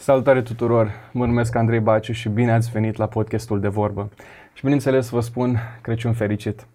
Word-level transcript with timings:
Salutare 0.00 0.42
tuturor! 0.42 0.90
Mă 1.12 1.26
numesc 1.26 1.54
Andrei 1.54 1.80
Baciu 1.80 2.12
și 2.12 2.28
bine 2.28 2.52
ați 2.52 2.70
venit 2.70 2.96
la 2.96 3.06
podcastul 3.06 3.60
de 3.60 3.68
vorbă. 3.68 4.08
Și 4.52 4.62
bineînțeles 4.62 5.08
vă 5.08 5.20
spun 5.20 5.58
Crăciun 5.80 6.12
fericit. 6.12 6.66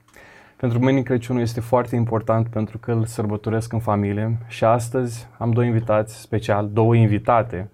Pentru 0.55 0.79
mine 0.79 1.01
Crăciunul 1.01 1.41
este 1.41 1.59
foarte 1.59 1.95
important 1.95 2.47
pentru 2.47 2.77
că 2.77 2.91
îl 2.91 3.05
sărbătoresc 3.05 3.73
în 3.73 3.79
familie 3.79 4.37
și 4.47 4.63
astăzi 4.63 5.27
am 5.37 5.51
doi 5.51 5.67
invitați 5.67 6.21
special, 6.21 6.69
două 6.73 6.95
invitate, 6.95 7.69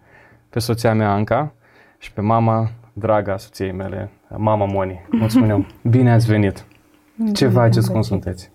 pe 0.49 0.59
soția 0.59 0.93
mea 0.93 1.11
Anca 1.11 1.53
și 1.97 2.13
pe 2.13 2.21
mama 2.21 2.69
draga 2.93 3.37
soției 3.37 3.71
mele, 3.71 4.11
mama 4.37 4.65
Moni. 4.65 5.05
Mulțumim! 5.09 5.65
Bine 5.95 6.11
ați 6.11 6.27
venit! 6.27 6.65
Ce 7.33 7.47
faceți? 7.47 7.91
Cum 7.91 8.01
sunteți? 8.01 8.51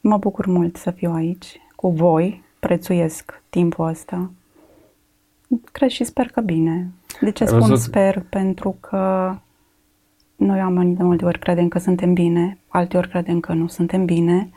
Mă 0.00 0.16
bucur 0.16 0.46
mult 0.46 0.76
să 0.76 0.90
fiu 0.90 1.12
aici 1.12 1.60
cu 1.76 1.90
voi, 1.90 2.42
prețuiesc 2.58 3.42
timpul 3.50 3.88
ăsta 3.88 4.30
Cred 5.72 5.88
și 5.88 6.04
sper 6.04 6.26
că 6.26 6.40
bine. 6.40 6.90
De 7.20 7.30
ce 7.30 7.44
spun 7.44 7.58
văzut? 7.58 7.78
sper? 7.78 8.24
Pentru 8.28 8.76
că 8.80 9.34
noi 10.36 10.58
oamenii 10.58 10.96
de 10.96 11.02
multe 11.02 11.24
ori 11.24 11.38
credem 11.38 11.68
că 11.68 11.78
suntem 11.78 12.12
bine, 12.12 12.58
alte 12.68 12.96
ori 12.96 13.08
credem 13.08 13.40
că 13.40 13.52
nu 13.52 13.66
suntem 13.66 14.04
bine, 14.04 14.50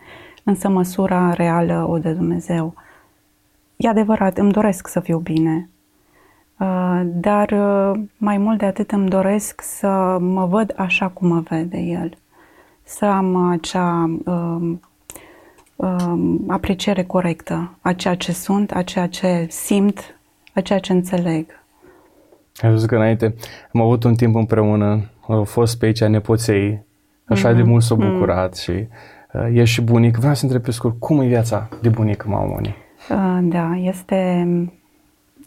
însă 0.44 0.70
măsura 0.70 1.34
reală 1.34 1.86
o 1.90 1.98
de 1.98 2.12
Dumnezeu. 2.12 2.74
E 3.76 3.88
adevărat, 3.88 4.38
îmi 4.38 4.52
doresc 4.52 4.88
să 4.88 5.00
fiu 5.00 5.18
bine, 5.18 5.70
uh, 6.60 7.02
dar 7.06 7.52
uh, 7.52 8.02
mai 8.18 8.38
mult 8.38 8.58
de 8.58 8.66
atât 8.66 8.92
îmi 8.92 9.10
doresc 9.10 9.62
să 9.62 10.18
mă 10.20 10.46
văd 10.46 10.74
așa 10.78 11.08
cum 11.08 11.28
mă 11.28 11.40
vede 11.40 11.78
El. 11.78 12.18
Să 12.84 13.06
am 13.06 13.50
acea 13.50 14.18
um, 14.26 14.82
um, 15.76 16.44
apreciere 16.48 17.04
corectă 17.04 17.78
a 17.82 17.94
ceea 17.94 18.16
ce 18.16 18.32
sunt, 18.32 18.72
a 18.72 18.82
ceea 18.82 19.08
ce 19.08 19.48
simt, 19.50 20.18
a 20.54 20.62
ceea 20.62 20.80
ce 20.80 20.92
înțeleg. 20.92 21.46
Ai 22.62 22.70
văzut 22.70 22.88
că 22.88 22.96
înainte 22.96 23.36
am 23.74 23.82
avut 23.82 24.04
un 24.04 24.16
timp 24.16 24.36
împreună, 24.36 25.10
au 25.28 25.44
fost 25.44 25.80
pe 25.80 25.86
aici 25.86 26.04
nepoței, 26.04 26.84
așa 27.26 27.52
mm-hmm. 27.52 27.56
de 27.56 27.64
mult 27.64 27.84
s-au 27.84 27.98
mm. 27.98 28.12
bucurat 28.12 28.56
mm-hmm. 28.56 28.62
și 28.62 28.88
uh, 29.34 29.48
e 29.54 29.64
și 29.64 29.82
bunic. 29.82 30.18
Vreau 30.18 30.34
să 30.34 30.44
întreb 30.44 30.64
pe 30.64 30.72
scurt, 30.72 31.00
cum 31.00 31.22
e 31.22 31.28
viața 31.28 31.70
de 31.82 31.90
bunică, 31.90 32.28
mamoni? 32.30 32.76
Uh, 33.10 33.40
da, 33.42 33.76
este 33.76 34.48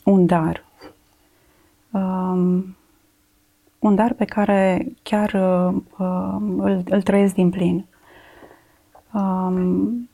un 0.04 0.26
dar. 0.26 0.64
Um, 1.90 2.76
un 3.78 3.94
dar 3.94 4.12
pe 4.12 4.24
care 4.24 4.86
chiar 5.02 5.32
uh, 5.32 5.82
uh, 5.98 6.36
îl, 6.58 6.82
îl 6.88 7.02
trăiesc 7.02 7.34
din 7.34 7.50
plin. 7.50 7.86
Um, 9.12 10.08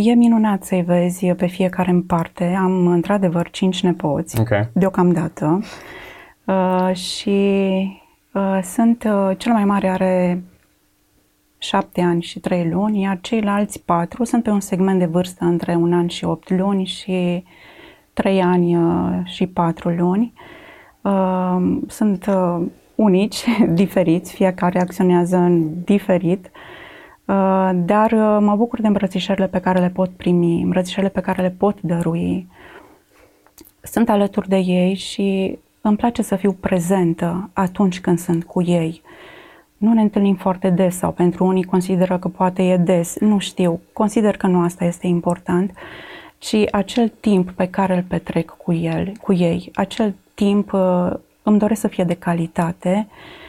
E 0.00 0.14
minunat 0.14 0.64
să-i 0.64 0.82
vezi 0.82 1.26
pe 1.26 1.46
fiecare 1.46 1.90
în 1.90 2.02
parte. 2.02 2.44
Am 2.44 2.86
într-adevăr 2.86 3.50
cinci 3.50 3.82
nepoți 3.82 4.40
okay. 4.40 4.68
deocamdată 4.72 5.60
uh, 6.44 6.94
și 6.94 7.30
uh, 8.32 8.58
sunt, 8.62 9.04
uh, 9.04 9.36
cel 9.36 9.52
mai 9.52 9.64
mare 9.64 9.88
are 9.88 10.42
șapte 11.58 12.00
ani 12.00 12.22
și 12.22 12.40
trei 12.40 12.68
luni, 12.70 13.00
iar 13.00 13.18
ceilalți 13.20 13.82
patru 13.84 14.24
sunt 14.24 14.42
pe 14.42 14.50
un 14.50 14.60
segment 14.60 14.98
de 14.98 15.04
vârstă 15.04 15.44
între 15.44 15.74
un 15.74 15.92
an 15.92 16.06
și 16.06 16.24
opt 16.24 16.50
luni 16.50 16.84
și 16.84 17.44
trei 18.12 18.42
ani 18.42 18.76
uh, 18.76 19.20
și 19.24 19.46
patru 19.46 19.88
luni. 19.88 20.32
Uh, 21.02 21.78
sunt 21.86 22.26
uh, 22.26 22.66
unici, 22.94 23.44
diferiți, 23.82 24.34
fiecare 24.34 24.80
acționează 24.80 25.36
în 25.36 25.84
diferit. 25.84 26.50
Uh, 26.52 26.76
dar 27.74 28.12
uh, 28.12 28.38
mă 28.40 28.54
bucur 28.56 28.80
de 28.80 28.86
îmbrățișările 28.86 29.46
pe 29.46 29.60
care 29.60 29.78
le 29.78 29.88
pot 29.88 30.10
primi, 30.10 30.62
îmbrățișările 30.62 31.10
pe 31.10 31.20
care 31.20 31.42
le 31.42 31.54
pot 31.58 31.80
dărui. 31.80 32.46
Sunt 33.82 34.08
alături 34.08 34.48
de 34.48 34.56
ei 34.56 34.94
și 34.94 35.58
îmi 35.80 35.96
place 35.96 36.22
să 36.22 36.36
fiu 36.36 36.52
prezentă 36.52 37.50
atunci 37.52 38.00
când 38.00 38.18
sunt 38.18 38.44
cu 38.44 38.62
ei. 38.62 39.02
Nu 39.76 39.92
ne 39.92 40.00
întâlnim 40.00 40.34
foarte 40.34 40.70
des 40.70 40.96
sau 40.96 41.12
pentru 41.12 41.44
unii 41.44 41.64
consideră 41.64 42.18
că 42.18 42.28
poate 42.28 42.62
e 42.62 42.76
des, 42.76 43.18
nu 43.18 43.38
știu, 43.38 43.80
consider 43.92 44.36
că 44.36 44.46
nu 44.46 44.60
asta 44.60 44.84
este 44.84 45.06
important, 45.06 45.72
ci 46.38 46.56
acel 46.70 47.12
timp 47.20 47.50
pe 47.50 47.68
care 47.68 47.96
îl 47.96 48.02
petrec 48.02 48.50
cu 48.50 48.72
el, 48.72 49.12
cu 49.20 49.32
ei, 49.32 49.70
acel 49.74 50.14
timp 50.34 50.72
uh, 50.72 51.10
îmi 51.42 51.58
doresc 51.58 51.80
să 51.80 51.88
fie 51.88 52.04
de 52.04 52.14
calitate 52.14 53.06
Uh, 53.08 53.47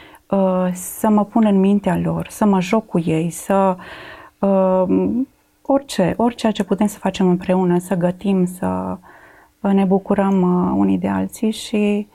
să 0.72 1.08
mă 1.08 1.24
pun 1.24 1.44
în 1.44 1.60
mintea 1.60 1.98
lor, 1.98 2.26
să 2.28 2.44
mă 2.44 2.60
joc 2.60 2.86
cu 2.86 2.98
ei, 2.98 3.30
să 3.30 3.76
uh, 4.38 4.84
orice, 5.62 6.14
orice 6.16 6.50
ce 6.50 6.64
putem 6.64 6.86
să 6.86 6.98
facem 6.98 7.28
împreună, 7.28 7.78
să 7.78 7.94
gătim, 7.94 8.46
să 8.46 8.96
ne 9.60 9.84
bucurăm 9.84 10.42
uh, 10.42 10.72
unii 10.76 10.98
de 10.98 11.08
alții 11.08 11.50
și 11.50 12.08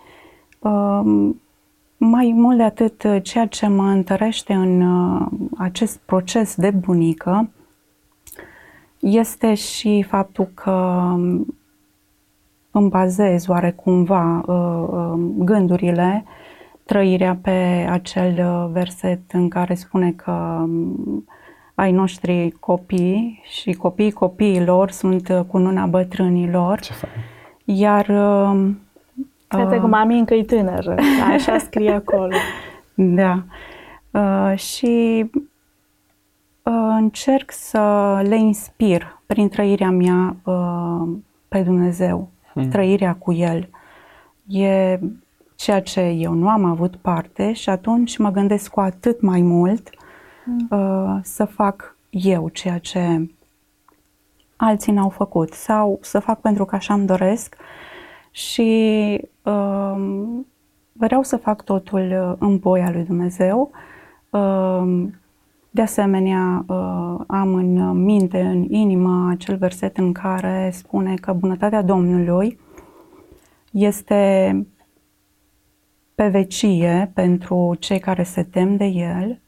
mai 1.97 2.31
mult 2.35 2.57
de 2.57 2.63
atât, 2.63 3.21
ceea 3.23 3.47
ce 3.47 3.67
mă 3.67 3.83
întărește 3.83 4.53
în 4.53 4.83
acest 5.57 5.99
proces 6.05 6.55
de 6.55 6.69
bunică 6.69 7.49
este 8.99 9.53
și 9.53 10.05
faptul 10.07 10.49
că 10.53 10.71
îmi 12.71 12.89
bazez 12.89 13.47
oarecumva 13.47 14.43
gândurile 15.37 16.25
trăirea 16.85 17.37
pe 17.41 17.87
acel 17.89 18.33
uh, 18.37 18.69
verset 18.71 19.31
în 19.31 19.49
care 19.49 19.73
spune 19.73 20.11
că 20.11 20.31
um, 20.31 21.25
ai 21.75 21.91
noștri 21.91 22.55
copii 22.59 23.41
și 23.43 23.73
copiii 23.73 24.11
copiilor 24.11 24.91
sunt 24.91 25.29
uh, 25.29 25.39
cu 25.47 25.57
nuna 25.57 25.85
bătrânilor. 25.85 26.79
Ce 26.79 26.93
fain. 26.93 27.13
Iar... 27.65 28.05
Poate 29.47 29.75
uh, 29.75 29.81
cu 29.81 29.87
mami 29.87 30.19
încă 30.19 30.33
e 30.33 30.43
tânără, 30.43 30.95
așa 31.33 31.57
scrie 31.67 31.91
acolo. 31.91 32.35
Da. 32.95 33.43
Uh, 34.11 34.57
și 34.57 35.25
uh, 36.63 36.95
încerc 36.97 37.51
să 37.51 37.79
le 38.27 38.37
inspir 38.37 39.21
prin 39.25 39.49
trăirea 39.49 39.89
mea 39.89 40.35
uh, 40.43 41.09
pe 41.47 41.61
Dumnezeu, 41.61 42.29
hmm. 42.53 42.69
trăirea 42.69 43.15
cu 43.15 43.33
El. 43.33 43.69
E 44.47 44.99
ceea 45.55 45.81
ce 45.81 46.01
eu 46.01 46.33
nu 46.33 46.49
am 46.49 46.63
avut 46.63 46.95
parte 46.95 47.53
și 47.53 47.69
atunci 47.69 48.17
mă 48.17 48.31
gândesc 48.31 48.71
cu 48.71 48.79
atât 48.79 49.21
mai 49.21 49.41
mult 49.41 49.89
mm. 50.45 50.67
uh, 50.69 51.19
să 51.21 51.45
fac 51.45 51.97
eu 52.09 52.49
ceea 52.49 52.77
ce 52.77 53.29
alții 54.55 54.93
n-au 54.93 55.09
făcut 55.09 55.53
sau 55.53 55.99
să 56.01 56.19
fac 56.19 56.41
pentru 56.41 56.65
că 56.65 56.75
așa 56.75 56.93
îmi 56.93 57.05
doresc 57.05 57.55
și 58.31 59.19
uh, 59.43 59.95
vreau 60.91 61.23
să 61.23 61.37
fac 61.37 61.63
totul 61.63 62.35
în 62.39 62.57
voia 62.57 62.91
lui 62.91 63.03
Dumnezeu. 63.03 63.71
Uh, 64.29 65.07
de 65.69 65.81
asemenea, 65.81 66.65
uh, 66.67 67.19
am 67.27 67.53
în 67.53 68.03
minte, 68.03 68.41
în 68.41 68.65
inimă, 68.69 69.29
acel 69.31 69.57
verset 69.57 69.97
în 69.97 70.11
care 70.11 70.69
spune 70.73 71.13
că 71.15 71.33
bunătatea 71.33 71.81
Domnului 71.81 72.59
este 73.71 74.65
pe 76.15 76.27
vecie 76.27 77.11
pentru 77.13 77.75
cei 77.79 77.99
care 77.99 78.23
se 78.23 78.43
tem 78.43 78.77
de 78.77 78.85
El 78.85 79.39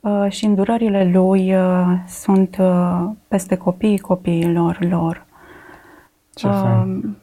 uh, 0.00 0.26
și 0.30 0.44
îndurările 0.44 1.10
Lui 1.10 1.54
uh, 1.54 1.86
sunt 2.06 2.56
uh, 2.60 3.10
peste 3.28 3.56
copiii 3.56 3.98
copiilor 3.98 4.78
lor. 4.80 5.26
Ce 6.34 6.46
fain. 6.46 7.16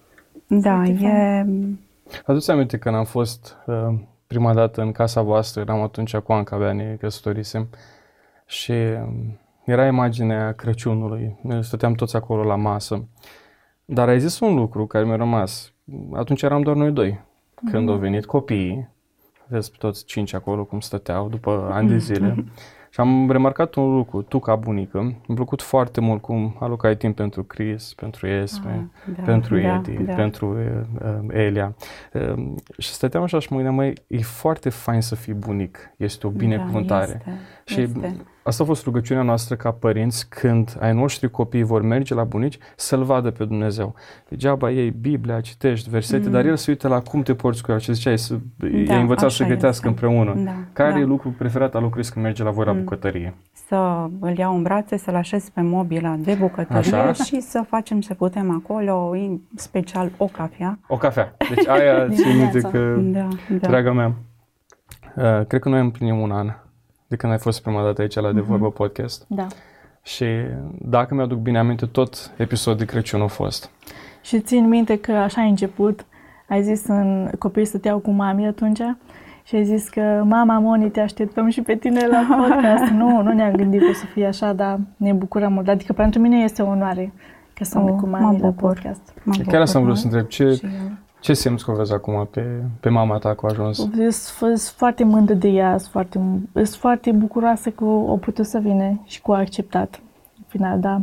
Da, 0.48 0.84
e... 0.84 1.46
Aduți 2.26 2.52
aminte 2.52 2.78
când 2.78 2.96
am 2.96 3.04
fost 3.04 3.58
prima 4.28 4.54
dată 4.54 4.82
în 4.82 4.92
casa 4.92 5.22
voastră, 5.22 5.62
eram 5.62 5.82
atunci 5.82 6.16
cu 6.16 6.32
Anca 6.34 6.56
abia 6.56 6.74
ne 6.74 6.96
căsătorisem 7.00 7.68
și 8.46 8.72
um, 8.72 9.40
era 9.66 9.86
imaginea 9.86 10.52
Crăciunului, 10.54 11.40
noi 11.42 11.64
stăteam 11.64 11.94
toți 11.94 12.16
acolo 12.16 12.44
la 12.44 12.56
masă. 12.56 13.08
Dar 13.86 14.08
ai 14.08 14.20
zis 14.20 14.40
un 14.40 14.56
lucru 14.56 14.88
care 14.88 15.06
mi-a 15.06 15.16
rămas. 15.16 15.74
Atunci 16.14 16.42
eram 16.42 16.62
doar 16.62 16.76
noi 16.76 16.92
doi. 16.92 17.26
Când 17.66 17.88
mm-hmm. 17.88 17.92
au 17.92 17.98
venit 17.98 18.26
copiii, 18.26 18.90
vezi 19.48 19.72
pe 19.72 19.78
toți 19.80 20.06
cinci 20.06 20.34
acolo 20.34 20.64
cum 20.64 20.80
stăteau 20.80 21.30
după 21.30 21.70
ani 21.72 21.88
de 21.88 21.94
mhm. 21.94 22.04
zile, 22.04 22.32
mm-hmm. 22.34 22.54
și 22.90 23.00
am 23.00 23.32
remarcat 23.32 23.76
un 23.76 23.96
lucru, 23.96 24.22
tu 24.22 24.40
ca 24.40 24.56
bunică, 24.56 25.00
mi-a 25.02 25.36
plăcut 25.36 25.62
foarte 25.62 26.02
mult 26.02 26.22
cum 26.22 26.56
alocai 26.60 26.98
timp 26.98 27.16
pentru 27.16 27.44
Chris, 27.44 27.94
pentru 27.94 28.28
Esme, 28.28 28.90
ah, 29.08 29.14
da, 29.16 29.24
pentru 29.24 29.60
da, 29.60 29.76
Edi, 29.76 30.04
da. 30.04 30.14
pentru 30.14 30.58
uh, 30.58 31.36
Elia. 31.36 31.76
Uh, 32.14 32.54
și 32.78 32.90
stăteam 32.90 33.24
așa 33.24 33.40
și 33.40 33.48
mă 33.50 33.56
gândeam, 33.56 33.76
măi, 33.76 33.94
e 34.08 34.18
foarte 34.18 34.70
fain 34.70 35.02
să 35.02 35.16
fii 35.16 35.34
bunic, 35.34 35.92
este 35.98 36.28
o 36.28 36.30
binecuvântare. 36.30 37.22
Da, 37.26 37.32
este. 37.32 37.42
Și 37.68 37.82
este. 37.82 38.16
asta 38.44 38.64
a 38.64 38.66
fost 38.66 38.84
rugăciunea 38.84 39.24
noastră 39.24 39.56
ca 39.56 39.72
părinți 39.72 40.30
când 40.30 40.78
ai 40.80 40.94
noștri 40.94 41.30
copii 41.30 41.64
vor 41.64 41.82
merge 41.82 42.14
la 42.14 42.24
bunici 42.24 42.58
să-L 42.76 43.04
vadă 43.04 43.32
pe 43.32 43.46
Dumnezeu. 43.46 43.96
Degeaba 44.30 44.72
ei 44.72 44.92
Biblia, 44.92 45.42
citești 45.42 45.90
versete, 45.90 46.26
mm. 46.26 46.32
dar 46.32 46.46
el 46.46 46.56
se 46.56 46.72
uită 46.72 46.88
la 46.88 47.02
cum 47.02 47.22
te 47.22 47.34
porți 47.34 47.64
cu 47.64 47.72
el 47.72 47.80
și 47.80 47.94
ziceai, 47.94 48.18
să, 48.18 48.36
da, 48.56 48.68
i-ai 48.68 49.02
învățat 49.02 49.32
să 49.32 49.44
gătească 49.44 49.88
este. 49.88 50.06
împreună. 50.08 50.34
Da, 50.44 50.52
Care 50.74 50.92
da. 50.92 51.00
e 51.00 51.04
lucrul 51.04 51.32
preferat 51.32 51.76
al 51.76 51.82
lui 51.82 51.90
Chris 51.90 52.10
când 52.10 52.26
merge 52.26 52.44
la 52.44 52.50
voi 52.50 52.66
la 52.66 52.72
mm. 52.72 52.80
bucătărie? 52.80 53.36
Să 53.52 54.10
îl 54.20 54.38
iau 54.38 54.56
în 54.56 54.62
brațe, 54.62 54.98
să-l 54.98 55.16
așez 55.16 55.50
pe 55.50 55.62
mobila 55.62 56.16
de 56.16 56.34
bucătărie 56.40 56.96
Așa? 56.96 57.24
și 57.24 57.42
să 57.42 57.64
facem 57.68 58.00
ce 58.00 58.14
putem 58.14 58.52
acolo, 58.52 59.10
în 59.10 59.40
special 59.56 60.12
o 60.18 60.26
cafea. 60.26 60.80
O 60.88 60.98
cafea. 60.98 61.36
Deci 61.56 61.68
aia 61.68 62.08
ți 62.16 62.28
minte 62.28 62.60
că, 62.60 62.96
da, 63.00 63.28
da. 63.60 63.68
draga 63.68 63.92
mea, 63.92 64.14
uh, 65.16 65.46
cred 65.48 65.62
că 65.62 65.70
noi 65.70 65.80
împlinim 65.80 66.20
un 66.20 66.32
an 66.32 66.52
de 67.08 67.16
când 67.16 67.32
ai 67.32 67.40
fost 67.40 67.62
prima 67.62 67.84
dată 67.84 68.02
aici 68.02 68.16
la 68.16 68.32
De 68.32 68.40
mhm. 68.40 68.50
Vorbă 68.50 68.72
Podcast. 68.72 69.26
Da. 69.28 69.48
Și 70.02 70.26
dacă 70.82 71.16
mi-aduc 71.16 71.40
bine 71.40 71.58
aminte, 71.58 71.86
tot 71.86 72.32
episodul 72.38 72.80
de 72.80 72.86
Crăciun 72.86 73.22
a 73.22 73.28
fost. 73.28 73.70
Și 74.22 74.40
țin 74.40 74.68
minte 74.68 75.00
că 75.00 75.12
așa 75.12 75.42
ai 75.42 75.50
început, 75.50 76.06
ai 76.48 76.64
zis 76.64 76.88
în 76.88 77.30
copii 77.40 77.66
să 77.66 77.78
te 77.78 77.88
iau 77.88 78.00
cu 78.00 78.12
mami 78.12 78.48
atunci 78.48 78.82
și 79.44 79.56
ai 79.56 79.66
zis 79.66 79.90
că 79.90 80.24
mama 80.26 80.60
Moni 80.60 80.90
te 80.90 81.00
așteptăm 81.00 81.50
și 81.50 81.62
pe 81.62 81.76
tine 81.76 82.08
la 82.08 82.28
podcast. 82.38 82.92
nu, 83.02 83.22
nu 83.22 83.34
ne-am 83.34 83.52
gândit 83.52 83.80
că 83.80 83.90
o 83.90 83.94
să 83.94 84.06
fie 84.06 84.26
așa, 84.26 84.54
dar 84.54 84.80
ne 84.98 85.14
bucurăm 85.14 85.54
mult. 85.54 85.68
Adică 85.68 85.94
pentru 85.94 86.22
mine 86.22 86.38
este 86.38 86.62
o 86.62 86.68
onoare 86.68 87.14
că 87.54 87.64
sunt 87.64 87.90
oh, 87.90 87.96
cu 87.96 88.08
mami 88.08 88.40
la 88.40 88.50
podcast. 88.50 89.14
Chiar 89.48 89.66
să 89.66 89.80
vă 89.80 89.94
să 89.94 90.06
întreb, 90.06 90.28
ce, 90.28 90.62
ce 91.28 91.34
simți 91.34 91.66
că 91.66 91.72
vezi 91.72 91.94
acum 91.94 92.28
pe, 92.32 92.46
pe 92.80 92.90
mama 92.90 93.18
ta 93.18 93.34
cu 93.34 93.46
ajuns? 93.46 93.88
Sunt 94.10 94.60
foarte 94.60 95.04
mândră 95.04 95.34
de 95.34 95.48
ea, 95.48 95.78
sunt 95.78 95.92
foarte, 95.92 96.20
sunt 96.54 96.68
foarte 96.68 97.12
bucuroasă 97.12 97.70
că 97.70 97.84
o 97.86 98.18
putut 98.18 98.46
să 98.46 98.60
vină 98.60 99.02
și 99.06 99.22
cu 99.22 99.32
a 99.32 99.38
acceptat. 99.38 100.00
În 100.38 100.44
final, 100.48 100.80
da. 100.80 101.02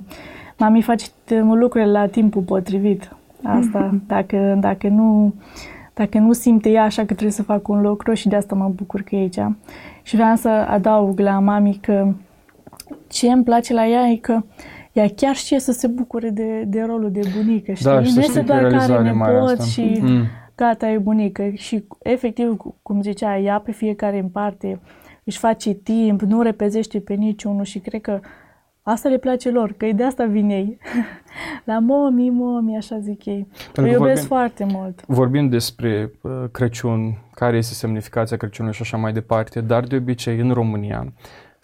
Mami 0.59 0.83
face 0.83 1.07
lucrurile 1.55 1.91
la 1.91 2.07
timpul 2.07 2.43
potrivit. 2.43 3.17
Asta, 3.43 3.91
mm-hmm. 3.91 4.07
dacă, 4.07 4.57
dacă, 4.61 4.89
nu, 4.89 5.35
dacă 5.95 6.19
nu 6.19 6.33
simte 6.33 6.69
ea 6.71 6.85
așa 6.85 7.01
că 7.01 7.07
trebuie 7.13 7.31
să 7.31 7.43
fac 7.43 7.69
un 7.69 7.81
lucru 7.81 8.13
și 8.15 8.29
de 8.29 8.37
asta 8.37 8.55
mă 8.55 8.69
bucur 8.75 9.03
că 9.03 9.15
e 9.15 9.19
aici. 9.19 9.41
Și 10.03 10.15
vreau 10.15 10.37
să 10.37 10.49
adaug 10.49 11.19
la 11.19 11.39
mami 11.39 11.79
că 11.83 12.13
ce 13.09 13.31
îmi 13.31 13.45
place 13.45 13.73
la 13.75 13.87
ea 13.87 14.07
e 14.07 14.17
că 14.17 14.43
ea 14.95 15.09
chiar 15.17 15.35
știe 15.35 15.59
să 15.59 15.73
se 15.73 15.87
bucure 15.87 16.31
de, 16.31 16.65
de 16.67 16.83
rolul 16.83 17.11
de 17.11 17.21
bunică, 17.37 17.73
știi? 17.73 17.85
Da, 17.85 18.03
și 18.03 18.13
nu 18.15 18.21
este 18.21 18.41
doar 18.41 18.67
care 18.67 19.03
nepot 19.03 19.63
și 19.63 19.99
mm. 20.03 20.25
gata, 20.55 20.89
e 20.89 20.99
bunică. 20.99 21.51
Și 21.55 21.85
efectiv, 22.03 22.57
cum 22.83 23.03
zicea, 23.03 23.39
ea 23.39 23.59
pe 23.59 23.73
fiecare 23.73 24.19
în 24.19 24.29
parte 24.29 24.81
își 25.25 25.39
face 25.39 25.73
timp, 25.73 26.21
nu 26.21 26.43
repezește 26.43 27.01
pe 27.01 27.15
niciunul 27.15 27.65
și 27.65 27.79
cred 27.79 28.01
că 28.01 28.21
asta 28.83 29.09
le 29.09 29.19
place 29.19 29.51
lor, 29.51 29.73
că 29.73 29.87
de 29.95 30.05
asta 30.05 30.25
vin 30.25 30.51
ei. 30.51 30.79
La 31.65 31.79
momi, 31.79 32.31
momi, 32.31 32.77
așa 32.77 32.99
zic 32.99 33.25
ei. 33.25 33.49
Îi 33.75 33.91
iubesc 33.91 33.99
vorbim, 33.99 34.27
foarte 34.27 34.67
mult. 34.73 35.05
Vorbim 35.07 35.49
despre 35.49 36.11
uh, 36.21 36.45
Crăciun, 36.53 37.19
care 37.35 37.57
este 37.57 37.75
semnificația 37.75 38.37
Crăciunului 38.37 38.77
și 38.77 38.83
așa 38.83 38.97
mai 38.97 39.13
departe, 39.13 39.61
dar 39.61 39.85
de 39.85 39.97
obicei 39.97 40.39
în 40.39 40.51
România 40.51 41.13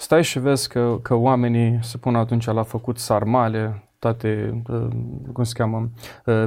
stai 0.00 0.22
și 0.22 0.38
vezi 0.38 0.68
că, 0.68 0.98
că 1.02 1.14
oamenii 1.14 1.78
se 1.82 1.96
pun 1.96 2.14
atunci 2.14 2.46
la 2.46 2.62
făcut 2.62 2.98
sarmale, 2.98 3.82
toate, 3.98 4.62
uh, 4.68 4.86
cum 5.32 5.44
se 5.44 5.52
cheamă, 5.56 5.88
uh, 6.26 6.44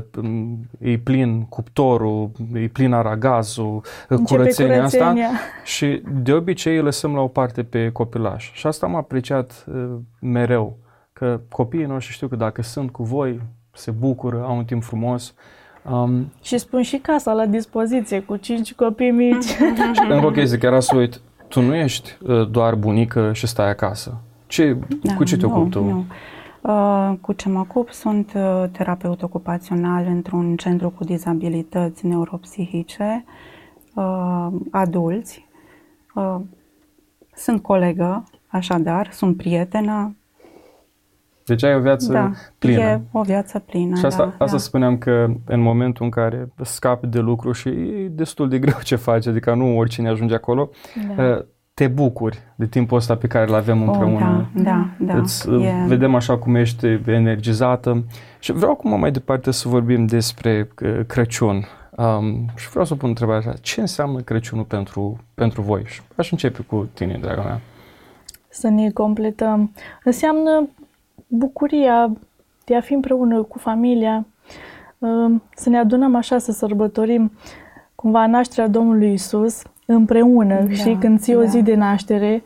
e 0.79 0.97
plin 0.97 1.45
cuptorul, 1.45 2.31
e 2.53 2.67
plin 2.67 2.93
aragazul, 2.93 3.75
uh, 3.75 3.81
Începe 4.07 4.39
curățenia, 4.39 4.75
curățenia 4.75 5.27
asta 5.27 5.37
și 5.63 6.01
de 6.21 6.33
obicei 6.33 6.75
îi 6.75 6.81
lăsăm 6.81 7.15
la 7.15 7.21
o 7.21 7.27
parte 7.27 7.63
pe 7.63 7.89
copilaș. 7.89 8.51
Și 8.53 8.67
asta 8.67 8.85
am 8.85 8.95
apreciat 8.95 9.65
mereu, 10.19 10.77
că 11.13 11.39
copiii 11.49 11.85
noștri 11.85 12.13
știu 12.13 12.27
că 12.27 12.35
dacă 12.35 12.61
sunt 12.61 12.91
cu 12.91 13.03
voi, 13.03 13.41
se 13.71 13.91
bucură, 13.91 14.43
au 14.47 14.57
un 14.57 14.65
timp 14.65 14.83
frumos. 14.83 15.33
Um, 15.91 16.31
și 16.41 16.57
spun 16.57 16.81
și 16.81 16.97
casa 16.97 17.33
la 17.33 17.45
dispoziție 17.45 18.19
cu 18.19 18.35
cinci 18.35 18.73
copii 18.73 19.11
mici. 19.11 19.45
și 19.95 20.01
încă 20.09 20.25
o 20.25 20.31
chestie, 20.31 20.57
chiar 20.57 20.79
să 20.79 20.95
uit, 20.95 21.21
tu 21.53 21.61
nu 21.61 21.75
ești 21.75 22.17
uh, 22.21 22.49
doar 22.49 22.75
bunică 22.75 23.33
și 23.33 23.47
stai 23.47 23.69
acasă. 23.69 24.17
Ce, 24.47 24.77
da, 25.01 25.15
cu 25.15 25.23
ce 25.23 25.37
te 25.37 25.45
ocupi 25.45 25.69
tu? 25.69 25.83
Nu. 25.83 26.05
Uh, 26.61 27.13
cu 27.21 27.33
ce 27.33 27.49
mă 27.49 27.59
ocup 27.59 27.89
sunt 27.89 28.33
uh, 28.35 28.63
terapeut 28.71 29.21
ocupațional 29.21 30.05
într-un 30.05 30.55
centru 30.55 30.89
cu 30.89 31.03
dizabilități 31.03 32.05
neuropsihice, 32.05 33.25
uh, 33.95 34.47
adulți. 34.71 35.47
Uh, 36.15 36.39
sunt 37.35 37.61
colegă, 37.61 38.23
așadar, 38.47 39.11
sunt 39.11 39.37
prietenă, 39.37 40.15
deci 41.45 41.63
ai 41.63 41.75
o 41.75 41.79
viață 41.79 42.11
da, 42.11 42.31
plină. 42.59 42.81
e 42.81 43.01
o 43.11 43.21
viață 43.21 43.59
plină, 43.59 43.95
Și 43.95 44.05
asta, 44.05 44.25
da, 44.25 44.31
asta 44.31 44.55
da. 44.55 44.61
spuneam 44.61 44.97
că 44.97 45.27
în 45.45 45.59
momentul 45.59 46.05
în 46.05 46.11
care 46.11 46.49
scapi 46.61 47.07
de 47.07 47.19
lucru 47.19 47.51
și 47.51 47.69
e 47.69 48.07
destul 48.11 48.49
de 48.49 48.59
greu 48.59 48.77
ce 48.83 48.95
faci, 48.95 49.27
adică 49.27 49.53
nu 49.53 49.77
oricine 49.77 50.09
ajunge 50.09 50.33
acolo, 50.33 50.69
da. 51.15 51.23
Uh, 51.23 51.45
te 51.73 51.87
bucuri 51.87 52.39
de 52.55 52.65
timpul 52.65 52.97
ăsta 52.97 53.15
pe 53.15 53.27
care 53.27 53.47
îl 53.47 53.55
avem 53.55 53.81
oh, 53.81 53.87
împreună. 53.87 54.49
Da, 54.53 54.63
da, 54.63 55.13
da. 55.13 55.17
Îți 55.17 55.49
uh, 55.49 55.65
e... 55.65 55.85
vedem 55.87 56.15
așa 56.15 56.37
cum 56.37 56.55
ești 56.55 56.87
energizată. 57.05 58.03
Și 58.39 58.51
vreau 58.51 58.71
acum 58.71 58.99
mai 58.99 59.11
departe 59.11 59.51
să 59.51 59.67
vorbim 59.67 60.05
despre 60.05 60.69
uh, 60.81 60.99
Crăciun. 61.07 61.65
Um, 61.97 62.49
și 62.55 62.69
vreau 62.69 62.85
să 62.85 62.95
pun 62.95 63.09
întrebarea 63.09 63.39
așa, 63.39 63.57
ce 63.61 63.81
înseamnă 63.81 64.19
Crăciunul 64.19 64.63
pentru, 64.63 65.17
pentru 65.33 65.61
voi? 65.61 65.83
Și 65.85 66.01
aș 66.15 66.31
începe 66.31 66.61
cu 66.61 66.89
tine, 66.93 67.17
draga 67.21 67.41
mea. 67.41 67.61
Să 68.49 68.67
ne 68.67 68.89
completăm. 68.89 69.71
Înseamnă 70.03 70.67
bucuria 71.35 72.11
de 72.65 72.75
a 72.75 72.81
fi 72.81 72.93
împreună 72.93 73.43
cu 73.43 73.57
familia, 73.57 74.25
um, 74.97 75.43
să 75.55 75.69
ne 75.69 75.77
adunăm 75.77 76.15
așa, 76.15 76.37
să 76.37 76.51
sărbătorim 76.51 77.31
cumva 77.95 78.27
nașterea 78.27 78.67
Domnului 78.67 79.13
Isus 79.13 79.61
împreună, 79.85 80.61
da, 80.61 80.73
și 80.73 80.97
când 80.99 81.19
ții 81.19 81.33
da. 81.33 81.39
o 81.39 81.43
zi 81.43 81.61
de 81.61 81.75
naștere, 81.75 82.43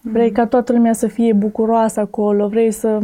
vrei 0.00 0.26
mm. 0.26 0.32
ca 0.32 0.46
toată 0.46 0.72
lumea 0.72 0.92
să 0.92 1.06
fie 1.06 1.32
bucuroasă 1.32 2.00
acolo, 2.00 2.48
vrei 2.48 2.70
să 2.70 2.98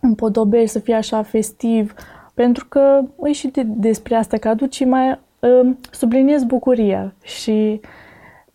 împodobești, 0.00 0.68
să 0.68 0.78
fie 0.78 0.94
așa 0.94 1.22
festiv, 1.22 1.94
pentru 2.34 2.66
că 2.68 3.00
e 3.24 3.32
și 3.32 3.48
de, 3.48 3.62
despre 3.62 4.14
asta, 4.14 4.36
că 4.36 4.48
aduci 4.48 4.84
mai 4.84 5.18
um, 5.38 5.78
subliniez 5.90 6.44
bucuria 6.44 7.14
și 7.22 7.80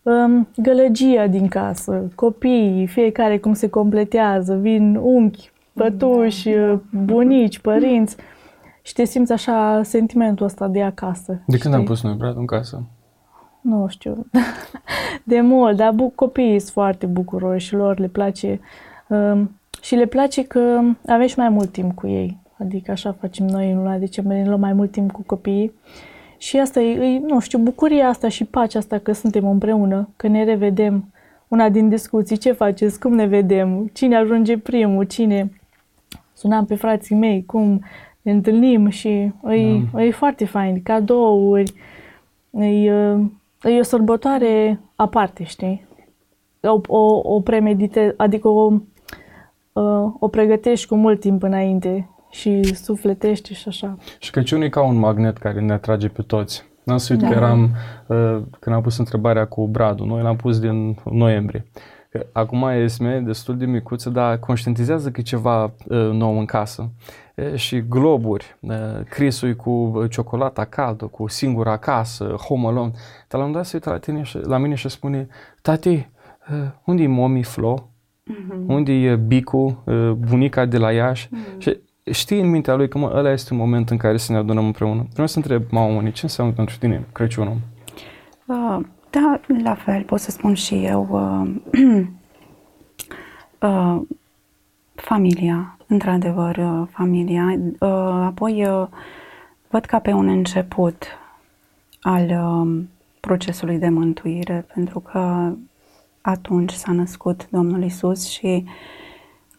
um, 0.02 0.48
gălăgia 0.56 1.26
din 1.26 1.48
casă, 1.48 2.10
copiii, 2.14 2.86
fiecare 2.86 3.38
cum 3.38 3.52
se 3.52 3.68
completează, 3.68 4.54
vin 4.54 4.96
unchi, 5.02 5.50
pătuși, 5.74 6.50
da, 6.50 6.66
da. 6.66 6.80
bunici, 7.04 7.58
părinți 7.58 8.16
și 8.82 8.92
te 8.92 9.04
simți 9.04 9.32
așa 9.32 9.80
sentimentul 9.82 10.46
ăsta 10.46 10.68
de 10.68 10.82
acasă. 10.82 11.32
De 11.32 11.42
știi? 11.46 11.58
când 11.58 11.74
am 11.74 11.84
pus 11.84 12.02
noi 12.02 12.14
bradul 12.14 12.40
în 12.40 12.46
casă? 12.46 12.82
Nu 13.60 13.86
știu, 13.88 14.26
de 15.32 15.40
mult, 15.40 15.76
dar 15.76 15.92
bu- 15.92 16.12
copiii 16.14 16.58
sunt 16.58 16.72
foarte 16.72 17.06
bucuroși 17.06 17.66
și 17.66 17.74
lor 17.74 17.98
le 17.98 18.08
place 18.08 18.60
um, 19.08 19.50
și 19.82 19.94
le 19.94 20.06
place 20.06 20.44
că 20.44 20.80
avem 21.06 21.26
și 21.26 21.38
mai 21.38 21.48
mult 21.48 21.72
timp 21.72 21.94
cu 21.94 22.06
ei. 22.06 22.38
Adică 22.58 22.90
așa 22.90 23.16
facem 23.20 23.46
noi 23.46 23.70
în 23.70 23.76
luna 23.76 23.96
decembrie, 23.96 24.42
ne 24.42 24.48
luăm 24.48 24.60
mai 24.60 24.72
mult 24.72 24.90
timp 24.90 25.12
cu 25.12 25.22
copiii. 25.26 25.72
Și 26.38 26.58
asta 26.58 26.80
e, 26.80 27.14
e, 27.14 27.18
nu 27.18 27.40
știu, 27.40 27.58
bucuria 27.58 28.08
asta 28.08 28.28
și 28.28 28.44
pacea 28.44 28.78
asta 28.78 28.98
că 28.98 29.12
suntem 29.12 29.46
împreună, 29.46 30.08
că 30.16 30.26
ne 30.28 30.44
revedem. 30.44 31.08
Una 31.48 31.68
din 31.68 31.88
discuții, 31.88 32.36
ce 32.36 32.52
faceți, 32.52 33.00
cum 33.00 33.14
ne 33.14 33.26
vedem, 33.26 33.90
cine 33.92 34.16
ajunge 34.16 34.58
primul, 34.58 35.04
cine 35.04 35.50
sunam 36.34 36.64
pe 36.64 36.74
frații 36.74 37.16
mei, 37.16 37.44
cum 37.44 37.84
ne 38.22 38.32
întâlnim 38.32 38.88
și 38.88 39.08
e, 39.08 39.32
da. 39.92 40.02
e 40.02 40.10
foarte 40.10 40.44
fain, 40.44 40.82
cadouri, 40.82 41.72
e, 42.50 42.66
e 43.62 43.78
o 43.78 43.82
sărbătoare 43.82 44.80
aparte, 44.94 45.44
știi? 45.44 45.86
O, 46.60 46.80
o, 46.86 47.34
o 47.34 47.40
premedite, 47.40 48.14
adică 48.16 48.48
o, 48.48 48.72
o 50.18 50.28
pregătești 50.28 50.86
cu 50.86 50.94
mult 50.94 51.20
timp 51.20 51.42
înainte 51.42 52.08
și 52.30 52.74
sufletești 52.74 53.54
și 53.54 53.68
așa. 53.68 53.96
Și 54.18 54.30
Crăciunul 54.30 54.64
e 54.64 54.68
ca 54.68 54.82
un 54.82 54.96
magnet 54.96 55.36
care 55.36 55.60
ne 55.60 55.72
atrage 55.72 56.08
pe 56.08 56.22
toți. 56.22 56.64
N-am 56.82 56.96
să 56.96 57.12
uit 57.12 57.22
da. 57.22 57.28
că 57.28 57.34
eram, 57.34 57.70
când 58.60 58.76
am 58.76 58.82
pus 58.82 58.98
întrebarea 58.98 59.46
cu 59.46 59.66
Bradu, 59.66 60.04
noi 60.04 60.22
l-am 60.22 60.36
pus 60.36 60.58
din 60.60 60.96
noiembrie. 61.10 61.66
Că 62.14 62.26
acum 62.32 62.68
Esme 62.68 63.20
destul 63.20 63.56
de 63.56 63.66
micuță, 63.66 64.10
dar 64.10 64.38
conștientizează 64.38 65.10
că 65.10 65.20
e 65.20 65.22
ceva 65.22 65.64
uh, 65.64 66.10
nou 66.10 66.38
în 66.38 66.44
casă. 66.44 66.90
E, 67.34 67.56
și 67.56 67.88
globuri, 67.88 68.56
uh, 68.60 68.74
Crisul 69.08 69.54
cu 69.54 70.04
ciocolata 70.10 70.64
caldă, 70.64 71.04
cu 71.04 71.28
singura 71.28 71.76
casă, 71.76 72.24
Home 72.24 72.66
Alone. 72.66 72.90
Dar 73.28 73.40
la 73.40 73.46
un 73.46 73.52
dat 73.52 73.64
se 73.66 73.70
uită 73.74 73.90
la, 73.90 73.98
tine 73.98 74.22
și, 74.22 74.38
la 74.42 74.58
mine 74.58 74.74
și 74.74 74.88
spune, 74.88 75.28
tati, 75.62 75.88
uh, 75.88 76.70
unde 76.84 77.02
e 77.02 77.06
momi 77.06 77.42
Flo? 77.42 77.88
Mm-hmm. 78.30 78.66
Unde 78.66 78.92
e 78.92 79.16
Bicu, 79.16 79.82
uh, 79.84 80.10
bunica 80.10 80.64
de 80.64 80.78
la 80.78 80.92
Iași? 80.92 81.28
Mm-hmm. 81.28 81.58
Și 81.58 81.78
știi 82.10 82.40
în 82.40 82.50
mintea 82.50 82.74
lui 82.74 82.88
că 82.88 82.98
mă, 82.98 83.12
ăla 83.14 83.30
este 83.30 83.52
un 83.52 83.58
moment 83.58 83.90
în 83.90 83.96
care 83.96 84.16
să 84.16 84.32
ne 84.32 84.38
adunăm 84.38 84.64
împreună. 84.64 85.06
Vreau 85.12 85.26
să 85.26 85.38
întreb, 85.38 85.62
mama, 85.70 86.10
ce 86.10 86.20
înseamnă 86.22 86.52
pentru 86.52 86.76
tine 86.78 87.06
Crăciunul? 87.12 87.56
Uh, 88.46 88.78
da, 89.14 89.40
la 89.62 89.74
fel, 89.74 90.02
pot 90.02 90.20
să 90.20 90.30
spun 90.30 90.54
și 90.54 90.84
eu. 90.84 91.08
Uh, 91.10 92.04
Uh, 93.64 94.00
familia, 94.94 95.76
într-adevăr, 95.86 96.56
uh, 96.56 96.88
familia. 96.90 97.58
Uh, 97.78 97.88
apoi 98.24 98.66
uh, 98.66 98.86
văd 99.68 99.84
ca 99.84 99.98
pe 99.98 100.12
un 100.12 100.28
început 100.28 101.04
al 102.00 102.22
uh, 102.22 102.82
procesului 103.20 103.78
de 103.78 103.88
mântuire, 103.88 104.66
pentru 104.74 105.00
că 105.00 105.52
atunci 106.20 106.72
s-a 106.72 106.92
născut 106.92 107.48
Domnul 107.50 107.82
Isus 107.82 108.28
și 108.28 108.64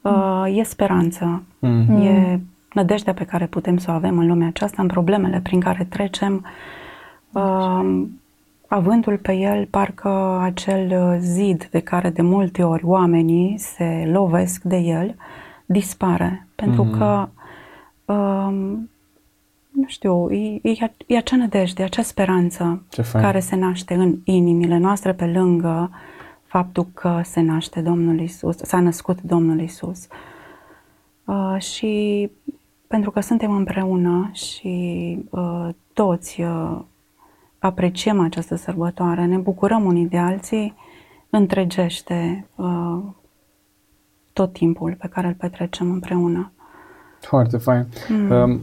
uh, 0.01 0.57
e 0.57 0.63
speranță, 0.63 1.43
mm. 1.59 2.01
e 2.01 2.39
nădejdea 2.74 3.13
pe 3.13 3.25
care 3.25 3.45
putem 3.45 3.77
să 3.77 3.91
o 3.91 3.93
avem 3.93 4.17
în 4.17 4.27
lumea 4.27 4.47
aceasta, 4.47 4.81
în 4.81 4.88
problemele 4.88 5.39
prin 5.43 5.59
care 5.59 5.83
trecem, 5.89 6.45
uh, 7.31 8.05
avându-l 8.67 9.17
pe 9.17 9.34
el 9.34 9.65
parcă 9.65 10.39
acel 10.41 11.17
zid 11.19 11.67
de 11.72 11.79
care 11.79 12.10
de 12.10 12.22
multe 12.22 12.63
ori 12.63 12.84
oamenii 12.86 13.57
se 13.57 14.10
lovesc 14.12 14.63
de 14.63 14.77
el, 14.77 15.15
dispare, 15.65 16.48
pentru 16.55 16.86
mm-hmm. 16.86 16.98
că 16.98 17.29
uh, 18.05 18.53
nu 19.72 19.88
știu, 19.88 20.31
e, 20.31 20.60
e, 20.62 20.91
e 21.07 21.17
acea 21.17 21.36
nădejde, 21.36 21.84
acea 21.84 22.01
speranță 22.01 22.84
care 23.12 23.39
se 23.39 23.55
naște 23.55 23.93
în 23.93 24.17
inimile 24.24 24.77
noastre 24.77 25.13
pe 25.13 25.25
lângă 25.25 25.89
faptul 26.43 26.88
că 26.93 27.22
se 27.24 27.41
naște 27.41 27.81
Domnul 27.81 28.19
Isus, 28.19 28.57
s-a 28.57 28.79
născut 28.79 29.22
Domnul 29.22 29.60
Isus. 29.60 30.07
Uh, 31.25 31.55
și 31.60 32.29
pentru 32.88 33.12
că 33.12 33.19
suntem 33.19 33.51
împreună 33.51 34.29
și 34.34 35.17
uh, 35.29 35.69
toți 35.93 36.41
uh, 36.41 36.79
apreciem 37.65 38.19
această 38.19 38.55
sărbătoare, 38.55 39.25
ne 39.25 39.38
bucurăm 39.38 39.86
unii 39.86 40.05
de 40.07 40.17
alții, 40.17 40.75
întregește 41.29 42.48
uh, 42.55 43.03
tot 44.34 44.53
timpul 44.53 44.95
pe 45.00 45.07
care 45.07 45.27
îl 45.27 45.34
petrecem 45.34 45.91
împreună. 45.91 46.51
Foarte 47.19 47.57
fain. 47.57 47.88
Mm. 48.10 48.29
Uh, 48.29 48.60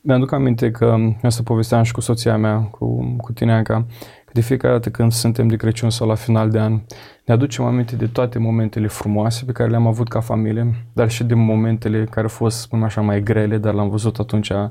mi-aduc 0.00 0.32
aminte 0.32 0.70
că 0.70 0.96
asta 1.22 1.42
povesteam 1.44 1.82
și 1.82 1.92
cu 1.92 2.00
soția 2.00 2.36
mea, 2.36 2.60
cu, 2.60 3.16
cu 3.16 3.32
tine, 3.32 3.54
Anca, 3.54 3.86
că 4.24 4.30
de 4.32 4.40
fiecare 4.40 4.72
dată 4.72 4.90
când 4.90 5.12
suntem 5.12 5.48
de 5.48 5.56
Crăciun 5.56 5.90
sau 5.90 6.08
la 6.08 6.14
final 6.14 6.50
de 6.50 6.58
an, 6.58 6.80
ne 7.24 7.34
aducem 7.34 7.64
aminte 7.64 7.96
de 7.96 8.06
toate 8.06 8.38
momentele 8.38 8.86
frumoase 8.86 9.44
pe 9.44 9.52
care 9.52 9.70
le-am 9.70 9.86
avut 9.86 10.08
ca 10.08 10.20
familie, 10.20 10.74
dar 10.92 11.10
și 11.10 11.24
de 11.24 11.34
momentele 11.34 12.04
care 12.04 12.22
au 12.22 12.28
fost, 12.28 12.58
spunem 12.58 12.84
așa, 12.84 13.00
mai 13.00 13.22
grele, 13.22 13.58
dar 13.58 13.74
l-am 13.74 13.88
văzut 13.88 14.18
atunci 14.18 14.48
uh, 14.50 14.68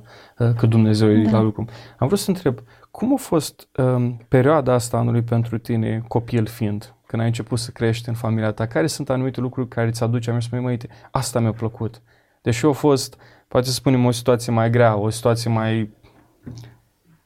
că 0.58 0.66
Dumnezeu 0.66 1.08
da. 1.08 1.14
e 1.14 1.32
la 1.32 1.42
lucru. 1.42 1.66
Am 1.98 2.08
vrut 2.08 2.20
să 2.20 2.30
întreb, 2.30 2.60
cum 2.92 3.14
a 3.14 3.18
fost 3.18 3.68
um, 3.78 4.18
perioada 4.28 4.74
asta 4.74 4.98
anului 4.98 5.22
pentru 5.22 5.58
tine, 5.58 6.04
copil 6.08 6.46
fiind, 6.46 6.94
când 7.06 7.22
ai 7.22 7.28
început 7.28 7.60
să 7.60 7.72
crești 7.72 8.10
în 8.10 8.16
familia 8.16 8.52
ta? 8.52 8.68
Care 8.68 8.88
sunt 8.88 9.10
anumite 9.10 9.40
lucruri 9.40 9.68
care 9.68 9.90
ți 9.90 10.04
aduce 10.04 10.30
aminte 10.30 10.48
să 10.50 10.62
măi, 10.62 10.78
asta 11.12 11.40
mi-a 11.40 11.52
plăcut. 11.52 12.02
Deși 12.42 12.66
a 12.66 12.72
fost, 12.72 13.18
poate 13.48 13.68
să 13.68 13.74
spunem, 13.74 14.06
o 14.06 14.12
situație 14.12 14.54
mai 14.54 14.70
grea, 14.70 14.98
o 14.98 15.10
situație 15.10 15.52
mai... 15.52 15.90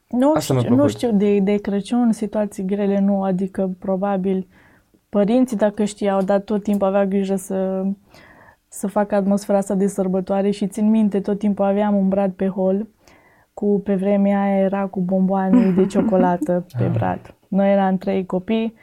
Nu 0.08 0.32
asta 0.32 0.58
știu, 0.58 0.74
nu 0.74 0.88
știu 0.88 1.12
de, 1.12 1.38
de 1.38 1.56
Crăciun, 1.56 2.12
situații 2.12 2.64
grele 2.64 2.98
nu, 2.98 3.22
adică 3.22 3.70
probabil 3.78 4.46
părinții, 5.08 5.56
dacă 5.56 5.84
știau, 5.84 6.22
dar 6.22 6.40
tot 6.40 6.62
timpul 6.62 6.86
avea 6.86 7.06
grijă 7.06 7.36
să, 7.36 7.86
să 8.68 8.86
facă 8.86 9.14
atmosfera 9.14 9.58
asta 9.58 9.74
de 9.74 9.86
sărbătoare 9.86 10.50
și 10.50 10.66
țin 10.66 10.90
minte, 10.90 11.20
tot 11.20 11.38
timpul 11.38 11.64
aveam 11.64 11.96
un 11.96 12.08
brad 12.08 12.32
pe 12.32 12.48
hol 12.48 12.86
cu, 13.58 13.80
pe 13.84 13.94
vremea 13.94 14.42
aia 14.42 14.58
era 14.58 14.86
cu 14.86 15.00
bomboane 15.00 15.70
de 15.70 15.86
ciocolată 15.92 16.66
pe 16.78 16.84
ah. 16.84 16.90
brad. 16.92 17.34
Noi 17.48 17.72
eram 17.72 17.96
trei 17.96 18.26
copii, 18.26 18.74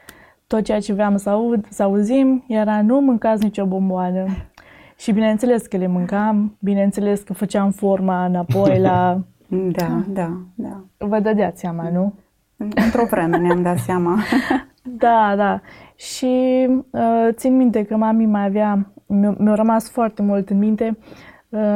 tot 0.47 0.63
ceea 0.63 0.79
ce 0.79 0.93
vreau 0.93 1.17
să 1.17 1.29
aud, 1.29 1.65
să 1.69 1.83
auzim 1.83 2.43
era 2.47 2.81
nu 2.81 2.99
mâncați 2.99 3.43
nicio 3.43 3.65
bomboană. 3.65 4.25
Și 4.97 5.11
bineînțeles 5.11 5.65
că 5.65 5.77
le 5.77 5.87
mâncam, 5.87 6.57
bineînțeles 6.59 7.21
că 7.21 7.33
făceam 7.33 7.71
forma 7.71 8.25
înapoi 8.25 8.79
la... 8.79 9.19
Da, 9.71 10.03
da, 10.07 10.37
da. 10.55 10.83
Vă 10.97 11.19
dădeați 11.19 11.59
seama, 11.59 11.89
nu? 11.89 12.13
Într-o 12.57 13.05
vreme 13.09 13.37
ne-am 13.37 13.61
dat 13.61 13.77
seama. 13.77 14.19
da, 15.05 15.33
da. 15.35 15.61
Și 15.95 16.67
uh, 16.89 17.27
țin 17.31 17.55
minte 17.55 17.83
că 17.83 17.95
mami 17.95 18.25
mai 18.25 18.45
avea, 18.45 18.91
mi-a 19.37 19.53
rămas 19.53 19.89
foarte 19.89 20.21
mult 20.21 20.49
în 20.49 20.57
minte, 20.57 20.97
uh, 20.99 21.32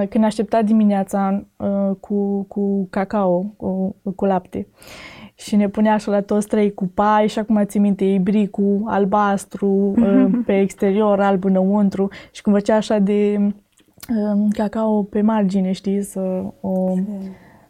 când 0.10 0.24
aștepta 0.24 0.62
dimineața 0.62 1.46
uh, 1.57 1.96
cu, 2.00 2.43
cu 2.43 2.88
cacao, 2.89 3.53
cu, 3.57 3.96
cu 4.15 4.25
lapte. 4.25 4.67
Și 5.36 5.55
ne 5.55 5.69
punea 5.69 5.93
așa 5.93 6.12
la 6.12 6.22
toți 6.22 6.48
trei 6.48 6.74
cu 6.74 6.86
pai 6.93 7.27
și 7.27 7.39
acum 7.39 7.63
țin 7.65 7.81
minte 7.81 8.03
ibricul 8.03 8.81
albastru 8.86 9.67
uh, 9.67 10.25
pe 10.46 10.60
exterior, 10.60 11.19
alb 11.19 11.43
înăuntru 11.43 12.10
și 12.31 12.41
cum 12.41 12.53
făcea 12.53 12.75
așa 12.75 13.00
de 13.00 13.38
uh, 13.39 14.48
cacao 14.50 15.03
pe 15.03 15.22
margine, 15.22 15.72
știi, 15.72 16.01
să 16.01 16.43
o... 16.62 16.93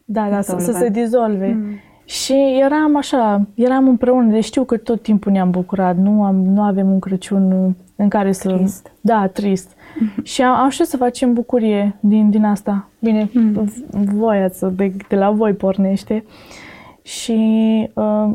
Da, 0.05 0.29
da, 0.29 0.41
să, 0.41 0.57
să 0.59 0.71
se 0.71 0.89
dizolve. 0.89 1.47
Mm. 1.47 1.79
Și 2.05 2.59
eram 2.61 2.95
așa, 2.95 3.47
eram 3.53 3.87
împreună, 3.87 4.31
deci 4.31 4.43
știu 4.43 4.63
că 4.63 4.77
tot 4.77 5.01
timpul 5.01 5.31
ne-am 5.31 5.49
bucurat, 5.49 5.97
nu, 5.97 6.23
am, 6.23 6.35
nu 6.35 6.61
avem 6.61 6.91
un 6.91 6.99
Crăciun 6.99 7.75
în 7.97 8.09
care 8.09 8.31
să... 8.31 8.53
Trist. 8.53 8.91
Da, 9.01 9.27
trist. 9.27 9.71
Mm-hmm. 9.71 10.23
Și 10.31 10.41
am, 10.41 10.55
am 10.55 10.69
știut 10.69 10.87
să 10.87 10.97
facem 10.97 11.33
bucurie 11.33 11.95
din, 11.99 12.29
din 12.29 12.43
asta. 12.43 12.89
Bine, 12.99 13.29
mm. 13.33 13.69
voia 13.91 14.49
să, 14.49 14.67
de, 14.67 14.93
de 15.07 15.15
la 15.15 15.31
voi 15.31 15.53
pornește. 15.53 16.23
Și 17.01 17.39
uh, 17.93 18.31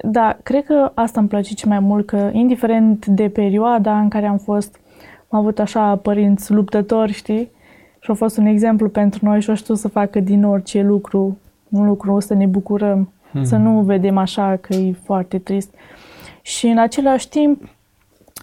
da, 0.00 0.36
cred 0.42 0.64
că 0.64 0.90
asta 0.94 1.20
îmi 1.20 1.28
place 1.28 1.54
ce 1.54 1.66
mai 1.66 1.78
mult, 1.78 2.06
că 2.06 2.30
indiferent 2.32 3.06
de 3.06 3.28
perioada 3.28 3.98
în 3.98 4.08
care 4.08 4.26
am 4.26 4.38
fost, 4.38 4.80
am 5.28 5.38
avut 5.38 5.58
așa 5.58 5.96
părinți 5.96 6.52
luptători, 6.52 7.12
știi? 7.12 7.50
Și 8.00 8.10
a 8.10 8.14
fost 8.14 8.36
un 8.36 8.46
exemplu 8.46 8.88
pentru 8.88 9.24
noi 9.24 9.40
și 9.40 9.48
au 9.48 9.56
știut 9.56 9.78
să 9.78 9.88
facă 9.88 10.20
din 10.20 10.44
orice 10.44 10.82
lucru 10.82 11.38
un 11.68 11.86
lucru, 11.86 12.20
să 12.20 12.34
ne 12.34 12.46
bucurăm, 12.46 13.12
hmm. 13.30 13.44
să 13.44 13.56
nu 13.56 13.80
vedem 13.80 14.16
așa 14.16 14.56
că 14.60 14.74
e 14.74 14.92
foarte 15.02 15.38
trist. 15.38 15.74
Și 16.42 16.66
în 16.66 16.78
același 16.78 17.28
timp, 17.28 17.68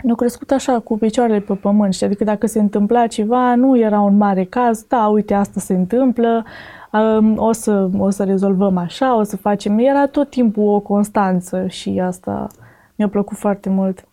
nu 0.03 0.15
crescut 0.15 0.51
așa 0.51 0.79
cu 0.79 0.98
picioarele 0.98 1.39
pe 1.39 1.53
pământ, 1.53 1.93
știi? 1.93 2.05
adică 2.05 2.24
dacă 2.24 2.48
se 2.48 2.60
întâmpla 2.60 3.08
ceva, 3.08 3.55
nu 3.55 3.79
era 3.79 4.00
un 4.00 4.17
mare 4.17 4.43
caz, 4.43 4.86
da, 4.88 5.08
uite, 5.08 5.34
asta 5.34 5.60
se 5.60 5.74
întâmplă, 5.74 6.46
um, 6.91 7.38
o, 7.38 7.51
să, 7.51 7.89
o 7.98 8.10
să 8.10 8.24
rezolvăm 8.24 8.77
așa, 8.77 9.17
o 9.17 9.24
să 9.24 9.38
facem, 9.38 9.77
era 9.77 10.08
tot 10.08 10.29
timpul 10.29 10.74
o 10.74 10.79
constanță 10.79 11.67
și 11.67 12.01
asta 12.03 12.48
mi-a 12.96 13.08
plăcut 13.08 13.38
foarte 13.38 13.70
mult. 13.70 14.05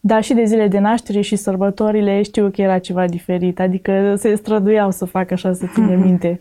Dar 0.00 0.22
și 0.22 0.34
de 0.34 0.44
zile 0.44 0.68
de 0.68 0.78
naștere 0.78 1.20
și 1.20 1.36
sărbătorile 1.36 2.22
știu 2.22 2.50
că 2.50 2.62
era 2.62 2.78
ceva 2.78 3.06
diferit, 3.06 3.60
adică 3.60 4.14
se 4.16 4.34
străduiau 4.34 4.90
să 4.90 5.04
facă 5.04 5.34
așa, 5.34 5.52
să 5.52 5.66
ține 5.72 5.96
minte. 5.96 6.40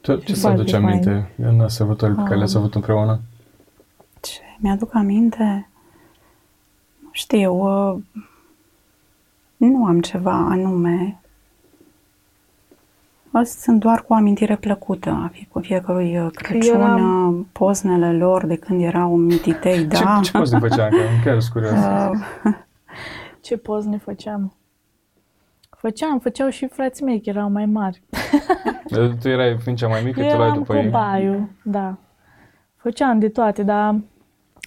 Tu, 0.00 0.16
ce 0.16 0.34
să 0.34 0.48
aduce 0.48 0.76
aminte 0.76 1.30
în 1.36 1.68
sărbătorile 1.68 2.16
pe 2.16 2.22
care 2.22 2.36
le-ați 2.36 2.56
avut 2.56 2.74
împreună? 2.74 3.20
Ce 4.20 4.40
mi-aduc 4.58 4.94
aminte? 4.94 5.68
Nu 7.14 7.20
știu, 7.20 7.52
uh, 7.54 7.96
nu 9.56 9.84
am 9.84 10.00
ceva 10.00 10.32
anume. 10.32 11.20
Astea 13.30 13.60
sunt 13.60 13.80
doar 13.80 14.02
cu 14.02 14.12
o 14.12 14.14
amintire 14.14 14.56
plăcută 14.56 15.10
a 15.10 15.32
cu 15.48 15.60
fiecărui 15.60 16.18
uh, 16.18 16.30
Crăciun, 16.32 16.74
eram... 16.74 17.28
Uh, 17.38 17.44
poznele 17.52 18.12
lor 18.12 18.46
de 18.46 18.56
când 18.56 18.82
erau 18.82 19.16
mititei, 19.16 19.84
da. 20.02 20.20
Ce, 20.22 20.30
ce 20.30 20.38
pozne 20.38 20.58
făceam? 20.58 20.90
Chiar 21.24 21.40
sunt 21.40 21.52
curios. 21.52 21.72
Uh, 21.72 22.10
ce 23.46 23.56
pozne 23.56 23.98
făceam? 23.98 24.54
Făceam, 25.70 26.18
făceau 26.18 26.48
și 26.48 26.66
frații 26.66 27.04
mei, 27.04 27.20
că 27.20 27.28
erau 27.28 27.50
mai 27.50 27.66
mari. 27.66 28.02
tu 29.20 29.28
erai 29.28 29.58
fiind 29.58 29.78
cea 29.78 29.88
mai 29.88 30.02
mică, 30.04 30.20
tu 30.20 30.26
erai 30.26 30.52
după 30.52 30.76
ei. 30.76 30.86
Eram 30.86 31.50
da. 31.62 31.96
Făceam 32.76 33.18
de 33.18 33.28
toate, 33.28 33.62
dar 33.62 34.00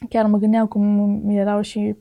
chiar 0.09 0.25
mă 0.25 0.37
gândeam 0.37 0.67
cum 0.67 1.21
erau 1.29 1.61
și 1.61 1.77
um, 1.79 1.97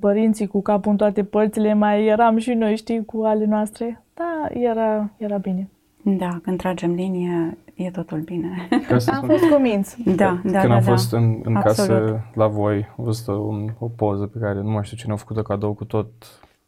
părinții 0.00 0.46
cu 0.46 0.62
capul 0.62 0.90
în 0.90 0.96
toate 0.96 1.24
părțile, 1.24 1.74
mai 1.74 2.06
eram 2.06 2.36
și 2.36 2.52
noi, 2.52 2.76
știi, 2.76 3.04
cu 3.04 3.22
ale 3.22 3.44
noastre. 3.44 4.04
Da, 4.14 4.48
era, 4.60 5.10
era 5.16 5.36
bine. 5.36 5.68
Da, 6.02 6.40
când 6.42 6.58
tragem 6.58 6.94
linie, 6.94 7.58
e 7.74 7.90
totul 7.90 8.18
bine. 8.18 8.68
Am 9.06 9.26
fost 9.26 9.48
convins. 9.50 9.96
Da, 10.04 10.12
da, 10.14 10.38
Când 10.40 10.52
da, 10.52 10.60
am 10.60 10.68
da, 10.68 10.80
fost 10.80 11.12
în, 11.12 11.40
în 11.42 11.54
casă 11.54 12.20
la 12.34 12.46
voi, 12.46 12.76
am 12.98 13.04
văzut 13.04 13.26
un, 13.26 13.68
o 13.78 13.86
poză 13.86 14.26
pe 14.26 14.38
care 14.38 14.60
nu 14.60 14.70
mai 14.70 14.84
știu 14.84 14.96
cine 14.96 15.12
a 15.12 15.16
făcut-o 15.16 15.42
cadou 15.42 15.72
cu 15.72 15.84
tot 15.84 16.06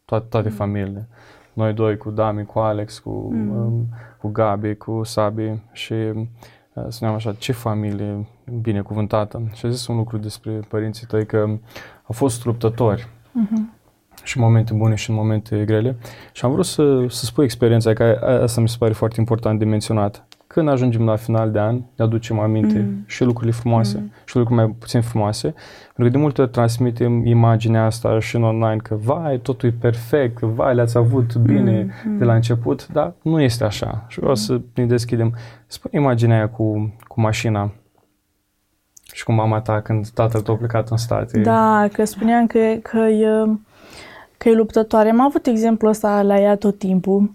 toate, 0.04 0.26
toate 0.28 0.48
mm. 0.48 0.54
familiile. 0.54 1.08
Noi 1.52 1.72
doi 1.72 1.96
cu 1.96 2.10
Dami, 2.10 2.44
cu 2.44 2.58
Alex, 2.58 2.98
cu, 2.98 3.28
mm. 3.32 3.56
um, 3.56 3.86
cu 4.20 4.28
Gabi, 4.28 4.74
cu 4.74 5.00
Sabi 5.02 5.52
și 5.72 5.92
uh, 5.92 6.84
spuneam 6.88 7.16
așa, 7.16 7.32
ce 7.32 7.52
familie 7.52 8.26
binecuvântată. 8.60 9.42
Și 9.52 9.66
a 9.66 9.68
zis 9.68 9.86
un 9.86 9.96
lucru 9.96 10.18
despre 10.18 10.60
părinții 10.68 11.06
tăi 11.06 11.26
că 11.26 11.58
au 12.12 12.18
fost 12.18 12.44
luptători. 12.44 13.08
Mm-hmm 13.08 13.80
și 14.22 14.36
în 14.36 14.42
momente 14.42 14.72
bune 14.72 14.94
și 14.94 15.10
în 15.10 15.16
momente 15.16 15.64
grele. 15.64 15.96
Și 16.32 16.44
am 16.44 16.52
vrut 16.52 16.64
să, 16.64 17.04
să 17.08 17.24
spui 17.24 17.44
experiența, 17.44 17.92
că 17.92 18.02
asta 18.42 18.60
mi 18.60 18.68
se 18.68 18.76
pare 18.78 18.92
foarte 18.92 19.20
important 19.20 19.58
de 19.58 19.64
menționat. 19.64 20.26
când 20.46 20.68
ajungem 20.68 21.04
la 21.04 21.16
final 21.16 21.50
de 21.50 21.58
an, 21.58 21.74
ne 21.74 22.04
aducem 22.04 22.38
aminte 22.38 22.78
mm. 22.78 23.04
și 23.06 23.24
lucrurile 23.24 23.52
frumoase 23.52 23.98
mm. 23.98 24.12
și 24.24 24.36
lucruri 24.36 24.60
mai 24.60 24.74
puțin 24.78 25.00
frumoase. 25.00 25.54
Pentru 25.84 26.04
că 26.04 26.08
de 26.08 26.16
multe 26.18 26.40
ori 26.40 26.50
transmitem 26.50 27.26
imaginea 27.26 27.84
asta 27.84 28.18
și 28.18 28.36
în 28.36 28.42
online 28.42 28.76
că 28.76 28.94
vai, 28.94 29.38
totul 29.38 29.68
e 29.68 29.74
perfect, 29.80 30.38
că 30.38 30.46
vai, 30.46 30.74
le-ați 30.74 30.96
avut 30.96 31.36
bine 31.36 31.86
mm. 32.04 32.18
de 32.18 32.24
la 32.24 32.34
început, 32.34 32.88
dar 32.88 33.12
nu 33.22 33.40
este 33.40 33.64
așa. 33.64 34.04
Și 34.08 34.18
vreau 34.18 34.34
mm. 34.34 34.40
să 34.40 34.60
ne 34.74 34.86
deschidem. 34.86 35.34
Spune 35.66 36.02
imaginea 36.02 36.36
aia 36.36 36.48
cu, 36.48 36.94
cu 37.06 37.20
mașina 37.20 37.72
și 39.12 39.24
cu 39.24 39.32
mama 39.32 39.60
ta 39.60 39.80
când 39.80 40.08
tatăl 40.08 40.40
tău 40.40 40.54
a 40.54 40.56
plecat 40.56 40.88
în 40.88 40.96
state. 40.96 41.40
Da, 41.40 41.88
că 41.92 42.04
spuneam 42.04 42.46
că, 42.46 42.58
că, 42.82 42.98
e, 42.98 43.48
că 44.36 44.48
e 44.48 44.54
luptătoare. 44.54 45.08
Am 45.08 45.20
avut 45.20 45.46
exemplul 45.46 45.90
ăsta 45.90 46.22
la 46.22 46.40
ea 46.40 46.56
tot 46.56 46.78
timpul. 46.78 47.34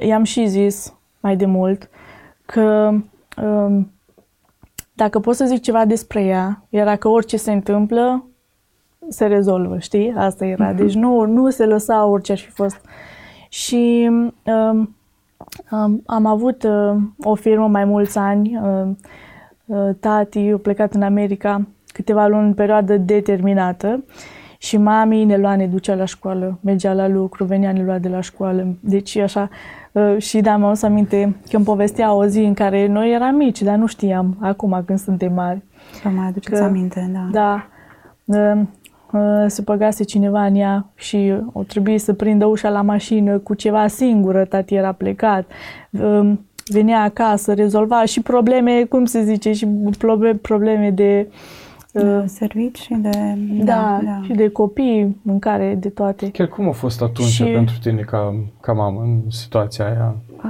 I-am 0.00 0.24
și 0.24 0.46
zis 0.46 0.94
mai 1.20 1.36
de 1.36 1.46
mult 1.46 1.88
că 2.44 2.92
um, 3.42 3.90
dacă 4.92 5.20
pot 5.20 5.34
să 5.34 5.44
zic 5.44 5.62
ceva 5.62 5.84
despre 5.84 6.24
ea, 6.24 6.66
era 6.68 6.96
că 6.96 7.08
orice 7.08 7.36
se 7.36 7.52
întâmplă, 7.52 8.24
se 9.08 9.26
rezolvă, 9.26 9.78
știi? 9.78 10.14
Asta 10.16 10.44
era. 10.44 10.68
Mhm. 10.68 10.76
Deci 10.76 10.94
nu, 10.94 11.24
nu 11.24 11.50
se 11.50 11.64
lăsa 11.64 12.04
orice 12.04 12.32
ar 12.32 12.38
fi 12.38 12.50
fost. 12.50 12.80
Și 13.48 14.10
um, 14.44 14.94
um, 15.70 16.02
am 16.06 16.26
avut 16.26 16.62
uh, 16.62 16.96
o 17.22 17.34
firmă 17.34 17.68
mai 17.68 17.84
mulți 17.84 18.18
ani. 18.18 18.58
Uh, 18.62 18.86
uh, 18.86 18.94
tati 20.00 20.50
a 20.54 20.56
plecat 20.56 20.94
în 20.94 21.02
America 21.02 21.66
câteva 21.96 22.26
luni 22.26 22.46
în 22.46 22.54
perioadă 22.54 22.96
determinată 22.96 24.04
și 24.58 24.76
mami 24.76 25.24
ne 25.24 25.36
lua, 25.36 25.56
ne 25.56 25.66
ducea 25.66 25.94
la 25.94 26.04
școală, 26.04 26.58
mergea 26.60 26.92
la 26.92 27.08
lucru, 27.08 27.44
venea, 27.44 27.72
ne 27.72 27.82
lua 27.82 27.98
de 27.98 28.08
la 28.08 28.20
școală. 28.20 28.76
Deci 28.80 29.16
așa, 29.16 29.48
uh, 29.92 30.16
și 30.18 30.40
da, 30.40 30.56
mi-am 30.56 30.74
să 30.74 30.86
aminte 30.86 31.36
că 31.50 31.56
îmi 31.56 31.64
povestea 31.64 32.14
o 32.14 32.26
zi 32.26 32.38
în 32.38 32.54
care 32.54 32.86
noi 32.86 33.12
eram 33.12 33.34
mici, 33.34 33.62
dar 33.62 33.76
nu 33.76 33.86
știam 33.86 34.36
acum 34.40 34.82
când 34.86 34.98
suntem 34.98 35.32
mari. 35.32 35.62
Vă 36.02 36.08
mai 36.08 36.26
aduceți 36.26 36.60
că, 36.60 36.64
aminte, 36.64 37.10
da. 37.12 37.28
Da. 37.32 37.66
Uh, 38.24 38.60
uh, 39.12 39.44
se 39.46 39.62
păgase 39.62 40.04
cineva 40.04 40.44
în 40.44 40.54
ea 40.54 40.86
și 40.94 41.34
o 41.52 41.62
trebuie 41.62 41.98
să 41.98 42.12
prindă 42.12 42.46
ușa 42.46 42.68
la 42.68 42.82
mașină 42.82 43.38
cu 43.38 43.54
ceva 43.54 43.86
singură, 43.86 44.44
tati 44.44 44.74
era 44.74 44.92
plecat. 44.92 45.50
Venea 46.72 47.02
acasă, 47.02 47.54
rezolva 47.54 48.04
și 48.04 48.20
probleme, 48.20 48.84
cum 48.84 49.04
se 49.04 49.22
zice, 49.22 49.52
și 49.52 49.66
probleme 50.42 50.90
de 50.90 51.28
de 52.00 52.26
servici 52.26 52.86
de... 52.90 53.10
Da, 53.64 53.64
da, 53.64 54.00
da, 54.04 54.20
și 54.24 54.32
de 54.32 54.48
copii, 54.48 55.16
mâncare, 55.22 55.74
de 55.74 55.88
toate. 55.88 56.30
Chiar 56.30 56.46
cum 56.48 56.68
a 56.68 56.72
fost 56.72 57.02
atunci 57.02 57.28
și... 57.28 57.44
pentru 57.44 57.74
tine 57.82 58.00
ca, 58.00 58.34
ca 58.60 58.72
mamă 58.72 59.00
în 59.00 59.30
situația 59.30 59.84
aia? 59.84 60.14
Uh, 60.36 60.44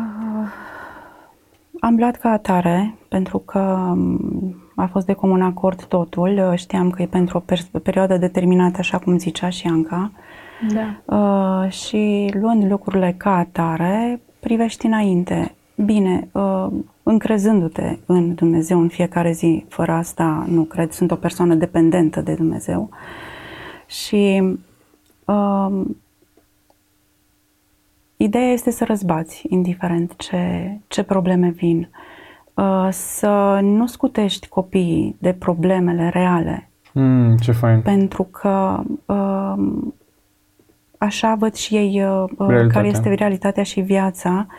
am 1.81 1.97
luat 1.97 2.17
ca 2.17 2.29
atare 2.29 2.95
pentru 3.09 3.39
că 3.39 3.95
a 4.77 4.87
fost 4.87 5.07
de 5.07 5.13
comun 5.13 5.43
acord 5.43 5.85
totul. 5.85 6.53
Știam 6.55 6.91
că 6.91 7.03
e 7.03 7.07
pentru 7.07 7.37
o 7.37 7.41
per- 7.41 7.81
perioadă 7.83 8.17
determinată, 8.17 8.77
așa 8.79 8.99
cum 8.99 9.19
zicea 9.19 9.49
și 9.49 9.67
Anca. 9.67 10.11
Da. 10.73 11.17
Uh, 11.17 11.71
și 11.71 12.31
luând 12.41 12.71
lucrurile 12.71 13.15
ca 13.17 13.37
atare, 13.37 14.21
privești 14.41 14.87
înainte. 14.87 15.56
Bine, 15.85 16.29
uh, 16.33 16.67
încrezându-te 17.03 17.99
în 18.07 18.35
Dumnezeu 18.35 18.81
în 18.81 18.89
fiecare 18.89 19.33
zi, 19.33 19.65
fără 19.69 19.93
asta 19.93 20.45
nu 20.49 20.63
cred, 20.63 20.91
sunt 20.91 21.11
o 21.11 21.15
persoană 21.15 21.55
dependentă 21.55 22.21
de 22.21 22.35
Dumnezeu. 22.35 22.91
Și 23.87 24.57
uh, 25.25 25.81
ideea 28.17 28.53
este 28.53 28.71
să 28.71 28.85
răzbați, 28.85 29.45
indiferent 29.49 30.15
ce, 30.17 30.71
ce 30.89 31.03
probleme 31.03 31.49
vin. 31.49 31.89
Uh, 32.55 32.89
să 32.91 33.59
nu 33.63 33.87
scutești 33.87 34.49
copiii 34.49 35.17
de 35.19 35.33
problemele 35.33 36.09
reale. 36.09 36.69
Mm, 36.93 37.37
ce 37.37 37.53
fain. 37.53 37.81
Pentru 37.81 38.23
că 38.23 38.83
uh, 39.07 39.55
așa 40.99 41.35
văd 41.35 41.55
și 41.55 41.75
ei 41.75 42.05
uh, 42.05 42.67
care 42.69 42.89
este 42.89 43.15
realitatea 43.15 43.63
și 43.63 43.81
viața. 43.81 44.47
Uh, 44.49 44.55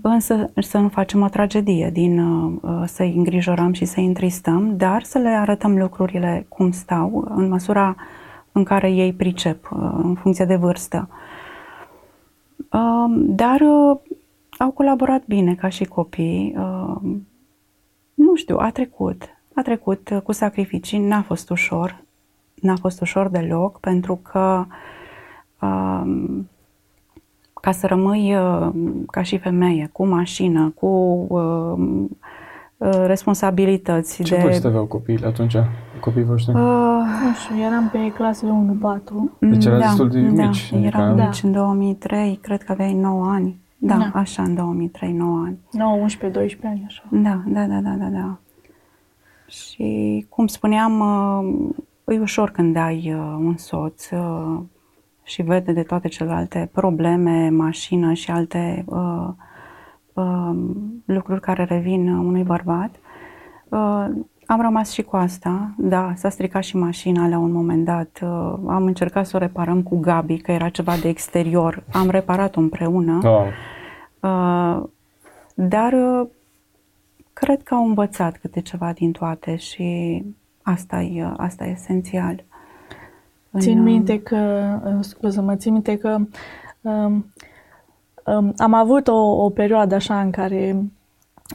însă 0.00 0.50
să 0.54 0.78
nu 0.78 0.88
facem 0.88 1.22
o 1.22 1.28
tragedie 1.28 1.90
din 1.92 2.18
uh, 2.18 2.82
să-i 2.86 3.14
îngrijorăm 3.16 3.72
și 3.72 3.84
să-i 3.84 4.06
întristăm, 4.06 4.76
dar 4.76 5.02
să 5.02 5.18
le 5.18 5.28
arătăm 5.28 5.78
lucrurile 5.78 6.46
cum 6.48 6.70
stau, 6.70 7.32
în 7.34 7.48
măsura 7.48 7.96
în 8.52 8.64
care 8.64 8.90
ei 8.90 9.12
pricep, 9.12 9.70
uh, 9.72 9.90
în 10.02 10.14
funcție 10.14 10.44
de 10.44 10.56
vârstă. 10.56 11.08
Uh, 12.72 13.14
dar 13.16 13.60
uh, 13.60 13.98
au 14.58 14.70
colaborat 14.70 15.26
bine 15.26 15.54
ca 15.54 15.68
și 15.68 15.84
copii. 15.84 16.54
Uh, 16.58 16.96
nu 18.14 18.34
știu, 18.34 18.56
a 18.56 18.70
trecut. 18.70 19.22
A 19.54 19.62
trecut 19.62 20.10
uh, 20.10 20.20
cu 20.20 20.32
sacrificii, 20.32 20.98
n-a 20.98 21.22
fost 21.22 21.50
ușor. 21.50 22.04
N-a 22.54 22.76
fost 22.76 23.00
ușor 23.00 23.28
deloc, 23.28 23.80
pentru 23.80 24.20
că 24.22 24.64
uh, 25.60 26.02
ca 27.66 27.72
să 27.72 27.86
rămâi 27.86 28.34
uh, 28.34 28.68
ca 29.10 29.22
și 29.22 29.38
femeie, 29.38 29.88
cu 29.92 30.06
mașină, 30.06 30.72
cu 30.74 30.86
uh, 31.28 32.04
uh, 32.76 33.04
responsabilități. 33.06 34.22
Ce 34.22 34.36
de... 34.36 34.42
vârstă 34.42 34.66
aveau 34.66 34.84
copiii 34.84 35.24
atunci, 35.24 35.56
copiii 36.00 36.24
voștri? 36.24 36.54
Uh, 36.54 36.60
nu 37.24 37.34
știu, 37.34 37.64
eram 37.66 37.88
pe 37.92 38.12
clasele 38.14 38.50
1-4. 39.40 39.40
Deci 39.40 39.64
era 39.64 39.78
da, 39.78 39.84
destul 39.84 40.08
de 40.08 40.20
da, 40.20 40.46
mici. 40.46 40.72
Eram 40.82 41.02
adică... 41.02 41.24
mici 41.26 41.42
în 41.42 41.52
2003, 41.52 42.38
cred 42.42 42.62
că 42.62 42.72
aveai 42.72 42.94
9 42.94 43.26
ani. 43.26 43.60
Da, 43.76 43.96
da. 43.96 44.20
așa, 44.20 44.42
în 44.42 44.54
2003, 44.54 45.12
9 45.12 45.42
ani. 45.44 45.58
9, 45.72 45.92
11, 45.92 46.38
12 46.38 46.66
ani, 46.66 46.84
așa. 46.86 47.02
Da, 47.10 47.42
da, 47.46 47.66
da, 47.66 47.80
da, 47.80 47.96
da, 47.98 48.06
da. 48.06 48.38
Și, 49.46 50.26
cum 50.28 50.46
spuneam, 50.46 51.02
e 52.06 52.20
ușor 52.20 52.50
când 52.50 52.76
ai 52.76 53.14
un 53.38 53.56
soț 53.56 54.08
și 55.26 55.42
vede 55.42 55.72
de 55.72 55.82
toate 55.82 56.08
celelalte 56.08 56.68
probleme, 56.72 57.48
mașină 57.48 58.12
și 58.12 58.30
alte 58.30 58.84
uh, 58.86 59.28
uh, 60.12 60.50
lucruri 61.04 61.40
care 61.40 61.64
revin 61.64 62.08
unui 62.08 62.42
bărbat. 62.42 62.90
Uh, 63.68 64.06
am 64.46 64.60
rămas 64.60 64.92
și 64.92 65.02
cu 65.02 65.16
asta, 65.16 65.74
da, 65.76 66.12
s-a 66.16 66.28
stricat 66.28 66.62
și 66.62 66.76
mașina 66.76 67.28
la 67.28 67.38
un 67.38 67.52
moment 67.52 67.84
dat. 67.84 68.20
Uh, 68.22 68.54
am 68.66 68.84
încercat 68.84 69.26
să 69.26 69.36
o 69.36 69.38
reparăm 69.38 69.82
cu 69.82 69.96
Gabi, 69.96 70.38
că 70.38 70.52
era 70.52 70.68
ceva 70.68 70.96
de 70.96 71.08
exterior. 71.08 71.82
Am 71.92 72.10
reparat-o 72.10 72.60
împreună. 72.60 73.20
Oh. 73.24 73.46
Uh, 74.20 74.82
dar 75.54 75.92
uh, 75.92 76.26
cred 77.32 77.62
că 77.62 77.74
au 77.74 77.86
învățat 77.86 78.36
câte 78.36 78.60
ceva 78.60 78.92
din 78.92 79.12
toate 79.12 79.56
și 79.56 80.22
asta 80.62 81.00
e, 81.00 81.32
asta 81.36 81.64
e 81.64 81.70
esențial. 81.70 82.44
Țin 83.58 83.82
minte 83.82 84.22
că, 84.22 84.36
uh, 84.84 84.96
scuză 85.00 85.40
mă, 85.40 85.56
țin 85.56 85.72
minte 85.72 85.96
că 85.96 86.16
um, 86.80 87.32
um, 88.24 88.52
am 88.56 88.74
avut 88.74 89.08
o, 89.08 89.44
o 89.44 89.50
perioadă 89.50 89.94
așa 89.94 90.20
în 90.20 90.30
care, 90.30 90.82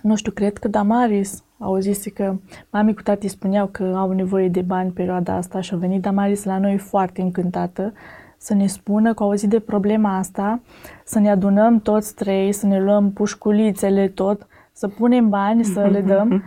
nu 0.02 0.16
știu, 0.16 0.32
cred 0.32 0.58
că 0.58 0.68
Damaris 0.68 1.44
au 1.60 1.78
zis 1.78 2.04
că 2.14 2.36
mami 2.70 2.94
cu 2.94 3.02
tati 3.02 3.28
spuneau 3.28 3.68
că 3.68 3.94
au 3.96 4.12
nevoie 4.12 4.48
de 4.48 4.62
bani 4.62 4.88
în 4.88 4.94
perioada 4.94 5.36
asta 5.36 5.62
și 5.62 5.74
a 5.74 5.78
venit 5.78 6.02
Damaris 6.02 6.44
la 6.44 6.58
noi 6.58 6.78
foarte 6.78 7.22
încântată 7.22 7.94
să 8.38 8.54
ne 8.54 8.68
spună 8.68 9.14
că 9.14 9.24
au 9.24 9.30
auzit 9.30 9.50
de 9.50 9.60
problema 9.60 10.18
asta, 10.18 10.62
să 11.06 11.20
ne 11.20 11.30
adunăm 11.30 11.80
toți 11.80 12.16
trei, 12.16 12.52
să 12.52 12.66
ne 12.66 12.82
luăm 12.82 13.12
pușculițele 13.12 14.08
tot, 14.08 14.48
să 14.72 14.88
punem 14.88 15.30
bani, 15.30 15.64
să 15.64 15.88
le 15.92 16.02
dăm 16.14 16.44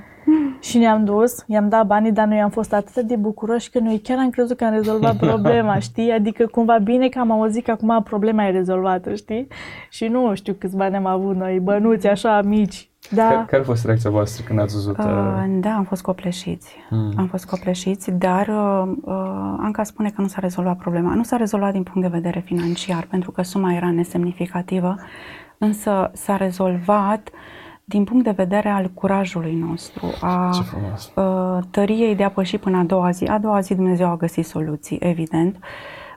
Și 0.60 0.78
ne-am 0.78 1.04
dus, 1.04 1.44
i-am 1.46 1.68
dat 1.68 1.86
banii, 1.86 2.12
dar 2.12 2.26
noi 2.26 2.40
am 2.40 2.50
fost 2.50 2.72
atât 2.72 3.02
de 3.06 3.16
bucuroși 3.16 3.70
că 3.70 3.78
noi 3.78 4.00
chiar 4.00 4.18
am 4.18 4.30
crezut 4.30 4.56
că 4.56 4.64
am 4.64 4.72
rezolvat 4.72 5.16
problema, 5.30 5.78
știi? 5.78 6.10
Adică 6.10 6.46
cumva 6.46 6.78
bine 6.78 7.08
că 7.08 7.18
am 7.18 7.30
auzit 7.30 7.64
că 7.64 7.70
acum 7.70 8.02
problema 8.02 8.46
e 8.46 8.50
rezolvată, 8.50 9.14
știi? 9.14 9.46
Și 9.88 10.06
nu 10.06 10.34
știu 10.34 10.52
câți 10.52 10.76
bani 10.76 10.96
am 10.96 11.06
avut 11.06 11.36
noi, 11.36 11.60
bănuți 11.60 12.06
așa 12.06 12.42
mici. 12.42 12.88
Da. 13.10 13.28
Care, 13.28 13.44
care 13.46 13.62
a 13.62 13.64
fost 13.64 13.84
reacția 13.84 14.10
voastră 14.10 14.44
când 14.46 14.60
ați 14.60 14.74
văzut? 14.74 14.98
Uh, 14.98 15.04
uh... 15.04 15.58
Da, 15.60 15.74
am 15.74 15.84
fost 15.84 16.02
copleșiți. 16.02 16.76
Hmm. 16.88 17.12
Am 17.16 17.26
fost 17.26 17.46
copleșiți, 17.46 18.10
dar 18.10 18.48
uh, 18.48 18.92
uh, 19.02 19.14
Anca 19.58 19.82
spune 19.82 20.10
că 20.10 20.20
nu 20.20 20.26
s-a 20.26 20.40
rezolvat 20.40 20.76
problema. 20.76 21.14
Nu 21.14 21.22
s-a 21.22 21.36
rezolvat 21.36 21.72
din 21.72 21.82
punct 21.82 22.00
de 22.00 22.16
vedere 22.16 22.40
financiar, 22.40 23.06
pentru 23.10 23.30
că 23.30 23.42
suma 23.42 23.72
era 23.72 23.90
nesemnificativă, 23.90 24.96
însă 25.58 26.10
s-a 26.12 26.36
rezolvat 26.36 27.30
uh, 27.32 27.63
din 27.84 28.04
punct 28.04 28.24
de 28.24 28.30
vedere 28.30 28.68
al 28.68 28.90
curajului 28.94 29.54
nostru, 29.54 30.14
a 30.20 30.50
uh, 31.14 31.58
tăriei 31.70 32.14
de 32.14 32.24
a 32.24 32.30
păși 32.30 32.58
până 32.58 32.76
a 32.76 32.82
doua 32.82 33.10
zi. 33.10 33.24
A 33.24 33.38
doua 33.38 33.60
zi 33.60 33.74
Dumnezeu 33.74 34.08
a 34.08 34.16
găsit 34.16 34.46
soluții, 34.46 34.98
evident, 35.00 35.56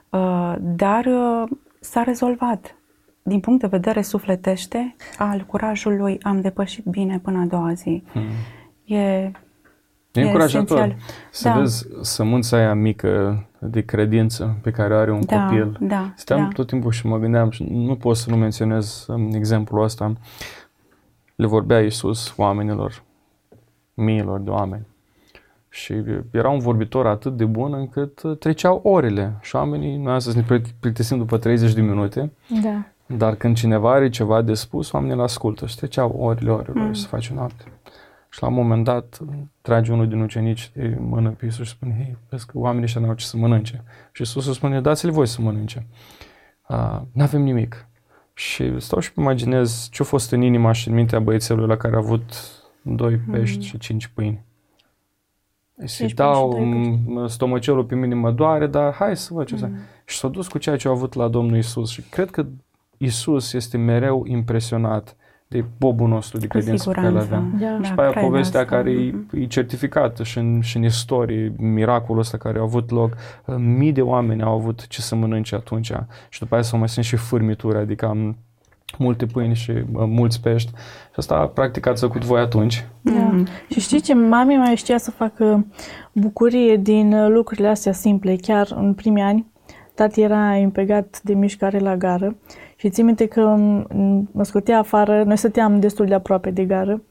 uh, 0.08 0.54
dar 0.60 1.04
uh, 1.04 1.48
s-a 1.80 2.02
rezolvat. 2.02 2.76
Din 3.22 3.40
punct 3.40 3.60
de 3.60 3.66
vedere 3.66 4.02
sufletește, 4.02 4.94
al 5.18 5.44
curajului 5.46 6.18
am 6.22 6.40
depășit 6.40 6.84
bine 6.84 7.18
până 7.18 7.38
a 7.38 7.44
doua 7.44 7.72
zi. 7.72 8.02
Hmm. 8.12 8.22
E 8.84 9.32
E 10.12 10.22
încurajator 10.22 10.96
să 11.30 11.48
da. 11.48 11.58
vezi 11.58 11.86
sămânța 12.00 12.56
aia 12.56 12.74
mică 12.74 13.42
de 13.58 13.80
credință 13.80 14.58
pe 14.62 14.70
care 14.70 14.94
are 14.94 15.12
un 15.12 15.20
da, 15.26 15.44
copil. 15.44 15.76
Da, 15.80 16.12
Steam 16.16 16.40
da. 16.40 16.48
tot 16.52 16.66
timpul 16.66 16.90
și 16.90 17.06
mă 17.06 17.18
gândeam 17.18 17.50
și 17.50 17.62
nu 17.62 17.96
pot 17.96 18.16
să 18.16 18.30
nu 18.30 18.36
menționez 18.36 19.04
um, 19.08 19.30
exemplul 19.32 19.82
ăsta 19.82 20.12
le 21.38 21.46
vorbea 21.46 21.80
Iisus 21.80 22.34
oamenilor, 22.36 23.02
miilor 23.94 24.40
de 24.40 24.50
oameni. 24.50 24.86
Și 25.68 25.94
era 26.30 26.48
un 26.48 26.58
vorbitor 26.58 27.06
atât 27.06 27.36
de 27.36 27.44
bun 27.44 27.72
încât 27.72 28.22
treceau 28.38 28.80
orele 28.84 29.38
și 29.40 29.56
oamenii, 29.56 29.96
noi 29.96 30.14
astăzi 30.14 30.36
ne 30.36 30.60
plictisim 30.80 31.18
după 31.18 31.38
30 31.38 31.72
de 31.72 31.80
minute, 31.80 32.32
da. 32.62 32.84
dar 33.16 33.34
când 33.34 33.56
cineva 33.56 33.92
are 33.92 34.08
ceva 34.08 34.42
de 34.42 34.54
spus, 34.54 34.92
oamenii 34.92 35.16
îl 35.16 35.22
ascultă 35.22 35.66
și 35.66 35.76
treceau 35.76 36.14
orele, 36.18 36.50
orele, 36.50 36.80
mm. 36.80 36.92
să 36.92 37.06
face 37.06 37.34
noapte. 37.34 37.64
Și 38.28 38.42
la 38.42 38.48
un 38.48 38.54
moment 38.54 38.84
dat 38.84 39.18
trage 39.60 39.92
unul 39.92 40.08
din 40.08 40.20
ucenici 40.20 40.70
de 40.74 40.96
mână 41.00 41.30
pe 41.30 41.44
Iisus 41.44 41.66
și 41.66 41.72
spune, 41.72 41.94
hei, 41.96 42.16
vezi 42.28 42.46
că 42.46 42.58
oamenii 42.58 42.84
ăștia 42.84 43.00
n-au 43.00 43.14
ce 43.14 43.24
să 43.24 43.36
mănânce. 43.36 43.84
Și 44.12 44.20
Iisus 44.20 44.46
îi 44.46 44.54
spune, 44.54 44.80
dați-le 44.80 45.12
voi 45.12 45.26
să 45.26 45.42
mănânce. 45.42 45.86
Uh, 46.68 47.00
n-avem 47.12 47.42
nimic. 47.42 47.86
Și 48.38 48.80
stau 48.80 49.00
și 49.00 49.10
imaginez 49.16 49.88
ce 49.90 50.02
a 50.02 50.04
fost 50.04 50.32
în 50.32 50.42
inima 50.42 50.72
și 50.72 50.88
în 50.88 50.94
mintea 50.94 51.20
băiețelului 51.20 51.68
la 51.68 51.76
care 51.76 51.94
a 51.94 51.98
avut 51.98 52.22
doi 52.82 53.18
hmm. 53.18 53.32
pești 53.32 53.56
mm. 53.56 53.62
și 53.62 53.78
cinci 53.78 54.06
pâini. 54.06 54.44
Și 55.84 56.14
dau, 56.14 56.68
stomacelul 57.26 57.84
pe 57.84 57.94
mine 57.94 58.14
mă 58.14 58.30
doare, 58.30 58.66
dar 58.66 58.92
hai 58.92 59.16
să 59.16 59.34
văd 59.34 59.46
ce 59.46 59.54
mm. 59.54 59.60
să... 59.60 59.70
Și 60.04 60.16
s-a 60.16 60.28
dus 60.28 60.48
cu 60.48 60.58
ceea 60.58 60.76
ce 60.76 60.88
a 60.88 60.90
avut 60.90 61.14
la 61.14 61.28
Domnul 61.28 61.56
Isus 61.56 61.90
și 61.90 62.02
cred 62.02 62.30
că 62.30 62.46
Isus 62.96 63.52
este 63.52 63.76
mereu 63.76 64.24
impresionat 64.26 65.16
de 65.48 65.64
bobul 65.78 66.08
nostru 66.08 66.38
de 66.38 66.46
credință 66.46 66.88
pe 66.88 66.94
care 66.94 67.06
îl 67.06 67.18
avem. 67.18 67.54
Da, 67.60 67.82
și 67.82 67.92
pe 67.92 68.00
aia 68.00 68.10
povestea 68.10 68.60
asta. 68.60 68.74
care 68.76 68.90
e, 68.90 69.14
e 69.32 69.46
certificată 69.46 70.22
și 70.22 70.38
în, 70.38 70.60
și 70.60 70.76
în 70.76 70.84
istorie, 70.84 71.52
miracolul 71.56 72.20
ăsta 72.20 72.36
care 72.36 72.58
a 72.58 72.62
avut 72.62 72.90
loc. 72.90 73.16
Mii 73.56 73.92
de 73.92 74.02
oameni 74.02 74.42
au 74.42 74.54
avut 74.54 74.86
ce 74.86 75.00
să 75.00 75.14
mănânce 75.14 75.54
atunci 75.54 75.92
și 76.28 76.40
după 76.40 76.54
aia 76.54 76.62
s-au 76.62 76.78
mai 76.78 76.88
și 76.88 77.16
fârmituri, 77.16 77.78
adică 77.78 78.06
am 78.06 78.36
multe 78.98 79.26
pâini 79.26 79.54
și 79.54 79.70
uh, 79.70 79.84
mulți 79.92 80.40
pești. 80.40 80.70
Și 80.70 81.14
asta 81.16 81.46
practic 81.46 81.86
ați 81.86 82.00
făcut 82.00 82.24
voi 82.24 82.40
atunci. 82.40 82.86
Da. 83.00 83.12
Mm-hmm. 83.12 83.70
Și 83.70 83.80
știi 83.80 84.00
ce? 84.00 84.14
Mami 84.14 84.56
mai 84.56 84.76
știa 84.76 84.98
să 84.98 85.10
facă 85.10 85.66
bucurie 86.12 86.76
din 86.76 87.12
uh, 87.12 87.28
lucrurile 87.30 87.68
astea 87.68 87.92
simple. 87.92 88.36
Chiar 88.36 88.68
în 88.74 88.94
primii 88.94 89.22
ani, 89.22 89.46
tati 89.94 90.20
era 90.20 90.56
impegat 90.56 91.20
de 91.22 91.34
mișcare 91.34 91.78
la 91.78 91.96
gară 91.96 92.36
și 92.78 92.90
țin 92.90 93.04
minte 93.04 93.26
că 93.26 93.56
mă 94.32 94.42
scotea 94.42 94.78
afară, 94.78 95.22
noi 95.22 95.36
stăteam 95.36 95.80
destul 95.80 96.06
de 96.06 96.14
aproape 96.14 96.50
de 96.50 96.64
gară 96.64 97.02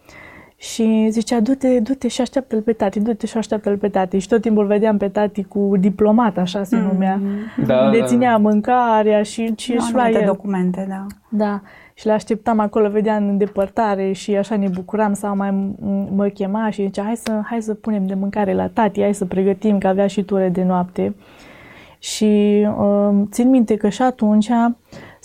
și 0.60 1.08
zicea, 1.10 1.40
du-te, 1.40 1.80
du-te 1.80 2.08
și 2.08 2.22
așteaptă-l 2.22 2.62
pe 2.62 2.74
tati, 2.74 3.00
du-te 3.00 3.26
și 3.26 3.38
așteaptă-l 3.38 3.78
pe 3.78 3.90
tati. 3.90 4.18
Și 4.18 4.28
tot 4.28 4.42
timpul 4.42 4.66
vedeam 4.66 4.98
pe 4.98 5.08
tati 5.08 5.44
cu 5.44 5.74
diplomat, 5.80 6.38
așa 6.38 6.64
se 6.64 6.78
mm-hmm. 6.78 6.92
numea. 6.92 7.20
Da, 7.66 7.90
Deținea 7.90 8.32
da. 8.32 8.38
mâncarea 8.38 9.24
și, 9.24 9.54
și 9.58 9.72
își 9.72 9.94
lua 9.94 10.10
el. 10.10 10.26
documente, 10.26 10.86
da. 10.90 11.06
Da. 11.30 11.62
Și 11.94 12.06
le 12.06 12.12
așteptam 12.12 12.60
acolo, 12.60 12.90
vedeam 12.90 13.28
în 13.28 13.38
depărtare 13.38 14.12
și 14.12 14.36
așa 14.36 14.58
ne 14.58 14.68
bucuram 14.68 15.14
sau 15.14 15.36
mai 15.36 15.76
mă 16.16 16.28
chema 16.28 16.70
și 16.70 16.82
zicea, 16.82 17.04
hai 17.04 17.16
să, 17.16 17.42
hai 17.44 17.62
să 17.62 17.74
punem 17.74 18.06
de 18.06 18.14
mâncare 18.14 18.54
la 18.54 18.68
tati, 18.68 19.02
hai 19.02 19.14
să 19.14 19.26
pregătim, 19.26 19.78
că 19.78 19.88
avea 19.88 20.08
și 20.08 20.24
ture 20.24 20.50
de 20.50 20.64
noapte. 20.64 21.16
Și 22.00 22.68
uh, 22.78 23.22
țin 23.32 23.50
minte 23.50 23.76
că 23.76 23.90
și 23.90 24.02
atunci 24.02 24.50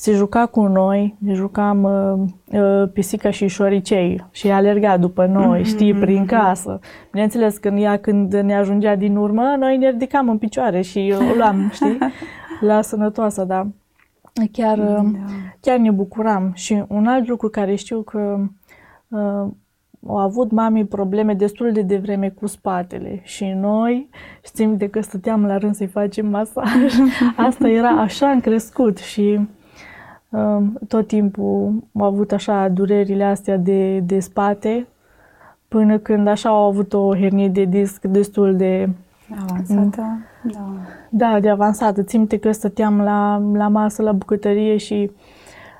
se 0.02 0.12
juca 0.12 0.46
cu 0.46 0.66
noi, 0.66 1.16
ne 1.18 1.34
jucam 1.34 1.82
uh, 1.82 2.60
uh, 2.60 2.88
pisica 2.92 3.30
și 3.30 3.46
șoricei 3.46 4.26
și 4.30 4.50
alerga 4.50 4.96
după 4.96 5.26
noi, 5.26 5.60
mm-hmm. 5.60 5.66
știi, 5.66 5.94
prin 5.94 6.26
casă. 6.26 6.78
Bineînțeles, 7.10 7.56
când 7.56 7.82
ea 7.82 7.98
când 7.98 8.34
ne 8.34 8.56
ajungea 8.56 8.96
din 8.96 9.16
urmă, 9.16 9.54
noi 9.58 9.76
ne 9.76 9.90
ridicam 9.90 10.28
în 10.28 10.38
picioare 10.38 10.80
și 10.80 11.14
o 11.18 11.34
luam, 11.38 11.70
știi, 11.72 11.98
la 12.60 12.80
sănătoasă, 12.80 13.44
dar 13.44 13.66
chiar, 14.52 14.78
uh, 14.78 14.84
da. 14.84 15.08
chiar 15.60 15.78
ne 15.78 15.90
bucuram. 15.90 16.50
Și 16.54 16.84
un 16.88 17.06
alt 17.06 17.28
lucru 17.28 17.48
care 17.48 17.74
știu 17.74 18.00
că 18.02 18.38
uh, 19.08 19.46
au 20.06 20.18
avut 20.18 20.50
mami 20.50 20.84
probleme 20.84 21.34
destul 21.34 21.72
de 21.72 21.82
devreme 21.82 22.28
cu 22.28 22.46
spatele 22.46 23.20
și 23.24 23.44
noi 23.44 24.08
știm 24.44 24.76
de 24.76 24.88
că 24.88 25.00
stăteam 25.00 25.44
la 25.44 25.58
rând 25.58 25.74
să-i 25.74 25.86
facem 25.86 26.26
masaj. 26.26 26.92
Asta 27.48 27.68
era 27.68 27.88
așa 27.88 28.30
în 28.30 28.40
crescut 28.40 28.98
și 28.98 29.38
tot 30.88 31.06
timpul 31.06 31.72
au 31.98 32.04
avut 32.04 32.32
așa 32.32 32.68
durerile 32.68 33.24
astea 33.24 33.56
de, 33.56 33.98
de 33.98 34.20
spate, 34.20 34.86
până 35.68 35.98
când 35.98 36.26
așa 36.26 36.48
au 36.48 36.68
avut 36.68 36.92
o 36.92 37.16
hernie 37.16 37.48
de 37.48 37.64
disc 37.64 38.04
destul 38.04 38.56
de... 38.56 38.88
Avansată? 39.42 40.02
Da. 40.42 40.68
Da, 41.10 41.40
de 41.40 41.50
avansată. 41.50 42.02
Țin 42.02 42.26
că 42.26 42.52
stăteam 42.52 43.00
la, 43.00 43.42
la 43.52 43.68
masă, 43.68 44.02
la 44.02 44.12
bucătărie 44.12 44.76
și 44.76 45.10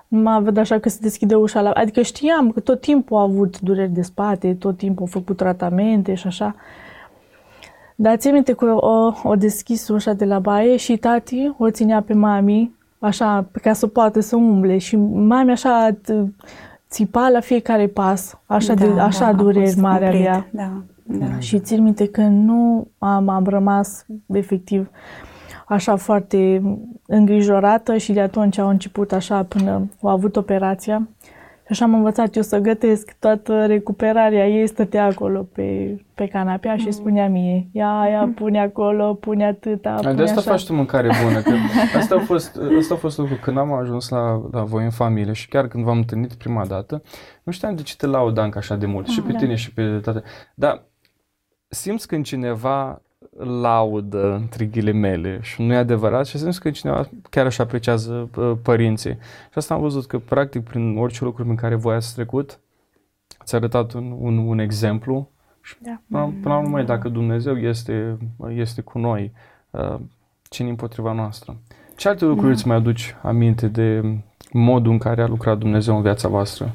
mă 0.09 0.41
văd 0.43 0.57
așa 0.57 0.79
că 0.79 0.88
se 0.88 0.99
deschide 1.01 1.35
ușa 1.35 1.61
la... 1.61 1.71
Adică 1.71 2.03
știam 2.03 2.51
că 2.51 2.61
tot 2.61 2.81
timpul 2.81 3.17
au 3.17 3.23
avut 3.23 3.61
dureri 3.61 3.91
de 3.91 4.03
spate, 4.03 4.55
tot 4.55 4.77
timpul 4.77 5.01
au 5.01 5.21
făcut 5.21 5.37
tratamente 5.37 6.15
și 6.15 6.27
așa. 6.27 6.55
Dar 7.95 8.17
țin 8.17 8.33
minte 8.33 8.53
că 8.53 8.75
o, 8.75 9.12
o 9.23 9.35
deschis 9.35 9.88
ușa 9.88 10.12
de 10.12 10.25
la 10.25 10.38
baie 10.38 10.77
și 10.77 10.97
tati 10.97 11.55
o 11.59 11.71
ținea 11.71 12.03
pe 12.03 12.15
mami 12.15 12.75
așa, 13.03 13.47
ca 13.62 13.73
să 13.73 13.87
poată 13.87 14.21
să 14.21 14.37
umble 14.37 14.79
și 14.79 14.97
mami 14.97 15.51
așa 15.51 15.97
țipa 16.91 17.29
la 17.29 17.41
fiecare 17.41 17.87
pas, 17.87 18.38
așa, 18.47 18.75
da, 18.75 18.85
de, 18.85 19.01
așa 19.01 19.25
da, 19.25 19.33
dureri 19.33 19.79
mari 19.79 20.07
avea. 20.07 20.47
Da, 20.51 20.73
da. 21.03 21.38
Și 21.38 21.59
țin 21.59 21.83
minte 21.83 22.09
că 22.09 22.21
nu 22.21 22.87
am, 22.99 23.29
am 23.29 23.45
rămas 23.47 24.07
efectiv 24.33 24.91
așa 25.67 25.97
foarte 25.97 26.62
îngrijorată 27.07 27.97
și 27.97 28.12
de 28.12 28.21
atunci 28.21 28.59
au 28.59 28.69
început 28.69 29.12
așa 29.12 29.43
până 29.43 29.88
au 30.03 30.09
avut 30.09 30.37
operația 30.37 31.09
așa 31.73 31.85
am 31.85 31.95
învățat 31.95 32.37
eu 32.37 32.43
să 32.43 32.59
gătesc 32.59 33.13
toată 33.19 33.67
recuperarea 33.67 34.49
ei, 34.49 34.67
stătea 34.67 35.05
acolo 35.05 35.43
pe, 35.43 35.99
pe 36.15 36.27
canapea 36.27 36.77
și 36.77 36.85
mm. 36.85 36.91
spunea 36.91 37.29
mie, 37.29 37.69
ia, 37.73 38.07
ia, 38.11 38.25
mm. 38.25 38.33
pune 38.33 38.61
acolo, 38.61 39.15
pune 39.15 39.47
atâta, 39.47 39.95
pune 39.95 40.15
De 40.15 40.23
asta 40.23 40.41
așa. 40.41 40.51
faci 40.51 40.67
tu 40.67 40.75
mâncare 40.75 41.11
bună, 41.25 41.41
că 41.41 41.53
asta 41.97 42.15
a 42.15 42.19
fost, 42.19 42.61
asta 42.79 42.95
a 42.95 42.97
fost 42.97 43.19
lucru 43.19 43.35
când 43.43 43.59
am 43.59 43.73
ajuns 43.73 44.09
la, 44.09 44.43
la 44.53 44.63
voi 44.63 44.85
în 44.85 44.91
familie 44.91 45.33
și 45.33 45.49
chiar 45.49 45.69
când 45.69 45.85
v-am 45.85 45.97
întâlnit 45.97 46.35
prima 46.35 46.67
dată, 46.67 47.03
nu 47.43 47.53
știam 47.53 47.75
de 47.75 47.83
ce 47.83 47.97
te 47.97 48.07
laud, 48.07 48.39
Anca, 48.39 48.59
așa 48.59 48.77
de 48.77 48.87
mult, 48.87 49.07
mm, 49.07 49.13
și 49.13 49.23
pe 49.23 49.33
da. 49.33 49.39
tine 49.39 49.55
și 49.55 49.73
pe 49.73 50.01
toate. 50.03 50.23
Dar 50.55 50.83
simți 51.69 52.07
când 52.07 52.25
cineva 52.25 53.03
laudă, 53.39 54.35
între 54.35 54.65
ghilimele, 54.65 55.39
și 55.43 55.63
nu 55.63 55.73
e 55.73 55.77
adevărat 55.77 56.27
și 56.27 56.39
simți 56.39 56.61
că 56.61 56.71
cineva 56.71 57.09
chiar 57.31 57.47
așa 57.47 57.63
apreciază 57.63 58.29
uh, 58.37 58.53
părinții. 58.63 59.13
Și 59.51 59.59
asta 59.59 59.75
am 59.75 59.81
văzut 59.81 60.07
că, 60.07 60.19
practic, 60.19 60.65
prin 60.65 60.97
orice 60.97 61.25
lucru 61.25 61.49
în 61.49 61.55
care 61.55 61.75
voi 61.75 61.95
ați 61.95 62.15
trecut, 62.15 62.61
ați 63.39 63.55
arătat 63.55 63.93
un, 63.93 64.17
un, 64.19 64.39
un 64.39 64.59
exemplu 64.59 65.31
și 65.63 65.77
da. 65.79 66.01
până, 66.09 66.35
până 66.43 66.55
la 66.55 66.61
urmă, 66.61 66.83
dacă 66.83 67.09
Dumnezeu 67.09 67.57
este, 67.57 68.19
este 68.49 68.81
cu 68.81 68.99
noi, 68.99 69.33
uh, 69.71 69.95
cine 70.43 70.69
împotriva 70.69 71.13
noastră? 71.13 71.57
Ce 71.97 72.09
alte 72.09 72.25
lucruri 72.25 72.49
da. 72.49 72.53
îți 72.53 72.67
mai 72.67 72.77
aduci 72.77 73.15
aminte 73.23 73.69
de 73.69 74.19
modul 74.53 74.93
în 74.93 74.99
care 74.99 75.23
a 75.23 75.27
lucrat 75.27 75.59
Dumnezeu 75.59 75.97
în 75.97 76.03
viața 76.03 76.29
voastră? 76.29 76.73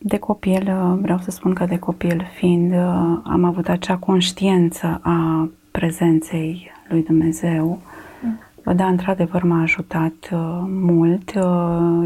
De 0.00 0.18
copil, 0.18 0.68
uh, 0.68 0.98
vreau 1.00 1.18
să 1.18 1.30
spun 1.30 1.54
că 1.54 1.64
de 1.64 1.78
copil 1.78 2.26
fiind, 2.34 2.72
uh, 2.72 3.18
am 3.22 3.44
avut 3.44 3.68
acea 3.68 3.96
conștiință 3.96 5.00
a 5.02 5.48
prezenței 5.70 6.70
lui 6.88 7.02
Dumnezeu. 7.02 7.78
Mm. 8.22 8.74
Da, 8.74 8.86
într-adevăr 8.86 9.42
m-a 9.42 9.62
ajutat 9.62 10.12
uh, 10.32 10.62
mult, 10.66 11.30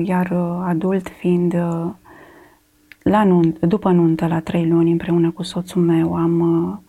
iar 0.05 0.33
adult 0.65 1.09
fiind 1.09 1.55
la 3.03 3.25
nunt, 3.25 3.59
după 3.59 3.91
nuntă, 3.91 4.27
la 4.27 4.41
trei 4.41 4.69
luni, 4.69 4.91
împreună 4.91 5.31
cu 5.31 5.43
soțul 5.43 5.83
meu, 5.83 6.15
am 6.15 6.83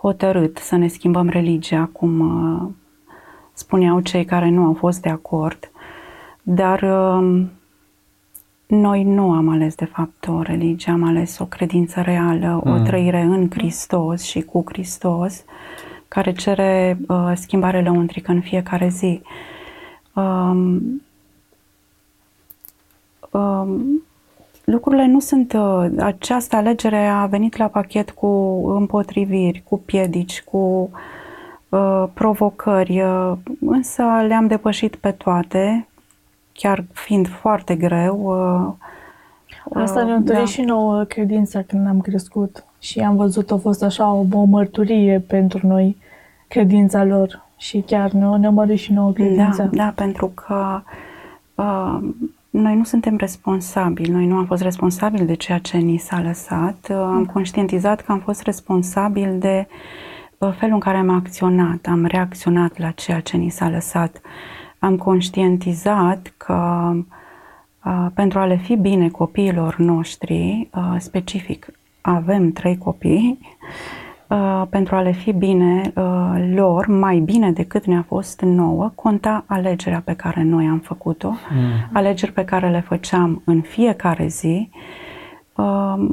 hotărât 0.00 0.56
să 0.56 0.76
ne 0.76 0.86
schimbăm 0.86 1.28
religia, 1.28 1.88
cum 1.92 2.76
spuneau 3.52 4.00
cei 4.00 4.24
care 4.24 4.50
nu 4.50 4.64
au 4.64 4.72
fost 4.72 5.02
de 5.02 5.08
acord. 5.08 5.70
Dar 6.42 6.84
noi 8.66 9.04
nu 9.04 9.32
am 9.32 9.48
ales, 9.48 9.74
de 9.74 9.84
fapt, 9.84 10.26
o 10.28 10.42
religie, 10.42 10.92
am 10.92 11.04
ales 11.04 11.38
o 11.38 11.44
credință 11.44 12.00
reală, 12.00 12.60
mm. 12.64 12.72
o 12.72 12.82
trăire 12.82 13.20
în 13.20 13.50
Hristos 13.50 14.22
și 14.22 14.40
cu 14.40 14.64
Hristos, 14.66 15.44
care 16.08 16.32
cere 16.32 16.98
uh, 17.08 17.32
schimbare 17.34 17.82
lăuntrică 17.82 18.32
în 18.32 18.40
fiecare 18.40 18.88
zi. 18.88 19.20
Um, 20.14 21.02
um, 23.30 24.02
lucrurile 24.64 25.06
nu 25.06 25.20
sunt. 25.20 25.52
Uh, 25.52 25.86
această 25.98 26.56
alegere 26.56 27.06
a 27.06 27.26
venit 27.26 27.56
la 27.56 27.66
pachet 27.66 28.10
cu 28.10 28.26
împotriviri, 28.76 29.62
cu 29.68 29.78
piedici, 29.78 30.42
cu 30.42 30.90
uh, 31.68 32.04
provocări, 32.14 33.02
uh, 33.02 33.32
însă 33.60 34.02
le-am 34.26 34.46
depășit 34.46 34.96
pe 34.96 35.10
toate 35.10 35.86
chiar 36.56 36.84
fiind 36.92 37.28
foarte 37.28 37.74
greu. 37.74 38.22
Uh, 38.24 39.82
Asta 39.82 40.04
ne-a 40.04 40.14
întâlnit 40.14 40.44
da. 40.44 40.50
și 40.50 40.60
nouă 40.60 41.04
credința 41.04 41.62
când 41.62 41.86
am 41.86 42.00
crescut 42.00 42.64
și 42.78 43.00
am 43.00 43.16
văzut, 43.16 43.50
a 43.50 43.56
fost 43.56 43.82
așa 43.82 44.12
o, 44.12 44.24
o 44.32 44.44
mărturie 44.44 45.24
pentru 45.26 45.66
noi, 45.66 45.96
credința 46.48 47.04
lor 47.04 47.44
și 47.56 47.80
chiar 47.86 48.10
ne-a 48.10 48.64
ne 48.66 48.74
și 48.74 48.92
nouă 48.92 49.12
credința. 49.12 49.64
Da, 49.64 49.84
da, 49.84 49.92
pentru 49.94 50.26
că 50.26 50.80
uh, 51.54 51.98
noi 52.50 52.76
nu 52.76 52.84
suntem 52.84 53.16
responsabili, 53.16 54.10
noi 54.10 54.26
nu 54.26 54.36
am 54.36 54.44
fost 54.44 54.62
responsabili 54.62 55.24
de 55.24 55.34
ceea 55.34 55.58
ce 55.58 55.76
ni 55.76 55.96
s-a 55.96 56.20
lăsat. 56.20 56.90
Am 56.90 57.30
conștientizat 57.32 58.00
că 58.00 58.12
am 58.12 58.18
fost 58.18 58.42
responsabil 58.42 59.38
de 59.38 59.66
felul 60.38 60.74
în 60.74 60.80
care 60.80 60.96
am 60.96 61.10
acționat, 61.10 61.86
am 61.88 62.04
reacționat 62.04 62.78
la 62.78 62.90
ceea 62.90 63.20
ce 63.20 63.36
ni 63.36 63.48
s-a 63.48 63.68
lăsat. 63.68 64.20
Am 64.86 64.96
conștientizat 64.96 66.32
că 66.36 66.92
pentru 68.14 68.38
a 68.38 68.46
le 68.46 68.56
fi 68.56 68.76
bine 68.76 69.08
copiilor 69.08 69.76
noștri, 69.76 70.68
specific 70.98 71.68
avem 72.00 72.52
trei 72.52 72.78
copii, 72.78 73.38
Uh, 74.28 74.62
pentru 74.70 74.94
a 74.96 75.00
le 75.00 75.12
fi 75.12 75.32
bine 75.32 75.92
uh, 75.94 76.50
lor, 76.54 76.86
mai 76.86 77.18
bine 77.18 77.52
decât 77.52 77.84
ne-a 77.84 78.04
fost 78.08 78.40
nouă, 78.40 78.92
conta 78.94 79.44
alegerea 79.46 80.02
pe 80.04 80.14
care 80.14 80.42
noi 80.42 80.66
am 80.66 80.78
făcut-o, 80.78 81.28
mm. 81.28 81.90
alegeri 81.92 82.32
pe 82.32 82.44
care 82.44 82.70
le 82.70 82.80
făceam 82.80 83.42
în 83.44 83.60
fiecare 83.60 84.26
zi. 84.26 84.70
Uh, 85.54 86.08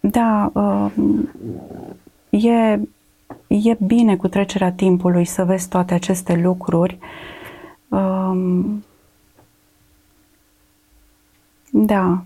da, 0.00 0.50
uh, 0.54 0.90
e, 2.30 2.80
e 3.46 3.76
bine 3.86 4.16
cu 4.16 4.28
trecerea 4.28 4.72
timpului 4.72 5.24
să 5.24 5.44
vezi 5.44 5.68
toate 5.68 5.94
aceste 5.94 6.34
lucruri. 6.34 6.98
Uh, 7.88 8.64
da, 11.70 12.24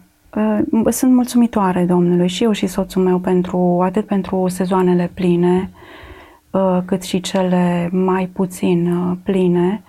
sunt 0.91 1.13
mulțumitoare 1.13 1.85
Domnului 1.85 2.29
și 2.29 2.45
eu 2.45 2.53
și 2.53 2.67
soțul 2.67 3.03
meu 3.03 3.19
pentru 3.19 3.79
atât 3.83 4.07
pentru 4.07 4.49
sezoanele 4.49 5.11
pline, 5.15 5.71
ă, 6.55 6.83
cât 6.87 7.03
și 7.03 7.21
cele 7.21 7.89
mai 7.93 8.27
puțin 8.27 8.93
ă, 8.93 9.17
pline, 9.23 9.83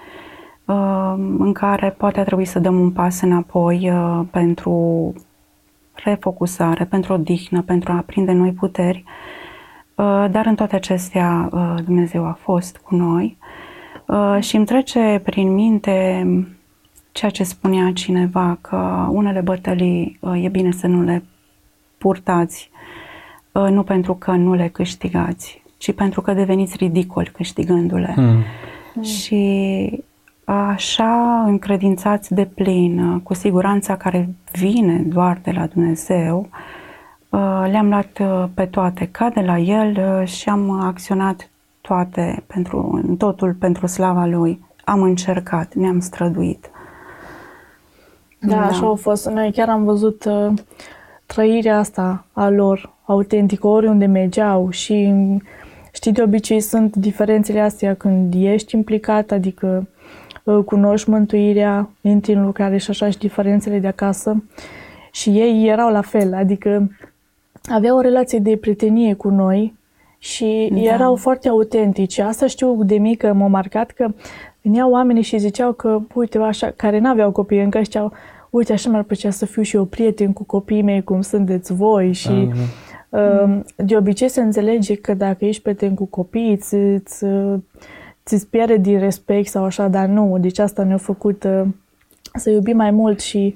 ă, 0.67 1.13
în 1.37 1.53
care 1.53 1.89
poate 1.89 2.19
a 2.19 2.23
trebuit 2.23 2.47
să 2.47 2.59
dăm 2.59 2.79
un 2.79 2.91
pas 2.91 3.21
înapoi 3.21 3.91
pentru 4.31 5.13
refocusare, 5.93 6.85
pentru 6.85 7.13
odihnă, 7.13 7.61
pentru 7.61 7.91
a 7.91 8.03
prinde 8.05 8.31
noi 8.31 8.51
puteri. 8.51 9.03
Dar 10.31 10.45
în 10.45 10.55
toate 10.55 10.75
acestea 10.75 11.49
Dumnezeu 11.83 12.25
a 12.25 12.37
fost 12.41 12.77
cu 12.77 12.95
noi 12.95 13.37
și 14.39 14.55
îmi 14.55 14.65
trece 14.65 15.21
prin 15.23 15.53
minte 15.53 16.25
ceea 17.11 17.31
ce 17.31 17.43
spunea 17.43 17.91
cineva, 17.93 18.57
că 18.61 19.07
unele 19.09 19.41
bătălii 19.41 20.17
uh, 20.19 20.43
e 20.43 20.49
bine 20.49 20.71
să 20.71 20.87
nu 20.87 21.01
le 21.01 21.23
purtați, 21.97 22.69
uh, 23.51 23.69
nu 23.69 23.83
pentru 23.83 24.15
că 24.15 24.31
nu 24.31 24.53
le 24.53 24.67
câștigați, 24.67 25.63
ci 25.77 25.93
pentru 25.93 26.21
că 26.21 26.33
deveniți 26.33 26.77
ridicoli 26.77 27.31
câștigându-le. 27.33 28.13
Mm. 28.17 28.43
Și 29.03 30.03
așa 30.43 31.43
încredințați 31.45 32.33
de 32.33 32.45
plin, 32.45 32.99
uh, 32.99 33.21
cu 33.23 33.33
siguranța 33.33 33.97
care 33.97 34.29
vine 34.51 34.97
doar 34.97 35.39
de 35.43 35.51
la 35.51 35.65
Dumnezeu, 35.65 36.49
le-am 37.71 37.89
luat 37.89 38.21
pe 38.53 38.65
toate 38.65 39.09
ca 39.11 39.29
de 39.29 39.41
la 39.41 39.57
El 39.57 40.25
și 40.25 40.49
am 40.49 40.69
acționat 40.69 41.49
toate 41.81 42.43
pentru, 42.47 43.01
totul 43.17 43.53
pentru 43.53 43.87
slava 43.87 44.25
Lui. 44.25 44.65
Am 44.83 45.01
încercat, 45.01 45.73
ne-am 45.73 45.99
străduit. 45.99 46.69
Da, 48.39 48.55
da, 48.55 48.65
așa 48.65 48.85
au 48.85 48.95
fost. 48.95 49.29
Noi 49.29 49.51
chiar 49.51 49.69
am 49.69 49.83
văzut 49.83 50.25
uh, 50.25 50.53
trăirea 51.25 51.77
asta 51.77 52.25
a 52.33 52.49
lor 52.49 52.93
autentică 53.05 53.67
oriunde 53.67 54.05
mergeau 54.05 54.69
și 54.69 55.13
știi, 55.93 56.11
de 56.11 56.21
obicei 56.21 56.59
sunt 56.59 56.95
diferențele 56.95 57.59
astea 57.59 57.93
când 57.93 58.33
ești 58.37 58.75
implicat, 58.75 59.31
adică 59.31 59.87
uh, 60.43 60.63
cunoști 60.65 61.09
mântuirea, 61.09 61.89
intri 62.01 62.33
în 62.33 62.45
lucrare 62.45 62.77
și 62.77 62.89
așa 62.89 63.09
și 63.09 63.17
diferențele 63.17 63.79
de 63.79 63.87
acasă 63.87 64.43
și 65.11 65.29
ei 65.29 65.67
erau 65.67 65.91
la 65.91 66.01
fel, 66.01 66.33
adică 66.33 66.91
aveau 67.61 67.97
o 67.97 68.01
relație 68.01 68.39
de 68.39 68.57
prietenie 68.57 69.13
cu 69.13 69.29
noi 69.29 69.73
și 70.17 70.69
da. 70.73 70.79
erau 70.79 71.15
foarte 71.15 71.49
autentici. 71.49 72.17
Asta 72.17 72.47
știu 72.47 72.83
de 72.83 72.97
mică, 72.97 73.33
m-a 73.33 73.47
marcat 73.47 73.91
că 73.91 74.07
veneau 74.61 74.91
oamenii 74.91 75.21
și 75.21 75.37
ziceau 75.37 75.73
că, 75.73 75.99
uite, 76.13 76.37
așa, 76.37 76.73
care 76.75 76.99
n-aveau 76.99 77.31
copii 77.31 77.63
încă, 77.63 77.79
ziceau, 77.83 78.11
uite, 78.49 78.73
așa 78.73 78.89
mi-ar 78.89 79.03
plăcea 79.03 79.29
să 79.29 79.45
fiu 79.45 79.61
și 79.61 79.75
eu 79.75 79.85
prieten 79.85 80.33
cu 80.33 80.43
copiii 80.43 80.81
mei, 80.81 81.03
cum 81.03 81.21
sunteți 81.21 81.73
voi 81.73 82.13
și 82.13 82.49
uh-huh. 82.51 83.63
de 83.75 83.95
obicei 83.95 84.29
se 84.29 84.41
înțelege 84.41 84.95
că 84.95 85.13
dacă 85.13 85.45
ești 85.45 85.61
prieten 85.61 85.93
cu 85.93 86.05
copiii, 86.05 86.57
ți, 86.57 86.77
ți, 87.05 87.25
ți 88.25 88.47
pierde 88.47 88.77
din 88.77 88.99
respect 88.99 89.47
sau 89.47 89.63
așa, 89.63 89.87
dar 89.87 90.07
nu, 90.07 90.37
deci 90.39 90.59
asta 90.59 90.83
ne-a 90.83 90.97
făcut 90.97 91.43
uh, 91.43 91.61
să 92.33 92.49
iubim 92.49 92.75
mai 92.75 92.91
mult 92.91 93.19
și 93.19 93.53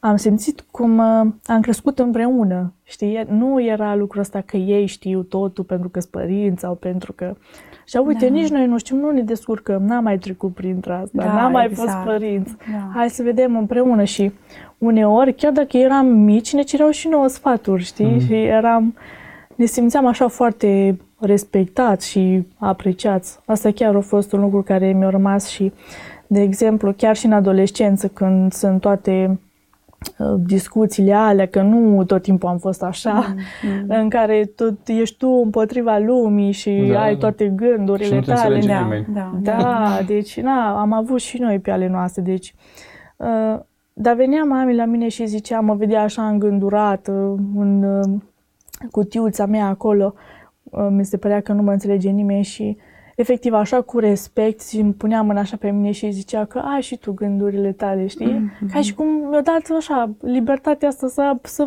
am 0.00 0.16
simțit 0.16 0.64
cum 0.70 0.98
uh, 0.98 1.32
am 1.46 1.60
crescut 1.60 1.98
împreună, 1.98 2.72
știi? 2.82 3.26
Nu 3.28 3.62
era 3.62 3.94
lucrul 3.94 4.20
ăsta 4.20 4.40
că 4.40 4.56
ei 4.56 4.86
știu 4.86 5.22
totul 5.22 5.64
pentru 5.64 5.88
că 5.88 6.00
sunt 6.00 6.12
părinți 6.12 6.60
sau 6.60 6.74
pentru 6.74 7.12
că 7.12 7.36
și 7.86 7.96
uite, 7.96 8.26
da. 8.26 8.32
nici 8.32 8.48
noi 8.48 8.66
nu 8.66 8.78
știm, 8.78 8.96
nu 8.96 9.10
ne 9.10 9.22
descurcăm, 9.22 9.82
n-am 9.82 10.02
mai 10.02 10.18
trecut 10.18 10.54
printre 10.54 10.92
asta, 10.92 11.08
da, 11.12 11.32
n-am 11.34 11.52
mai 11.52 11.66
exact. 11.66 11.90
fost 11.90 12.04
părinți. 12.04 12.56
Da. 12.72 12.90
Hai 12.94 13.10
să 13.10 13.22
vedem 13.22 13.56
împreună 13.56 14.04
și 14.04 14.32
uneori, 14.78 15.34
chiar 15.34 15.52
dacă 15.52 15.76
eram 15.76 16.06
mici, 16.06 16.52
ne 16.52 16.62
cereau 16.62 16.90
și 16.90 17.08
nouă 17.08 17.28
sfaturi, 17.28 17.82
știi? 17.82 18.04
Mm. 18.04 18.20
Și 18.20 18.34
eram, 18.34 18.94
ne 19.54 19.64
simțeam 19.64 20.06
așa 20.06 20.28
foarte 20.28 21.00
respectați 21.18 22.08
și 22.08 22.46
apreciați. 22.58 23.38
Asta 23.44 23.70
chiar 23.70 23.94
a 23.94 24.00
fost 24.00 24.32
un 24.32 24.40
lucru 24.40 24.62
care 24.62 24.92
mi-a 24.92 25.10
rămas 25.10 25.48
și, 25.48 25.72
de 26.26 26.40
exemplu, 26.40 26.92
chiar 26.92 27.16
și 27.16 27.26
în 27.26 27.32
adolescență, 27.32 28.08
când 28.08 28.52
sunt 28.52 28.80
toate 28.80 29.30
Uh, 29.30 29.48
discuțiile 30.36 31.12
alea, 31.12 31.46
că 31.46 31.62
nu 31.62 32.04
tot 32.04 32.22
timpul 32.22 32.48
am 32.48 32.58
fost 32.58 32.82
așa, 32.82 33.34
mm, 33.62 33.70
mm. 33.70 33.84
în 33.88 34.08
care 34.08 34.44
tot 34.56 34.74
ești 34.86 35.16
tu 35.16 35.28
împotriva 35.44 35.98
lumii 35.98 36.52
și 36.52 36.88
da, 36.92 37.00
ai 37.00 37.12
da. 37.12 37.18
toate 37.18 37.48
gândurile 37.48 38.20
și 38.20 38.26
tale. 38.26 38.60
Da, 38.66 38.88
da, 39.12 39.32
da, 39.40 39.56
da, 39.56 40.00
deci 40.06 40.40
na, 40.40 40.80
am 40.80 40.92
avut 40.92 41.20
și 41.20 41.38
noi 41.38 41.58
pe 41.58 41.70
ale 41.70 41.88
noastre, 41.88 42.22
deci 42.22 42.54
uh, 43.16 43.60
dar 43.92 44.14
venea 44.14 44.44
mami 44.44 44.74
la 44.74 44.84
mine 44.84 45.08
și 45.08 45.26
zicea, 45.26 45.60
mă 45.60 45.74
vedea 45.74 46.02
așa 46.02 46.28
îngândurată 46.28 47.12
în 47.54 47.82
uh, 47.82 48.20
cutiuța 48.90 49.46
mea 49.46 49.66
acolo, 49.66 50.14
uh, 50.62 50.86
mi 50.90 51.04
se 51.04 51.16
părea 51.16 51.40
că 51.40 51.52
nu 51.52 51.62
mă 51.62 51.72
înțelege 51.72 52.10
nimeni 52.10 52.44
și 52.44 52.76
efectiv 53.20 53.52
așa 53.52 53.80
cu 53.80 53.98
respect 53.98 54.68
și 54.68 54.78
îmi 54.78 54.92
punea 54.92 55.22
mâna 55.22 55.40
așa 55.40 55.56
pe 55.56 55.70
mine 55.70 55.90
și 55.90 56.10
zicea 56.10 56.44
că 56.44 56.58
ai 56.58 56.80
și 56.80 56.96
tu 56.96 57.12
gândurile 57.12 57.72
tale, 57.72 58.06
știi? 58.06 58.32
Mm-hmm. 58.32 58.72
Ca 58.72 58.80
și 58.80 58.94
cum 58.94 59.06
mi-a 59.06 59.40
dat 59.40 59.76
așa 59.76 60.10
libertatea 60.20 60.88
asta 60.88 61.06
să, 61.08 61.36
să 61.42 61.66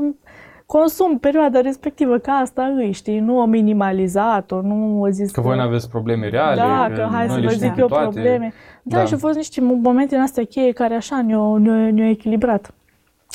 consum 0.66 1.20
perioada 1.20 1.62
respectivă, 1.62 2.18
ca 2.18 2.32
asta 2.32 2.63
îi, 2.78 2.92
știi? 2.92 3.20
Nu 3.20 3.39
o 3.39 3.46
minimalizat-o, 3.46 4.62
nu 4.62 5.02
o 5.02 5.10
zis 5.10 5.32
că... 5.32 5.42
Că 5.42 5.48
voi 5.48 5.56
nu 5.56 5.62
aveți 5.62 5.89
probleme 5.89 6.28
reale, 6.28 6.56
Da, 6.56 6.88
că, 6.89 6.94
că 6.96 7.08
hai 7.12 7.30
să 7.30 7.39
vă 7.44 7.52
zic 7.52 7.76
eu 7.78 7.88
toate. 7.88 8.04
probleme. 8.04 8.54
Da, 8.84 8.98
da, 8.98 9.06
și 9.06 9.13
au 9.13 9.20
fost 9.20 9.36
niște 9.36 9.62
momente 9.62 10.16
în 10.16 10.22
astea 10.22 10.44
cheie 10.44 10.72
care 10.72 10.96
așa 10.96 11.22
ne-au, 11.22 11.56
ne 11.58 11.89
ne 11.89 12.10
echilibrat. 12.10 12.74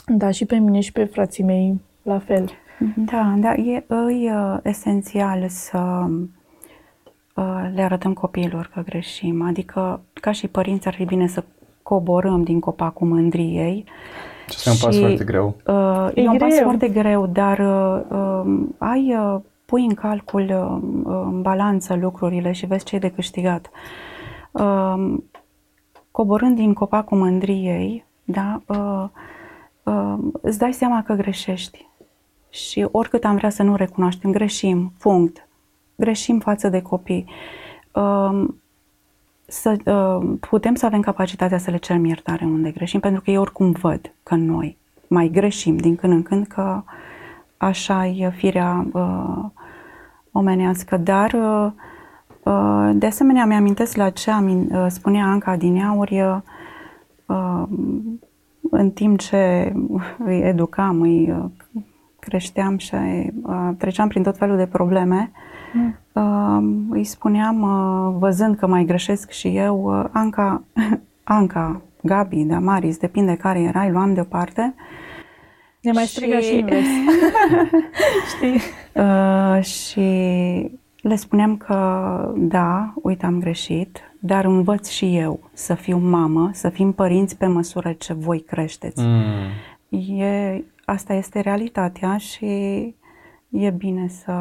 Da, 0.06 0.30
și 0.30 0.44
pe 0.44 0.56
mine 0.56 0.80
și 0.80 0.92
pe 0.92 1.04
frații 1.04 1.44
mei 1.44 1.80
la 2.02 2.18
fel. 2.18 2.44
Da, 2.96 3.34
da, 3.36 3.54
e, 3.54 3.84
e 4.24 4.32
uh, 4.32 4.58
esențial 4.62 5.44
să 5.48 5.78
Uh, 5.78 6.20
le 7.74 7.82
arătăm 7.82 8.12
copiilor 8.12 8.70
că 8.74 8.80
greșim. 8.80 9.42
Adică, 9.42 10.00
ca 10.12 10.32
și 10.32 10.48
părinți, 10.48 10.86
ar 10.86 10.94
fi 10.94 11.04
bine 11.04 11.26
să 11.26 11.44
coborâm 11.82 12.42
din 12.42 12.60
copacul 12.60 13.06
mândriei. 13.06 13.84
Ce 14.48 14.54
este 14.56 14.70
un 14.70 14.76
pas 14.90 14.98
foarte 14.98 15.24
greu. 15.24 15.56
Uh, 15.66 16.08
e, 16.14 16.20
e 16.20 16.28
un 16.28 16.36
greu. 16.36 16.48
pas 16.48 16.58
foarte 16.58 16.88
greu, 16.88 17.26
dar 17.26 17.58
uh, 17.58 18.00
uh, 18.10 18.66
ai, 18.78 19.16
uh, 19.18 19.40
pui 19.64 19.84
în 19.84 19.94
calcul, 19.94 20.42
uh, 20.42 21.22
în 21.24 21.42
balanță 21.42 21.94
lucrurile 21.94 22.52
și 22.52 22.66
vezi 22.66 22.84
ce 22.84 22.96
e 22.96 22.98
de 22.98 23.10
câștigat. 23.10 23.70
Uh, 24.50 25.14
coborând 26.10 26.56
din 26.56 26.72
copacul 26.72 27.18
mândriei, 27.18 28.04
da, 28.24 28.62
uh, 28.66 29.04
uh, 29.82 30.14
îți 30.40 30.58
dai 30.58 30.72
seama 30.72 31.02
că 31.02 31.14
greșești. 31.14 31.86
Și 32.50 32.86
oricât 32.90 33.24
am 33.24 33.36
vrea 33.36 33.50
să 33.50 33.62
nu 33.62 33.76
recunoaștem, 33.76 34.30
greșim, 34.30 34.92
punct 34.98 35.47
greșim 35.98 36.38
față 36.38 36.68
de 36.68 36.82
copii. 36.82 37.26
Um, 37.92 38.60
să 39.46 39.76
uh, 39.84 40.36
putem 40.40 40.74
să 40.74 40.86
avem 40.86 41.00
capacitatea 41.00 41.58
să 41.58 41.70
le 41.70 41.76
cerem 41.76 42.04
iertare 42.04 42.44
unde 42.44 42.70
greșim, 42.70 43.00
pentru 43.00 43.20
că 43.20 43.30
ei 43.30 43.36
oricum 43.36 43.70
văd 43.70 44.12
că 44.22 44.34
noi 44.34 44.76
mai 45.06 45.28
greșim 45.28 45.76
din 45.76 45.96
când 45.96 46.12
în 46.12 46.22
când, 46.22 46.46
că 46.46 46.82
așa 47.56 48.06
e 48.06 48.30
firea 48.30 48.86
uh, 48.92 49.44
omenească. 50.32 50.96
Dar, 50.96 51.32
uh, 51.32 51.70
uh, 52.42 52.90
de 52.94 53.06
asemenea, 53.06 53.46
mi-amintesc 53.46 53.96
la 53.96 54.10
ce 54.10 54.30
am, 54.30 54.68
uh, 54.70 54.86
spunea 54.88 55.26
Anca 55.26 55.56
din 55.56 55.82
Auri, 55.82 56.20
uh, 56.20 57.62
în 58.70 58.90
timp 58.90 59.18
ce 59.18 59.72
îi 60.18 60.40
educam, 60.40 61.00
îi 61.00 61.30
uh, 61.30 61.44
creșteam 62.18 62.78
și 62.78 62.94
uh, 63.42 63.70
treceam 63.78 64.08
prin 64.08 64.22
tot 64.22 64.36
felul 64.36 64.56
de 64.56 64.66
probleme, 64.66 65.16
mm. 65.16 65.30
uh, 65.32 65.47
îi 66.90 67.04
spuneam, 67.04 67.62
uh, 67.62 68.16
văzând 68.18 68.56
că 68.56 68.66
mai 68.66 68.84
greșesc 68.84 69.30
și 69.30 69.56
eu, 69.56 70.00
uh, 70.00 70.04
Anca, 70.12 70.62
Anca, 71.24 71.80
Gabi, 72.02 72.44
Damaris, 72.44 72.96
depinde 72.96 73.34
care 73.34 73.60
era, 73.60 73.82
îi 73.82 73.90
luam 73.90 74.14
deoparte. 74.14 74.74
Ne 75.80 75.92
mai 75.92 76.04
striga 76.04 76.38
și, 76.38 76.44
și 76.44 76.58
invers. 76.58 76.86
Știi? 78.34 78.60
Uh, 78.94 79.62
și 79.62 80.00
le 81.00 81.16
spuneam 81.16 81.56
că 81.56 81.74
da, 82.36 82.94
uite, 83.02 83.26
am 83.26 83.40
greșit, 83.40 84.00
dar 84.20 84.44
învăț 84.44 84.88
și 84.88 85.16
eu 85.16 85.50
să 85.52 85.74
fiu 85.74 85.96
mamă, 85.96 86.50
să 86.52 86.68
fim 86.68 86.92
părinți 86.92 87.36
pe 87.36 87.46
măsură 87.46 87.92
ce 87.92 88.12
voi 88.12 88.40
creșteți. 88.40 89.02
Mm. 89.02 90.18
E, 90.20 90.64
asta 90.84 91.14
este 91.14 91.40
realitatea 91.40 92.16
și 92.16 92.46
e 93.50 93.70
bine 93.70 94.08
să, 94.08 94.32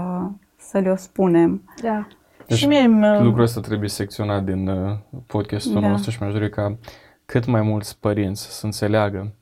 să 0.68 0.78
le-o 0.80 0.96
spunem. 0.96 1.64
Da. 1.82 2.08
Deci 2.48 2.58
și 2.58 2.68
mie 2.68 2.88
lucrul 3.22 3.44
ăsta 3.44 3.60
trebuie 3.60 3.90
secționat 3.90 4.44
din 4.44 4.68
uh, 4.68 4.98
podcastul 5.28 5.82
da. 5.82 5.88
nostru 5.88 6.12
și 6.12 6.18
mi-aș 6.22 6.34
dori 6.34 6.50
ca 6.50 6.78
cât 7.26 7.46
mai 7.46 7.62
mulți 7.62 8.00
părinți 8.00 8.60
să 8.60 8.66
înțeleagă 8.66 9.34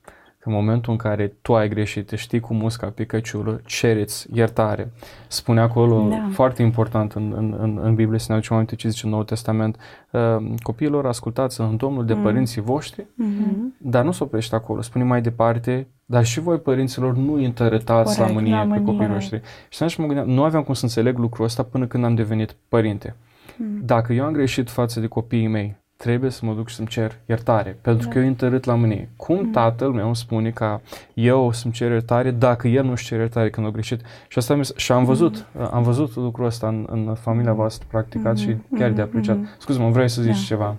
în 0.45 0.53
momentul 0.53 0.91
în 0.91 0.97
care 0.97 1.27
tu 1.41 1.55
ai 1.55 1.69
greșit, 1.69 2.10
știi 2.10 2.39
cu 2.39 2.53
musca 2.53 2.88
pe 2.88 3.05
căciulă, 3.05 3.62
cereți 3.65 4.27
iertare. 4.34 4.91
Spune 5.27 5.60
acolo, 5.60 6.08
da. 6.10 6.27
foarte 6.31 6.62
important 6.62 7.13
în, 7.13 7.34
în, 7.38 7.55
în, 7.60 7.79
în 7.81 7.95
Biblie, 7.95 8.19
să 8.19 8.25
ne 8.29 8.36
aducem 8.36 8.55
aminte 8.55 8.75
ce 8.75 8.89
zice 8.89 9.05
în 9.05 9.12
Noul 9.12 9.23
Testament, 9.23 9.77
uh, 10.12 10.21
copiilor 10.62 11.05
ascultați 11.05 11.62
în 11.62 11.77
Domnul 11.77 12.05
de 12.05 12.13
mm. 12.13 12.21
părinții 12.21 12.62
voștri, 12.62 13.03
mm-hmm. 13.03 13.77
dar 13.77 14.03
nu 14.03 14.12
se 14.12 14.23
oprește 14.23 14.55
acolo. 14.55 14.81
Spune 14.81 15.03
mai 15.03 15.21
departe, 15.21 15.88
dar 16.05 16.25
și 16.25 16.39
voi 16.39 16.60
părinților 16.60 17.15
nu 17.15 17.34
întăretați 17.34 18.19
la 18.19 18.27
mânie 18.27 18.67
pe 18.71 18.81
copiii 18.81 19.10
noștri. 19.10 19.41
Și 19.69 19.84
atunci 19.84 19.95
mă 19.95 20.05
gândeam, 20.05 20.29
nu 20.29 20.43
aveam 20.43 20.63
cum 20.63 20.73
să 20.73 20.84
înțeleg 20.84 21.17
lucrul 21.17 21.45
ăsta 21.45 21.63
până 21.63 21.88
când 21.88 22.03
am 22.03 22.15
devenit 22.15 22.55
părinte. 22.67 23.15
Mm. 23.58 23.81
Dacă 23.86 24.13
eu 24.13 24.25
am 24.25 24.31
greșit 24.31 24.69
față 24.69 24.99
de 24.99 25.08
copiii 25.08 25.47
mei, 25.47 25.75
trebuie 25.97 26.29
să 26.29 26.45
mă 26.45 26.53
duc 26.53 26.67
și 26.67 26.75
să-mi 26.75 26.88
cer 26.88 27.19
iertare, 27.25 27.77
pentru 27.81 28.08
da. 28.08 28.13
că 28.13 28.19
eu 28.19 28.27
întărât 28.27 28.63
la 28.63 28.75
mine. 28.75 29.10
Cum 29.15 29.36
mm. 29.36 29.51
tatăl 29.51 29.91
meu 29.91 30.05
îmi 30.05 30.15
spune 30.15 30.49
că 30.49 30.79
eu 31.13 31.51
să-mi 31.51 31.73
cer 31.73 31.91
iertare 31.91 32.31
dacă 32.31 32.67
el 32.67 32.84
nu-și 32.84 33.05
cer 33.05 33.19
iertare 33.19 33.49
când 33.49 33.67
a 33.67 33.69
greșit? 33.69 34.01
Și 34.27 34.38
asta 34.38 34.60
și 34.75 34.91
am 34.91 35.03
văzut, 35.03 35.45
mm. 35.51 35.69
am 35.71 35.84
văzut 35.84 36.15
lucrul 36.15 36.45
ăsta 36.45 36.67
în, 36.67 36.86
în 36.89 37.15
familia 37.15 37.51
mm. 37.51 37.58
voastră 37.58 37.88
practicat 37.91 38.31
mm. 38.31 38.41
și 38.41 38.55
chiar 38.77 38.89
mm. 38.89 38.95
de 38.95 39.01
apreciat. 39.01 39.38
Mm. 39.38 39.47
Scuze-mă, 39.58 39.89
vrei 39.89 40.10
să 40.10 40.21
zici 40.21 40.39
da. 40.39 40.45
ceva? 40.45 40.75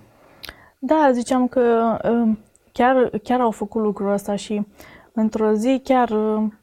Da, 0.79 1.09
ziceam 1.13 1.47
că 1.47 1.61
um, 2.09 2.39
chiar, 2.71 3.09
chiar 3.23 3.39
au 3.39 3.51
făcut 3.51 3.81
lucrul 3.81 4.11
ăsta 4.11 4.35
și 4.35 4.65
într-o 5.13 5.53
zi 5.53 5.81
chiar 5.83 6.09
um, 6.09 6.53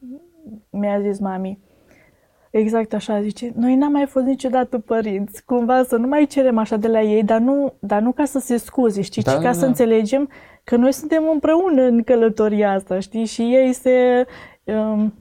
mi-a 0.70 1.00
zis 1.00 1.18
mami, 1.18 1.58
Exact 2.56 2.92
așa, 2.92 3.22
zice, 3.22 3.52
noi 3.56 3.74
n-am 3.74 3.92
mai 3.92 4.06
fost 4.06 4.24
niciodată 4.24 4.78
părinți, 4.78 5.44
cumva 5.44 5.82
să 5.82 5.96
nu 5.96 6.06
mai 6.06 6.26
cerem 6.26 6.58
așa 6.58 6.76
de 6.76 6.88
la 6.88 7.02
ei, 7.02 7.22
dar 7.22 7.40
nu, 7.40 7.72
dar 7.78 8.00
nu 8.00 8.12
ca 8.12 8.24
să 8.24 8.38
se 8.38 8.56
scuze, 8.56 9.02
știi, 9.02 9.22
da, 9.22 9.30
ci 9.30 9.34
ca 9.34 9.42
da, 9.42 9.52
să 9.52 9.60
da. 9.60 9.66
înțelegem 9.66 10.28
că 10.64 10.76
noi 10.76 10.92
suntem 10.92 11.28
împreună 11.32 11.82
în 11.82 12.02
călătoria 12.02 12.72
asta, 12.72 12.98
știi, 12.98 13.24
și 13.24 13.42
ei 13.42 13.72
se, 13.72 14.26
um, 14.64 15.14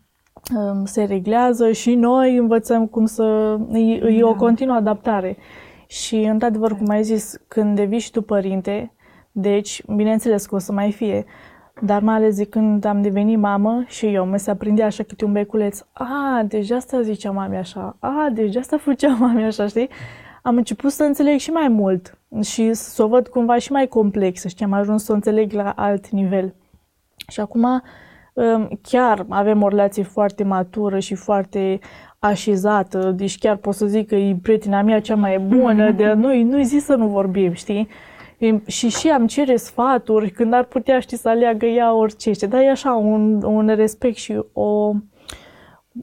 um, 0.56 0.86
se 0.86 1.04
reglează 1.04 1.72
și 1.72 1.96
noi 1.96 2.38
învățăm 2.38 2.88
cum 2.88 3.06
să, 3.06 3.58
e, 3.72 3.80
e 3.80 4.20
da. 4.20 4.28
o 4.28 4.36
continuă 4.36 4.76
adaptare. 4.76 5.38
Și, 5.88 6.16
într-adevăr, 6.16 6.78
cum 6.78 6.90
ai 6.90 7.04
zis, 7.04 7.36
când 7.48 7.76
devii 7.76 8.00
și 8.00 8.12
tu 8.12 8.22
părinte, 8.22 8.94
deci, 9.32 9.84
bineînțeles 9.96 10.46
că 10.46 10.56
o 10.56 10.60
să 10.60 10.72
mai 10.72 10.92
fie, 10.92 11.26
dar 11.86 12.02
mai 12.02 12.16
ales 12.16 12.38
de 12.38 12.46
când 12.46 12.86
am 12.86 13.02
devenit 13.02 13.38
mamă 13.38 13.84
și 13.88 14.06
eu, 14.06 14.28
mă 14.28 14.38
se 14.38 14.52
aprindea 14.52 14.86
așa 14.86 15.04
câte 15.04 15.26
un 15.26 15.32
beculeț. 15.32 15.86
A, 15.94 16.44
deci 16.48 16.68
de 16.68 16.76
asta 16.76 17.02
zicea 17.02 17.32
mami 17.32 17.58
așa. 17.58 17.96
A, 18.00 18.30
deci 18.34 18.54
de 18.54 18.60
asta 18.60 18.78
făcea 18.78 19.16
mami 19.20 19.44
așa, 19.44 19.68
știi? 19.68 19.90
Am 20.42 20.56
început 20.56 20.92
să 20.92 21.04
înțeleg 21.04 21.40
și 21.40 21.50
mai 21.50 21.68
mult 21.68 22.18
și 22.42 22.74
să 22.74 23.04
o 23.04 23.08
văd 23.08 23.28
cumva 23.28 23.58
și 23.58 23.72
mai 23.72 23.88
complexă. 23.88 24.48
Știi, 24.48 24.66
am 24.66 24.74
ajuns 24.74 25.04
să 25.04 25.12
o 25.12 25.16
înțeleg 25.16 25.52
la 25.52 25.74
alt 25.76 26.10
nivel. 26.10 26.54
Și 27.28 27.40
acum 27.40 27.84
um, 28.34 28.80
chiar 28.82 29.26
avem 29.30 29.62
o 29.62 29.68
relație 29.68 30.04
foarte 30.04 30.44
matură 30.44 31.00
și 31.00 31.16
foarte 31.16 31.80
așezată, 32.20 33.12
deci 33.12 33.38
chiar 33.38 33.56
pot 33.56 33.74
să 33.74 33.86
zic 33.86 34.08
că 34.08 34.16
e 34.16 34.36
prietena 34.42 34.82
mea 34.82 35.02
cea 35.02 35.16
mai 35.16 35.40
bună, 35.40 35.92
de 36.00 36.14
noi 36.14 36.44
nu-i 36.44 36.64
zis 36.64 36.84
să 36.84 36.96
nu 36.96 37.08
vorbim, 37.08 37.54
știi? 37.54 37.88
Și 38.66 38.90
și 38.90 39.10
am 39.10 39.28
cere 39.28 39.56
sfaturi 39.56 40.30
când 40.30 40.54
ar 40.54 40.64
putea, 40.64 41.00
ști, 41.00 41.16
să 41.16 41.30
aleagă 41.30 41.66
ea 41.66 41.94
orice, 41.94 42.32
știi? 42.32 42.48
dar 42.48 42.62
e 42.62 42.70
așa 42.70 42.94
un, 42.94 43.44
un 43.44 43.68
respect 43.68 44.16
și 44.16 44.42
o 44.54 44.94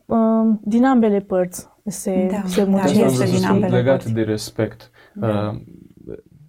um, 0.06 0.60
din 0.64 0.84
ambele 0.84 1.20
părți 1.20 1.68
se, 1.84 2.28
da, 2.30 2.42
se 2.44 2.64
da, 2.64 2.84
este 2.84 3.24
din 3.24 3.44
ambele 3.44 3.76
legat 3.76 3.96
părți. 3.96 4.12
de 4.12 4.22
respect. 4.22 4.90
Da. 5.14 5.28
Uh, 5.28 5.60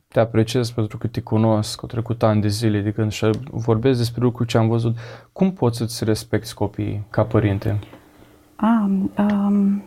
te 0.08 0.20
apreciez 0.20 0.70
pentru 0.70 0.98
că 0.98 1.08
te 1.08 1.22
cunosc, 1.22 1.82
au 1.82 1.88
trecut 1.88 2.24
ani 2.24 2.41
de 2.41 2.48
zile 2.48 2.82
de 2.82 2.91
când 2.91 3.12
și 3.12 3.30
vorbesc 3.52 3.98
despre 3.98 4.22
lucruri 4.22 4.50
ce 4.50 4.58
am 4.58 4.67
văzut. 4.67 4.98
Cum 5.32 5.52
poți 5.52 5.78
să-ți 5.78 6.04
respecti 6.04 6.54
copiii 6.54 7.06
ca 7.10 7.24
părinte? 7.24 7.80
Um, 8.62 9.12
um, 9.17 9.84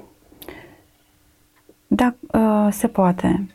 da, 1.86 2.14
uh, 2.32 2.68
se 2.70 2.86
poate 2.86 3.53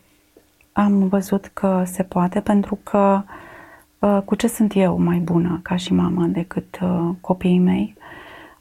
am 0.80 1.08
văzut 1.08 1.46
că 1.54 1.84
se 1.86 2.04
poate 2.04 2.39
pentru 2.39 2.80
că 2.84 3.22
uh, 4.00 4.18
cu 4.26 4.36
ce 4.36 4.48
sunt 4.48 4.72
eu 4.76 5.00
mai 5.00 5.18
bună 5.18 5.60
ca 5.63 5.76
și 5.76 5.94
mamă 5.94 6.26
decât 6.26 6.80
uh, 6.82 7.10
copiii 7.22 7.60
mei? 7.60 7.96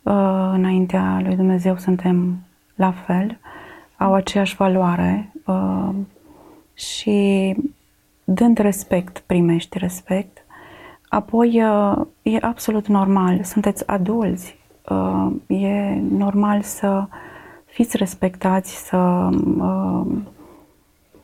Uh, 0.02 0.50
înaintea 0.52 1.20
lui 1.22 1.37
Dumnezeu 1.37 1.76
suntem 1.76 2.37
la 2.74 2.92
fel, 2.92 3.38
au 3.96 4.14
aceeași 4.14 4.57
valoare 4.57 5.33
și 6.74 7.57
dând 8.24 8.59
respect, 8.59 9.18
primești 9.18 9.78
respect. 9.78 10.38
Apoi 11.09 11.62
e 12.22 12.38
absolut 12.40 12.87
normal, 12.87 13.42
sunteți 13.42 13.87
adulți, 13.87 14.59
e 15.46 15.94
normal 16.11 16.62
să 16.62 17.07
fiți 17.64 17.96
respectați, 17.96 18.87
să 18.87 19.28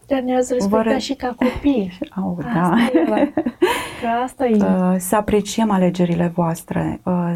dar 0.07 0.21
ne-ați 0.21 0.53
respectat 0.53 0.93
Vă... 0.93 0.99
și 0.99 1.15
ca 1.15 1.35
copii. 1.39 1.99
Oh, 2.25 2.45
da. 2.55 2.75
Că 4.01 4.07
asta 4.25 4.47
e. 4.47 4.57
Uh, 4.57 4.95
să 4.99 5.17
apreciem 5.17 5.71
alegerile 5.71 6.33
voastre, 6.35 7.01
uh, 7.03 7.35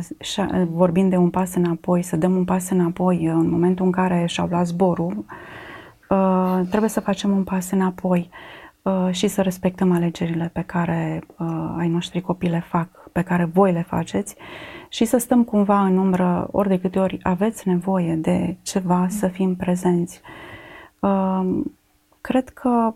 vorbind 0.71 1.11
de 1.11 1.17
un 1.17 1.31
pas 1.31 1.55
înapoi, 1.55 2.03
să 2.03 2.17
dăm 2.17 2.37
un 2.37 2.45
pas 2.45 2.71
înapoi 2.71 3.25
în 3.25 3.51
momentul 3.51 3.85
în 3.85 3.91
care 3.91 4.27
și-au 4.27 4.47
luat 4.47 4.67
zborul, 4.67 5.25
uh, 6.09 6.61
trebuie 6.69 6.91
să 6.91 7.01
facem 7.01 7.31
un 7.31 7.45
pas 7.45 7.71
înapoi 7.71 8.31
și 9.11 9.29
să 9.29 9.43
respectăm 9.43 9.93
alegerile 9.93 10.51
pe 10.53 10.63
care 10.67 11.23
ai 11.79 11.89
noștri 11.89 12.21
copii 12.21 12.49
le 12.49 12.65
fac, 12.69 12.89
pe 13.13 13.23
care 13.23 13.45
voi 13.45 13.73
le 13.73 13.85
faceți 13.89 14.37
și 14.89 15.05
să 15.05 15.19
stăm 15.19 15.45
cumva 15.45 15.81
în 15.81 15.97
umbră 15.97 16.49
ori 16.51 16.69
de 16.69 16.79
câte 16.79 16.99
ori 16.99 17.19
aveți 17.23 17.69
nevoie 17.69 18.15
de 18.15 18.57
ceva, 18.63 19.07
să 19.09 19.29
fim 19.29 19.57
prezenți 19.57 20.21
cred 22.29 22.49
că, 22.49 22.95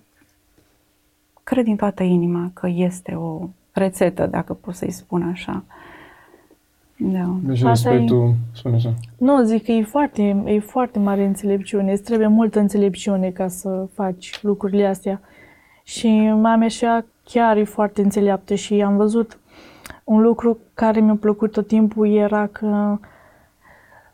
cred 1.45 1.65
din 1.65 1.77
toată 1.77 2.03
inima 2.03 2.51
că 2.55 2.69
este 2.75 3.15
o 3.15 3.49
rețetă, 3.73 4.27
dacă 4.27 4.53
pot 4.55 4.75
să-i 4.75 4.91
spun 4.91 5.23
așa. 5.23 5.65
Da. 6.97 7.37
Deci 7.43 7.63
respectul, 7.63 8.35
spune 8.55 8.75
așa. 8.75 8.95
Nu, 9.19 9.43
zic 9.43 9.65
că 9.65 9.73
e 9.73 9.83
foarte, 9.83 10.43
e 10.47 10.59
foarte 10.59 10.99
mare 10.99 11.25
înțelepciune. 11.25 11.93
Îți 11.93 12.03
trebuie 12.03 12.27
multă 12.27 12.59
înțelepciune 12.59 13.31
ca 13.31 13.49
să 13.49 13.87
faci 13.95 14.39
lucrurile 14.43 14.87
astea. 14.87 15.21
Și 15.83 16.09
mama 16.35 16.69
și 16.69 16.87
chiar 17.25 17.57
e 17.57 17.65
foarte 17.65 18.03
înțeleaptă 18.03 18.55
și 18.55 18.83
am 18.83 18.97
văzut 18.97 19.39
un 20.05 20.21
lucru 20.21 20.59
care 20.75 21.01
mi-a 21.01 21.17
plăcut 21.21 21.53
tot 21.53 21.67
timpul 21.67 22.15
era 22.15 22.47
că 22.47 22.99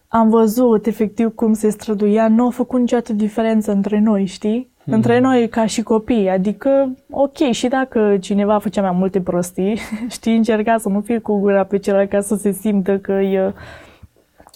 am 0.08 0.28
văzut 0.28 0.86
efectiv 0.86 1.34
cum 1.34 1.52
se 1.52 1.70
străduia, 1.70 2.28
nu 2.28 2.46
a 2.46 2.50
făcut 2.50 2.80
niciodată 2.80 3.12
diferență 3.12 3.72
între 3.72 3.98
noi, 3.98 4.24
știi? 4.24 4.76
Mm. 4.88 4.94
între 4.94 5.18
noi 5.18 5.48
ca 5.48 5.66
și 5.66 5.82
copii. 5.82 6.28
Adică, 6.28 6.96
ok, 7.10 7.36
și 7.50 7.68
dacă 7.68 8.16
cineva 8.20 8.58
făcea 8.58 8.82
mai 8.82 8.96
multe 8.98 9.20
prostii, 9.20 9.78
știi, 10.16 10.36
încerca 10.36 10.78
să 10.78 10.88
nu 10.88 11.00
fie 11.00 11.18
cu 11.18 11.38
gura 11.38 11.64
pe 11.64 11.78
celălalt 11.78 12.10
ca 12.10 12.20
să 12.20 12.34
se 12.34 12.50
simtă 12.50 12.98
că 12.98 13.12
e... 13.12 13.52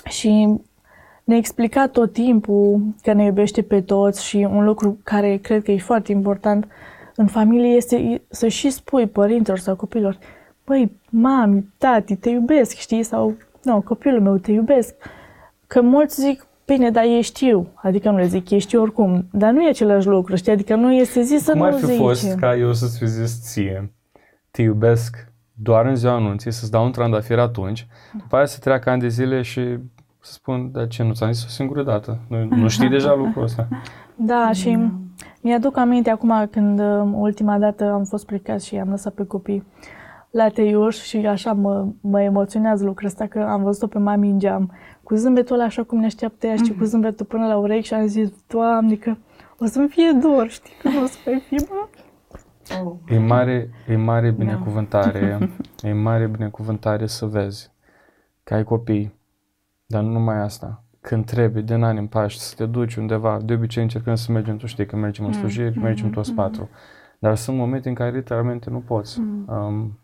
Și 0.08 0.48
ne 1.24 1.36
explica 1.36 1.86
tot 1.86 2.12
timpul 2.12 2.80
că 3.02 3.12
ne 3.12 3.24
iubește 3.24 3.62
pe 3.62 3.80
toți 3.80 4.24
și 4.26 4.36
un 4.36 4.64
lucru 4.64 4.98
care 5.04 5.36
cred 5.36 5.62
că 5.62 5.70
e 5.70 5.78
foarte 5.78 6.12
important 6.12 6.66
în 7.16 7.26
familie 7.26 7.76
este 7.76 8.22
să 8.28 8.48
și 8.48 8.70
spui 8.70 9.06
părinților 9.06 9.58
sau 9.58 9.76
copilor, 9.76 10.18
băi, 10.64 10.92
mami, 11.10 11.72
tati, 11.78 12.16
te 12.16 12.30
iubesc, 12.30 12.76
știi? 12.76 13.02
Sau, 13.02 13.34
nu, 13.62 13.80
copilul 13.80 14.20
meu, 14.20 14.36
te 14.36 14.52
iubesc. 14.52 14.94
Că 15.66 15.80
mulți 15.80 16.20
zic, 16.20 16.46
Bine, 16.72 16.90
dar 16.90 17.04
ei 17.04 17.20
știu, 17.22 17.66
adică 17.74 18.10
nu 18.10 18.16
le 18.16 18.26
zic, 18.26 18.50
ei 18.50 18.58
știu 18.58 18.80
oricum, 18.80 19.26
dar 19.32 19.52
nu 19.52 19.62
e 19.62 19.68
același 19.68 20.06
lucru, 20.06 20.34
știi, 20.36 20.52
adică 20.52 20.74
nu 20.74 20.92
este 20.92 21.22
zis 21.22 21.42
să 21.42 21.50
Cum 21.50 21.60
nu 21.60 21.66
ar 21.66 21.72
fi 21.72 21.84
zice. 21.84 21.96
fost 21.98 22.34
ca 22.34 22.56
eu 22.56 22.72
să-ți 22.72 22.98
fi 22.98 23.06
zis 23.06 23.40
ție, 23.42 23.92
te 24.50 24.62
iubesc 24.62 25.32
doar 25.54 25.86
în 25.86 25.94
ziua 25.96 26.12
anunții, 26.14 26.50
să-ți 26.52 26.70
dau 26.70 26.84
un 26.84 26.92
trandafir 26.92 27.38
atunci, 27.38 27.86
după 28.18 28.36
aia 28.36 28.44
să 28.44 28.58
treacă 28.60 28.90
ani 28.90 29.00
de 29.00 29.08
zile 29.08 29.42
și 29.42 29.60
să 30.20 30.32
spun, 30.32 30.70
dar 30.72 30.86
ce, 30.88 31.02
nu 31.02 31.12
ți-am 31.12 31.32
zis 31.32 31.44
o 31.44 31.48
singură 31.48 31.82
dată? 31.82 32.18
Nu, 32.28 32.44
nu 32.56 32.68
știi 32.68 32.88
deja 32.88 33.14
lucrul 33.24 33.42
ăsta? 33.42 33.68
Da, 34.16 34.50
și 34.52 34.78
mi-aduc 35.40 35.76
aminte 35.76 36.10
acum 36.10 36.48
când 36.50 36.80
ultima 37.12 37.58
dată 37.58 37.90
am 37.90 38.04
fost 38.04 38.26
plecat 38.26 38.62
și 38.62 38.76
am 38.76 38.88
lăsat 38.90 39.12
pe 39.12 39.24
copii. 39.24 39.66
la 40.30 40.48
Teiuș 40.48 40.96
și 40.96 41.16
așa 41.16 41.52
mă, 41.52 41.86
mă 42.00 42.20
emoționează 42.22 42.84
lucrul 42.84 43.06
ăsta 43.06 43.26
că 43.26 43.38
am 43.48 43.62
văzut-o 43.62 43.86
pe 43.86 43.98
mami 43.98 44.30
în 44.30 44.38
geam 44.38 44.70
cu 45.02 45.14
zâmbetul 45.14 45.54
ăla 45.54 45.64
așa 45.64 45.82
cum 45.82 45.98
ne 45.98 46.04
așteaptă 46.04 46.46
ea, 46.46 46.56
știi, 46.56 46.74
mm-hmm. 46.74 46.78
cu 46.78 46.84
zâmbetul 46.84 47.26
până 47.26 47.46
la 47.46 47.56
urechi 47.56 47.86
și 47.86 47.94
am 47.94 48.06
zis, 48.06 48.28
Doamne, 48.46 48.94
că 48.94 49.14
o 49.58 49.66
să-mi 49.66 49.88
fie 49.88 50.12
dor, 50.22 50.48
știi, 50.48 50.72
că 50.82 50.88
nu 50.88 51.02
o 51.02 51.06
să 51.06 51.18
mai 51.26 51.42
fi, 51.48 51.54
mă. 51.54 51.88
Oh. 52.84 52.96
E 53.08 53.18
mare, 53.18 53.70
e 53.88 53.96
mare 53.96 54.30
da. 54.30 54.36
binecuvântare, 54.36 55.38
da. 55.38 55.48
e 55.88 55.92
mare 55.92 56.26
binecuvântare 56.26 57.06
să 57.06 57.26
vezi 57.26 57.70
că 58.44 58.54
ai 58.54 58.64
copii, 58.64 59.14
dar 59.86 60.02
nu 60.02 60.10
numai 60.10 60.36
asta. 60.36 60.84
Când 61.00 61.24
trebuie, 61.24 61.62
din 61.62 61.82
ani 61.82 61.98
în 61.98 62.06
Paști, 62.06 62.40
să 62.40 62.54
te 62.56 62.66
duci 62.66 62.94
undeva, 62.94 63.40
de 63.44 63.52
obicei 63.52 63.82
încercăm 63.82 64.14
să 64.14 64.32
mergem, 64.32 64.56
tu 64.56 64.66
știi 64.66 64.86
că 64.86 64.96
mergem 64.96 65.24
în 65.24 65.32
slujiri, 65.32 65.70
mm-hmm. 65.70 65.82
mergem 65.82 66.10
toți 66.10 66.32
mm-hmm. 66.32 66.34
patru. 66.34 66.68
Dar 67.18 67.36
sunt 67.36 67.56
momente 67.56 67.88
în 67.88 67.94
care 67.94 68.16
literalmente 68.16 68.70
nu 68.70 68.78
poți. 68.78 69.20
Mm. 69.20 69.46
Um, 69.48 69.98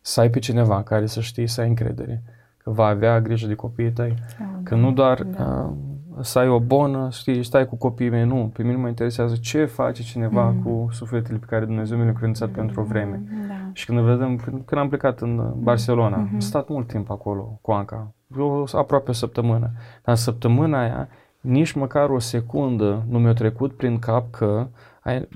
să 0.00 0.20
ai 0.20 0.30
pe 0.30 0.38
cineva 0.38 0.82
care 0.82 1.06
să 1.06 1.20
știi 1.20 1.46
să 1.46 1.60
ai 1.60 1.68
încredere, 1.68 2.22
că 2.24 2.30
va 2.72 2.86
avea 2.86 3.20
grijă 3.20 3.46
de 3.46 3.54
copiii 3.54 3.92
tăi, 3.92 4.14
oh, 4.40 4.46
că 4.62 4.74
nu 4.74 4.92
doar 4.92 5.22
da. 5.22 5.44
uh, 5.44 5.72
să 6.20 6.38
ai 6.38 6.48
o 6.48 6.60
bonă, 6.60 7.08
știi, 7.10 7.42
stai 7.42 7.66
cu 7.66 7.76
copiii 7.76 8.10
mei, 8.10 8.24
nu. 8.24 8.50
Pe 8.54 8.62
mine 8.62 8.76
mă 8.76 8.88
interesează 8.88 9.36
ce 9.40 9.64
face 9.64 10.02
cineva 10.02 10.50
mm. 10.50 10.62
cu 10.62 10.88
sufletele 10.90 11.38
pe 11.38 11.46
care 11.48 11.64
Dumnezeu 11.64 11.98
mi 11.98 12.04
le-a 12.04 12.12
credințat 12.12 12.48
mm. 12.48 12.54
pentru 12.54 12.80
o 12.80 12.84
vreme. 12.84 13.22
Da. 13.48 13.54
Și 13.72 13.86
când 13.86 13.98
vedem, 13.98 14.36
când, 14.36 14.62
când 14.64 14.80
am 14.80 14.88
plecat 14.88 15.20
în 15.20 15.52
Barcelona, 15.56 16.26
mm-hmm. 16.26 16.32
am 16.32 16.38
stat 16.38 16.68
mult 16.68 16.86
timp 16.86 17.10
acolo 17.10 17.58
cu 17.60 17.70
Anca, 17.70 18.12
eu, 18.38 18.66
aproape 18.72 19.10
o 19.10 19.12
săptămână. 19.12 19.70
Dar 20.04 20.14
săptămâna 20.14 20.80
aia, 20.80 21.08
nici 21.40 21.72
măcar 21.72 22.10
o 22.10 22.18
secundă 22.18 23.04
nu 23.08 23.18
mi-a 23.18 23.32
trecut 23.32 23.72
prin 23.72 23.98
cap 23.98 24.30
că 24.30 24.66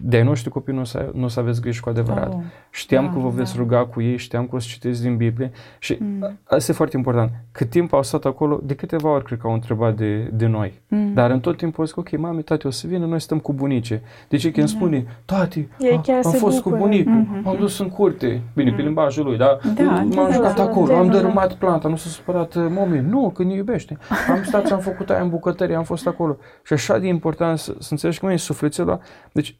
de 0.02 0.16
ai 0.16 0.22
noștri 0.22 0.50
copii 0.50 0.74
nu 0.74 0.80
o 0.80 0.84
să, 0.84 1.10
nu 1.14 1.24
o 1.24 1.28
să 1.28 1.40
aveți 1.40 1.60
grijă 1.60 1.80
cu 1.82 1.88
adevărat. 1.88 2.32
Oh, 2.32 2.40
știam 2.70 3.04
da, 3.04 3.12
că 3.12 3.18
vă 3.18 3.28
veți 3.28 3.54
da. 3.54 3.58
ruga 3.58 3.84
cu 3.84 4.00
ei, 4.00 4.16
știam 4.16 4.46
că 4.46 4.56
o 4.56 4.58
să 4.58 4.66
citeți 4.70 5.02
din 5.02 5.16
Biblie 5.16 5.50
și 5.78 5.96
mm. 6.00 6.38
asta 6.44 6.72
e 6.72 6.74
foarte 6.74 6.96
important. 6.96 7.30
Cât 7.52 7.70
timp 7.70 7.92
au 7.92 8.02
stat 8.02 8.24
acolo, 8.24 8.60
de 8.62 8.74
câteva 8.74 9.10
ori 9.10 9.24
cred 9.24 9.38
că 9.38 9.46
au 9.46 9.52
întrebat 9.52 9.96
de, 9.96 10.30
de 10.32 10.46
noi. 10.46 10.80
Mm. 10.88 11.12
Dar 11.14 11.30
în 11.30 11.40
tot 11.40 11.56
timpul 11.56 11.78
au 11.78 11.84
zis, 11.84 11.94
ok, 11.96 12.18
mami, 12.18 12.42
tati, 12.42 12.66
o 12.66 12.70
să 12.70 12.86
vină, 12.86 13.06
noi 13.06 13.20
stăm 13.20 13.38
cu 13.38 13.52
bunice. 13.52 14.02
Deci 14.28 14.50
când 14.50 14.66
da. 14.66 14.76
spune, 14.76 15.06
tati, 15.24 15.68
a, 16.06 16.20
am 16.24 16.32
fost 16.32 16.56
bucură. 16.56 16.76
cu 16.76 16.82
bunicul, 16.82 17.12
mm-hmm. 17.12 17.46
am 17.46 17.56
dus 17.58 17.78
în 17.78 17.88
curte, 17.88 18.42
bine, 18.54 18.70
mm. 18.70 18.76
pe 18.76 18.82
limbajul 18.82 19.24
lui, 19.24 19.36
dar 19.36 19.58
da, 19.74 19.82
m-am 19.82 20.10
da, 20.10 20.30
jucat 20.30 20.56
da, 20.56 20.62
acolo, 20.62 20.86
da, 20.86 20.98
am 20.98 21.10
dărâmat 21.10 21.54
planta, 21.54 21.88
nu 21.88 21.96
s-a 21.96 22.08
supărat 22.08 22.54
uh, 22.54 22.66
mami, 22.74 23.00
nu, 23.00 23.30
că 23.30 23.42
ne 23.42 23.54
iubește. 23.54 23.98
Am 24.28 24.42
stat 24.42 24.66
și 24.66 24.72
am 24.72 24.78
făcut 24.78 25.10
aia 25.10 25.22
în 25.22 25.28
bucătărie, 25.28 25.74
am 25.74 25.84
fost 25.84 26.06
acolo. 26.06 26.36
Și 26.62 26.72
așa 26.72 26.98
de 26.98 27.06
important 27.06 27.58
să, 27.58 27.74
să 27.78 27.88
înțelegi 27.90 28.20
cum 28.20 28.28
e 28.28 28.36
sufletul 28.36 29.00
Deci 29.32 29.56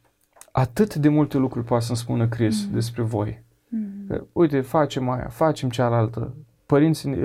atât 0.55 0.95
de 0.95 1.09
multe 1.09 1.37
lucruri 1.37 1.65
poate 1.65 1.83
să-mi 1.83 1.97
spună 1.97 2.27
Chris 2.27 2.65
mm. 2.65 2.73
despre 2.73 3.01
voi. 3.01 3.43
Mm. 3.67 4.05
Că, 4.07 4.23
uite, 4.31 4.61
facem 4.61 5.09
aia, 5.09 5.27
facem 5.29 5.69
cealaltă, 5.69 6.33
părinții, 6.65 7.15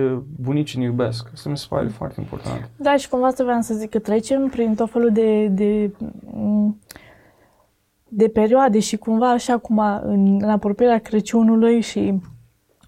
bunicii 0.41 0.79
ne 0.79 0.85
iubesc. 0.85 1.31
Asta 1.33 1.51
mi 1.51 1.57
se 1.57 1.67
pare 1.69 1.85
mm. 1.85 1.91
foarte 1.91 2.21
important. 2.21 2.71
Da, 2.77 2.97
și 2.97 3.09
cumva 3.09 3.27
asta 3.27 3.45
vreau 3.45 3.61
să 3.61 3.75
zic 3.75 3.91
că 3.91 3.99
trecem 3.99 4.49
prin 4.49 4.75
tot 4.75 4.91
felul 4.91 5.13
de, 5.13 5.47
de, 5.47 5.93
de 8.09 8.29
perioade 8.29 8.79
și 8.79 8.97
cumva 8.97 9.31
așa 9.31 9.59
cum 9.59 9.79
în, 10.03 10.43
în 10.43 10.51
apropierea 10.51 10.99
Crăciunului 10.99 11.81
și 11.81 12.21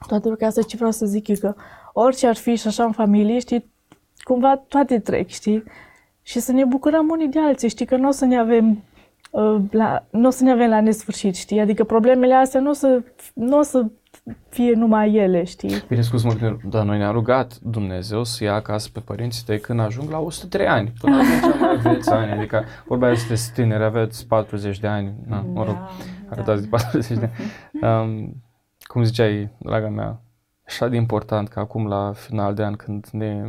toate 0.06 0.28
lucrurile 0.28 0.46
astea 0.46 0.62
ce 0.62 0.76
vreau 0.76 0.90
să 0.90 1.06
zic 1.06 1.28
e 1.28 1.34
că 1.34 1.54
orice 1.92 2.26
ar 2.26 2.36
fi 2.36 2.54
și 2.56 2.66
așa 2.66 2.84
în 2.84 2.92
familie, 2.92 3.38
știi, 3.38 3.70
cumva 4.22 4.56
toate 4.68 4.98
trec, 4.98 5.28
știi? 5.28 5.62
Și 6.22 6.40
să 6.40 6.52
ne 6.52 6.64
bucurăm 6.64 7.08
unii 7.08 7.28
de 7.28 7.40
alții, 7.40 7.68
știi, 7.68 7.86
că 7.86 7.96
nu 7.96 8.08
o 8.08 8.10
să 8.10 8.24
ne 8.24 8.38
avem 8.38 8.66
Uh, 8.66 8.89
la, 9.70 10.06
nu 10.10 10.26
o 10.26 10.30
să 10.30 10.44
ne 10.44 10.50
avem 10.50 10.68
la 10.68 10.80
nesfârșit, 10.80 11.36
știi? 11.36 11.60
Adică 11.60 11.84
problemele 11.84 12.34
astea 12.34 12.60
nu 12.60 12.70
o 12.70 12.72
să, 12.72 13.02
nu 13.34 13.58
o 13.58 13.62
să 13.62 13.86
fie 14.48 14.72
numai 14.72 15.14
ele, 15.14 15.44
știi? 15.44 15.84
Bine 15.88 16.00
scuz 16.00 16.22
mult, 16.22 16.62
dar 16.62 16.84
noi 16.84 16.98
ne-a 16.98 17.10
rugat 17.10 17.58
Dumnezeu 17.58 18.24
să 18.24 18.44
ia 18.44 18.54
acasă 18.54 18.88
pe 18.92 19.00
părinții 19.00 19.44
tăi 19.46 19.60
când 19.60 19.80
ajung 19.80 20.10
la 20.10 20.18
103 20.18 20.66
ani. 20.66 20.92
Până 21.00 21.16
atunci 21.16 21.60
mai 21.60 21.70
aveți 21.78 22.10
ani, 22.10 22.30
adică 22.30 22.64
vorba 22.86 23.06
aia 23.06 23.14
sunteți 23.14 23.52
tineri, 23.52 23.84
aveți 23.84 24.26
40 24.26 24.78
de 24.78 24.86
ani, 24.86 25.14
na, 25.26 25.44
mă 25.52 25.64
rog, 25.64 25.74
da, 25.74 25.90
arătați 26.30 26.68
da. 26.68 26.76
de 26.76 26.84
40 26.90 27.18
de 27.18 27.30
ani. 27.82 28.02
Um, 28.02 28.42
cum 28.82 29.02
ziceai, 29.02 29.50
draga 29.58 29.88
mea, 29.88 30.20
așa 30.66 30.88
de 30.88 30.96
important 30.96 31.48
că 31.48 31.58
acum 31.58 31.86
la 31.86 32.12
final 32.14 32.54
de 32.54 32.64
an 32.64 32.74
când 32.74 33.06
ne 33.12 33.42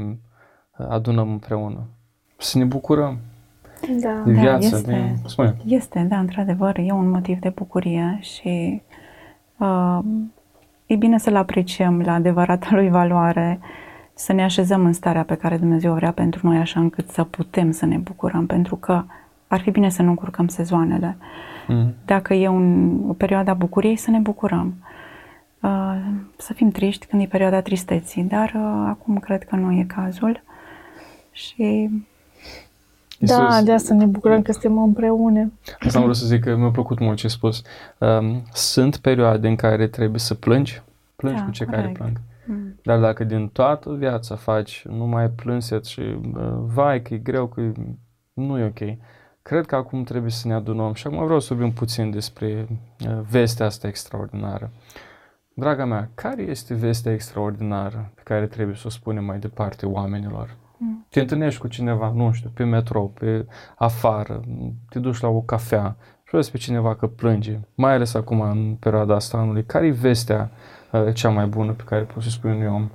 adunăm 0.90 1.32
împreună, 1.32 1.88
să 2.38 2.58
ne 2.58 2.64
bucurăm, 2.64 3.20
da, 3.88 4.22
de 4.26 4.32
viață. 4.32 4.70
Da, 4.70 4.78
este, 4.78 4.92
de... 4.92 5.30
Spune. 5.30 5.56
este, 5.66 6.06
da, 6.10 6.20
într-adevăr, 6.20 6.78
e 6.78 6.92
un 6.92 7.10
motiv 7.10 7.40
de 7.40 7.50
bucurie 7.50 8.18
și 8.22 8.82
uh, 9.58 10.00
e 10.86 10.96
bine 10.96 11.18
să-L 11.18 11.36
apreciem 11.36 12.02
la 12.02 12.14
adevărata 12.14 12.70
lui 12.72 12.90
valoare, 12.90 13.60
să 14.14 14.34
ne 14.34 14.44
așezăm 14.44 14.86
în 14.86 14.94
starea 14.94 15.24
pe 15.24 15.36
care 15.36 15.58
Dumnezeu 15.58 15.94
vrea 15.94 16.12
pentru 16.12 16.48
noi, 16.48 16.58
așa 16.58 16.80
încât 16.80 17.10
să 17.10 17.24
putem 17.24 17.72
să 17.72 17.86
ne 17.86 17.98
bucurăm, 17.98 18.46
pentru 18.46 18.76
că 18.76 19.04
ar 19.48 19.60
fi 19.60 19.72
bine 19.72 19.90
să 19.90 20.02
nu 20.02 20.10
încurcăm 20.10 20.48
sezoanele. 20.48 21.18
Mm. 21.68 21.94
Dacă 22.06 22.34
e 22.34 22.48
un, 22.48 22.98
o 23.10 23.14
perioadă 23.14 23.50
a 23.50 23.54
bucuriei, 23.54 23.96
să 23.96 24.12
ne 24.12 24.20
bucurăm. 24.20 24.74
Uh, 25.60 25.96
să 26.38 26.54
fim 26.54 26.70
triști 26.70 27.06
când 27.06 27.22
e 27.22 27.26
perioada 27.26 27.62
tristeții, 27.62 28.24
dar 28.24 28.54
uh, 28.56 28.86
acum 28.88 29.18
cred 29.18 29.44
că 29.44 29.56
nu 29.56 29.72
e 29.72 29.84
cazul. 29.84 30.44
Și 31.32 31.90
Iisus. 33.22 33.38
Da, 33.38 33.62
de 33.64 33.72
asta 33.72 33.94
ne 33.94 34.06
bucurăm 34.06 34.42
că 34.42 34.52
suntem 34.52 34.78
împreună. 34.78 35.52
Asta 35.80 35.98
am 35.98 36.04
vrut 36.04 36.16
să 36.16 36.26
zic 36.26 36.44
că 36.44 36.56
mi-a 36.56 36.70
plăcut 36.70 37.00
mult 37.00 37.18
ce 37.18 37.26
ai 37.26 37.32
spus. 37.32 37.62
Um, 37.98 38.44
sunt 38.54 38.98
perioade 38.98 39.48
în 39.48 39.56
care 39.56 39.88
trebuie 39.88 40.20
să 40.20 40.34
plângi, 40.34 40.82
plângi 41.16 41.40
da, 41.40 41.46
cu 41.46 41.52
cei 41.52 41.66
correct. 41.66 41.84
care 41.84 41.98
plâng. 41.98 42.22
Mm. 42.46 42.80
Dar 42.84 43.00
dacă 43.00 43.24
din 43.24 43.48
toată 43.48 43.94
viața 43.94 44.36
faci 44.36 44.86
numai 44.90 45.30
plânset 45.30 45.86
și 45.86 46.00
uh, 46.00 46.54
vai 46.74 47.02
că 47.02 47.14
e 47.14 47.18
greu, 47.18 47.48
că 47.48 47.62
nu 48.34 48.60
e 48.60 48.66
ok, 48.66 48.98
cred 49.42 49.66
că 49.66 49.76
acum 49.76 50.04
trebuie 50.04 50.32
să 50.32 50.48
ne 50.48 50.54
adunăm 50.54 50.94
și 50.94 51.08
acum 51.08 51.24
vreau 51.24 51.40
să 51.40 51.54
vorbim 51.54 51.74
puțin 51.74 52.12
despre 52.12 52.68
uh, 52.70 53.20
vestea 53.30 53.66
asta 53.66 53.88
extraordinară. 53.88 54.72
Draga 55.54 55.86
mea, 55.86 56.10
care 56.16 56.42
este 56.42 56.74
vestea 56.74 57.14
extraordinară 57.14 58.12
pe 58.16 58.22
care 58.24 58.48
trebuie 58.48 58.76
să 58.76 58.84
o 58.86 58.90
spunem 58.90 59.24
mai 59.24 59.40
departe 59.40 59.86
oamenilor? 59.86 60.56
Te 61.10 61.20
întâlnești 61.20 61.60
cu 61.60 61.68
cineva, 61.68 62.12
nu 62.16 62.32
știu, 62.32 62.50
pe 62.54 62.64
metrou, 62.64 63.08
pe 63.20 63.46
afară, 63.76 64.42
te 64.90 65.00
duci 65.00 65.20
la 65.20 65.28
o 65.28 65.42
cafea 65.42 65.96
și 66.24 66.36
vezi 66.36 66.52
pe 66.52 66.58
cineva 66.58 66.96
că 66.96 67.08
plânge, 67.08 67.60
mai 67.76 67.94
ales 67.94 68.14
acum 68.14 68.42
în 68.42 68.76
perioada 68.80 69.16
asta 69.16 69.38
anului. 69.38 69.64
Care 69.64 69.86
e 69.86 69.92
vestea 69.92 70.52
uh, 70.92 71.14
cea 71.14 71.30
mai 71.30 71.46
bună 71.46 71.72
pe 71.72 71.84
care 71.86 72.02
poți 72.02 72.26
să 72.26 72.32
spui 72.32 72.52
unui 72.52 72.68
om? 72.68 72.90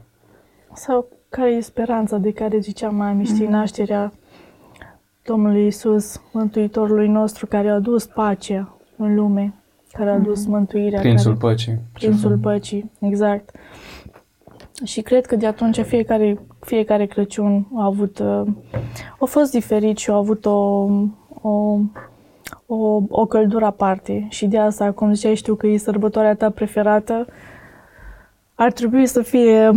Sau 0.74 1.08
care 1.28 1.50
e 1.50 1.60
speranța 1.60 2.16
de 2.16 2.32
care 2.32 2.58
ziceam 2.58 2.94
mai 2.94 3.24
știi, 3.24 3.46
mm-hmm. 3.46 3.50
nașterea 3.50 4.12
Domnului 5.24 5.66
Isus, 5.66 6.20
Mântuitorului 6.32 7.08
nostru, 7.08 7.46
care 7.46 7.68
a 7.68 7.74
adus 7.74 8.06
pacea 8.06 8.76
în 8.96 9.14
lume, 9.14 9.54
care 9.92 10.10
a 10.10 10.12
adus 10.12 10.44
mm-hmm. 10.44 10.48
mântuirea. 10.48 11.00
Prințul 11.00 11.36
care, 11.36 11.52
păcii. 11.52 11.78
Prințul 11.92 12.38
păcii, 12.38 12.90
exact. 13.00 13.56
Și 14.84 15.00
cred 15.00 15.26
că 15.26 15.36
de 15.36 15.46
atunci 15.46 15.80
fiecare, 15.80 16.38
fiecare 16.66 17.06
Crăciun 17.06 17.66
a 17.74 17.84
avut, 17.84 18.18
uh, 18.18 18.42
a 19.20 19.24
fost 19.24 19.50
diferit 19.50 19.96
și 19.96 20.10
a 20.10 20.14
avut 20.14 20.46
o, 20.46 20.88
o, 21.42 21.78
o, 22.66 23.00
o 23.08 23.26
căldură 23.26 23.64
aparte. 23.64 24.26
Și 24.28 24.46
de 24.46 24.58
asta, 24.58 24.92
cum 24.92 25.12
ziceai, 25.12 25.34
știu 25.34 25.54
că 25.54 25.66
e 25.66 25.76
sărbătoarea 25.76 26.34
ta 26.34 26.50
preferată, 26.50 27.26
ar 28.54 28.72
trebui 28.72 29.06
să 29.06 29.22
fie 29.22 29.70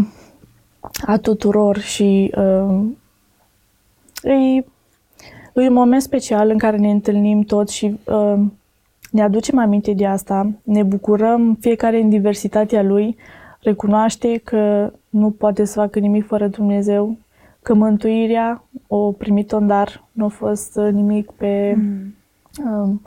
a 1.05 1.17
tuturor 1.17 1.77
și 1.77 2.33
uh, 2.37 2.85
e, 4.23 4.55
e 5.53 5.67
un 5.67 5.73
moment 5.73 6.01
special 6.01 6.49
în 6.49 6.57
care 6.57 6.77
ne 6.77 6.89
întâlnim 6.89 7.41
toți 7.41 7.75
și 7.75 7.99
uh, 8.03 8.39
ne 9.11 9.21
aducem 9.21 9.57
aminte 9.57 9.93
de 9.93 10.05
asta, 10.05 10.51
ne 10.63 10.83
bucurăm 10.83 11.57
fiecare 11.59 12.01
în 12.01 12.09
diversitatea 12.09 12.83
lui, 12.83 13.17
recunoaște 13.61 14.37
că 14.43 14.91
nu 15.09 15.29
poate 15.29 15.65
să 15.65 15.79
facă 15.79 15.99
nimic 15.99 16.25
fără 16.25 16.47
Dumnezeu, 16.47 17.17
că 17.61 17.73
mântuirea 17.73 18.63
o 18.87 19.11
primit 19.11 19.51
în 19.51 19.67
dar, 19.67 20.03
nu 20.11 20.25
a 20.25 20.27
fost 20.27 20.79
nimic 20.91 21.31
pe, 21.31 21.75
mm. 21.77 22.15
um, 22.65 23.01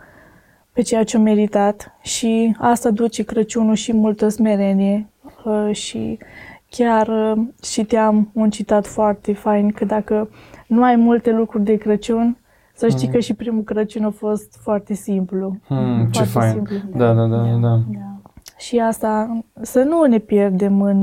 pe 0.73 0.83
ceea 0.83 1.05
ce 1.05 1.17
a 1.17 1.21
meritat 1.21 1.99
și 2.03 2.57
asta 2.59 2.91
duce 2.91 3.23
Crăciunul 3.23 3.75
și 3.75 3.93
multă 3.93 4.29
smerenie 4.29 5.09
uh, 5.45 5.75
și 5.75 6.19
chiar 6.69 7.09
uh, 7.09 7.45
citeam 7.61 8.31
un 8.33 8.51
citat 8.51 8.87
foarte 8.87 9.33
fain 9.33 9.71
că 9.71 9.85
dacă 9.85 10.29
nu 10.67 10.83
ai 10.83 10.97
multe 10.97 11.33
lucruri 11.33 11.65
de 11.65 11.77
Crăciun, 11.77 12.37
să 12.75 12.89
știi 12.89 13.07
mm. 13.07 13.13
că 13.13 13.19
și 13.19 13.35
primul 13.35 13.63
Crăciun 13.63 14.05
a 14.05 14.11
fost 14.11 14.59
foarte 14.63 14.95
simplu. 14.95 15.57
Mm, 15.69 15.97
foarte 15.97 16.11
ce 16.11 16.23
fain. 16.23 16.53
Simplu. 16.53 16.77
Da, 16.97 17.13
da, 17.13 17.27
da, 17.27 17.37
da. 17.37 17.59
da. 17.61 17.81
da. 17.89 18.12
Și 18.63 18.79
asta, 18.79 19.43
să 19.61 19.83
nu 19.83 20.05
ne 20.05 20.19
pierdem 20.19 20.83
în, 20.83 21.03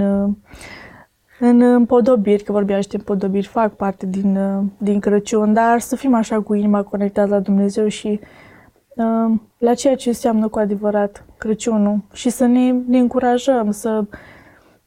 în 1.39 1.61
împodobiri, 1.61 2.43
că 2.43 2.51
vorbeam 2.51 2.81
și 2.81 2.87
de 2.87 2.97
împodobiri, 2.97 3.47
fac 3.47 3.75
parte 3.75 4.05
din, 4.05 4.39
din 4.77 4.99
Crăciun, 4.99 5.53
dar 5.53 5.79
să 5.79 5.95
fim 5.95 6.13
așa 6.13 6.41
cu 6.41 6.53
inima 6.53 6.83
conectați 6.83 7.29
la 7.29 7.39
Dumnezeu 7.39 7.87
și 7.87 8.19
uh, 8.95 9.39
la 9.57 9.73
ceea 9.73 9.95
ce 9.95 10.09
înseamnă 10.09 10.47
cu 10.47 10.59
adevărat 10.59 11.25
Crăciunul 11.37 12.03
și 12.13 12.29
să 12.29 12.45
ne, 12.45 12.71
ne 12.71 12.97
încurajăm 12.97 13.71
să, 13.71 14.03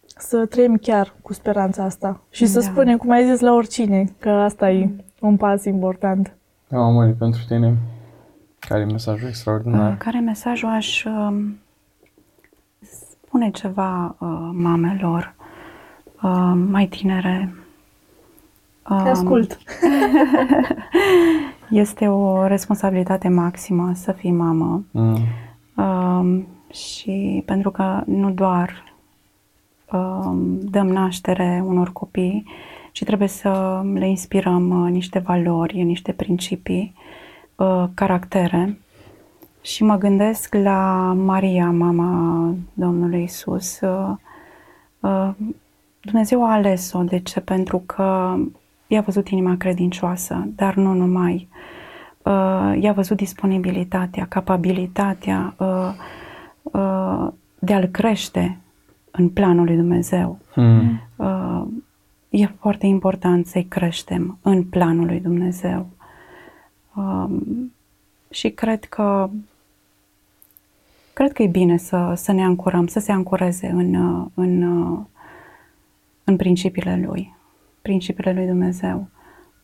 să 0.07 0.47
trăim 0.47 0.77
chiar 0.77 1.15
cu 1.23 1.33
speranța 1.33 1.85
asta 1.85 2.21
și 2.31 2.47
să 2.47 2.59
da. 2.59 2.65
spunem, 2.65 2.97
cum 2.97 3.11
ai 3.11 3.31
zis, 3.31 3.41
la 3.41 3.53
oricine, 3.53 4.05
că 4.19 4.29
asta 4.29 4.71
e 4.71 4.91
un 5.21 5.37
pas 5.37 5.65
important. 5.65 6.37
Da, 6.69 6.79
Mări, 6.79 7.13
pentru 7.13 7.41
tine, 7.49 7.77
care 8.59 8.81
e 8.81 8.85
mesajul 8.85 9.29
extraordinar? 9.29 9.91
Uh, 9.91 9.99
care 9.99 10.21
mesajul 10.21 10.69
aș 10.69 11.05
uh, 11.05 11.45
spune 13.33 13.51
ceva 13.51 14.17
uh, 14.19 14.29
mamelor 14.53 15.35
uh, 16.23 16.53
mai 16.71 16.87
tinere. 16.87 17.55
Uh, 18.91 19.01
Te 19.03 19.09
ascult. 19.09 19.59
este 21.85 22.09
o 22.09 22.47
responsabilitate 22.47 23.29
maximă 23.29 23.93
să 23.95 24.13
fii 24.13 24.31
mamă. 24.31 24.85
Mm. 24.91 25.19
Uh, 25.77 26.43
și 26.73 27.43
pentru 27.47 27.71
că 27.71 28.03
nu 28.07 28.31
doar 28.31 28.95
uh, 29.93 30.33
dăm 30.61 30.87
naștere 30.87 31.63
unor 31.67 31.93
copii, 31.93 32.45
ci 32.93 33.05
trebuie 33.05 33.29
să 33.29 33.83
le 33.95 34.09
inspirăm 34.09 34.85
uh, 34.85 34.91
niște 34.91 35.19
valori, 35.19 35.83
niște 35.83 36.13
principii, 36.13 36.95
uh, 37.57 37.85
caractere. 37.95 38.79
Și 39.63 39.85
mă 39.85 39.97
gândesc 39.97 40.55
la 40.55 41.13
Maria, 41.13 41.71
mama 41.71 42.55
Domnului 42.73 43.23
Isus. 43.23 43.81
Uh, 43.81 44.15
uh, 45.01 45.31
Dumnezeu 46.01 46.45
a 46.45 46.53
ales-o. 46.53 47.03
De 47.03 47.19
ce? 47.19 47.41
Pentru 47.41 47.79
că 47.79 48.37
i-a 48.87 49.01
văzut 49.01 49.29
inima 49.29 49.57
credincioasă, 49.57 50.49
dar 50.57 50.75
nu 50.75 50.93
numai. 50.93 51.49
Uh, 52.23 52.79
i-a 52.81 52.93
văzut 52.93 53.17
disponibilitatea, 53.17 54.27
capabilitatea 54.27 55.55
uh, 55.59 55.93
uh, 56.63 57.29
de 57.59 57.75
a-l 57.75 57.87
crește 57.87 58.59
în 59.11 59.29
planul 59.29 59.65
lui 59.65 59.77
Dumnezeu. 59.77 60.39
Mm. 60.55 61.01
Uh, 61.17 61.65
e 62.29 62.47
foarte 62.47 62.87
important 62.87 63.47
să-i 63.47 63.65
creștem 63.65 64.39
în 64.43 64.65
planul 64.65 65.07
lui 65.07 65.21
Dumnezeu. 65.21 65.87
Uh, 66.95 67.25
și 68.31 68.51
cred 68.51 68.85
că 68.85 69.31
cred 71.23 71.35
că 71.35 71.43
e 71.43 71.47
bine 71.47 71.77
să, 71.77 72.13
să 72.17 72.33
ne 72.33 72.45
ancorăm, 72.45 72.87
să 72.87 72.99
se 72.99 73.13
ancoreze 73.13 73.67
în, 73.67 73.95
în, 74.35 74.63
în 76.25 76.37
principiile 76.37 77.03
lui, 77.07 77.37
principiile 77.83 78.33
lui 78.33 78.47
Dumnezeu 78.47 79.07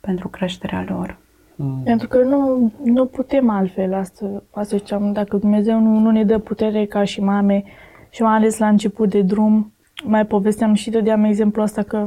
pentru 0.00 0.28
creșterea 0.28 0.84
lor. 0.88 1.18
Mm. 1.56 1.80
Pentru 1.84 2.09
că 2.09 2.18
nu, 2.18 2.72
nu 2.84 3.06
putem 3.06 3.48
altfel, 3.48 3.94
asta, 3.94 4.42
asta 4.50 4.76
ziceam, 4.76 5.12
dacă 5.12 5.36
Dumnezeu 5.36 5.80
nu, 5.80 5.98
nu 5.98 6.11
ne 6.11 6.24
dă 6.24 6.38
putere 6.38 6.84
ca 6.84 7.04
și 7.04 7.20
mame 7.20 7.64
și 8.11 8.22
mai 8.22 8.36
ales 8.36 8.59
la 8.59 8.68
început 8.68 9.11
de 9.11 9.22
drum, 9.22 9.72
mai 10.04 10.26
povesteam 10.26 10.74
și 10.74 10.90
dădeam 10.90 11.24
exemplu 11.24 11.62
ăsta 11.62 11.82
că 11.82 12.06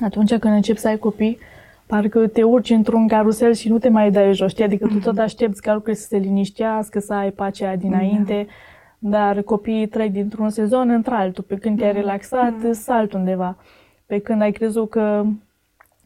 atunci 0.00 0.34
când 0.34 0.54
începi 0.54 0.78
să 0.78 0.88
ai 0.88 0.98
copii, 0.98 1.38
parcă 1.86 2.26
te 2.26 2.42
urci 2.42 2.70
într-un 2.70 3.08
carusel 3.08 3.52
și 3.52 3.68
nu 3.68 3.78
te 3.78 3.88
mai 3.88 4.10
dai 4.10 4.34
jos, 4.34 4.50
știi? 4.50 4.64
Adică 4.64 4.86
tu 4.86 4.98
tot 4.98 5.18
aștepți 5.18 5.62
ca 5.62 5.72
lucrurile 5.72 6.02
să 6.02 6.06
se 6.06 6.16
liniștească, 6.16 6.98
să 6.98 7.14
ai 7.14 7.30
pacea 7.30 7.76
dinainte, 7.76 8.46
da. 8.98 9.18
dar 9.18 9.42
copiii 9.42 9.86
trec 9.86 10.10
dintr-un 10.10 10.50
sezon 10.50 10.90
într-altul. 10.90 11.44
Pe 11.44 11.56
când 11.56 11.78
te-ai 11.78 11.92
da. 11.92 11.98
relaxat, 11.98 12.54
mm. 12.62 12.72
salt 12.72 13.12
undeva. 13.12 13.56
Pe 14.06 14.18
când 14.18 14.42
ai 14.42 14.52
crezut 14.52 14.90
că 14.90 15.24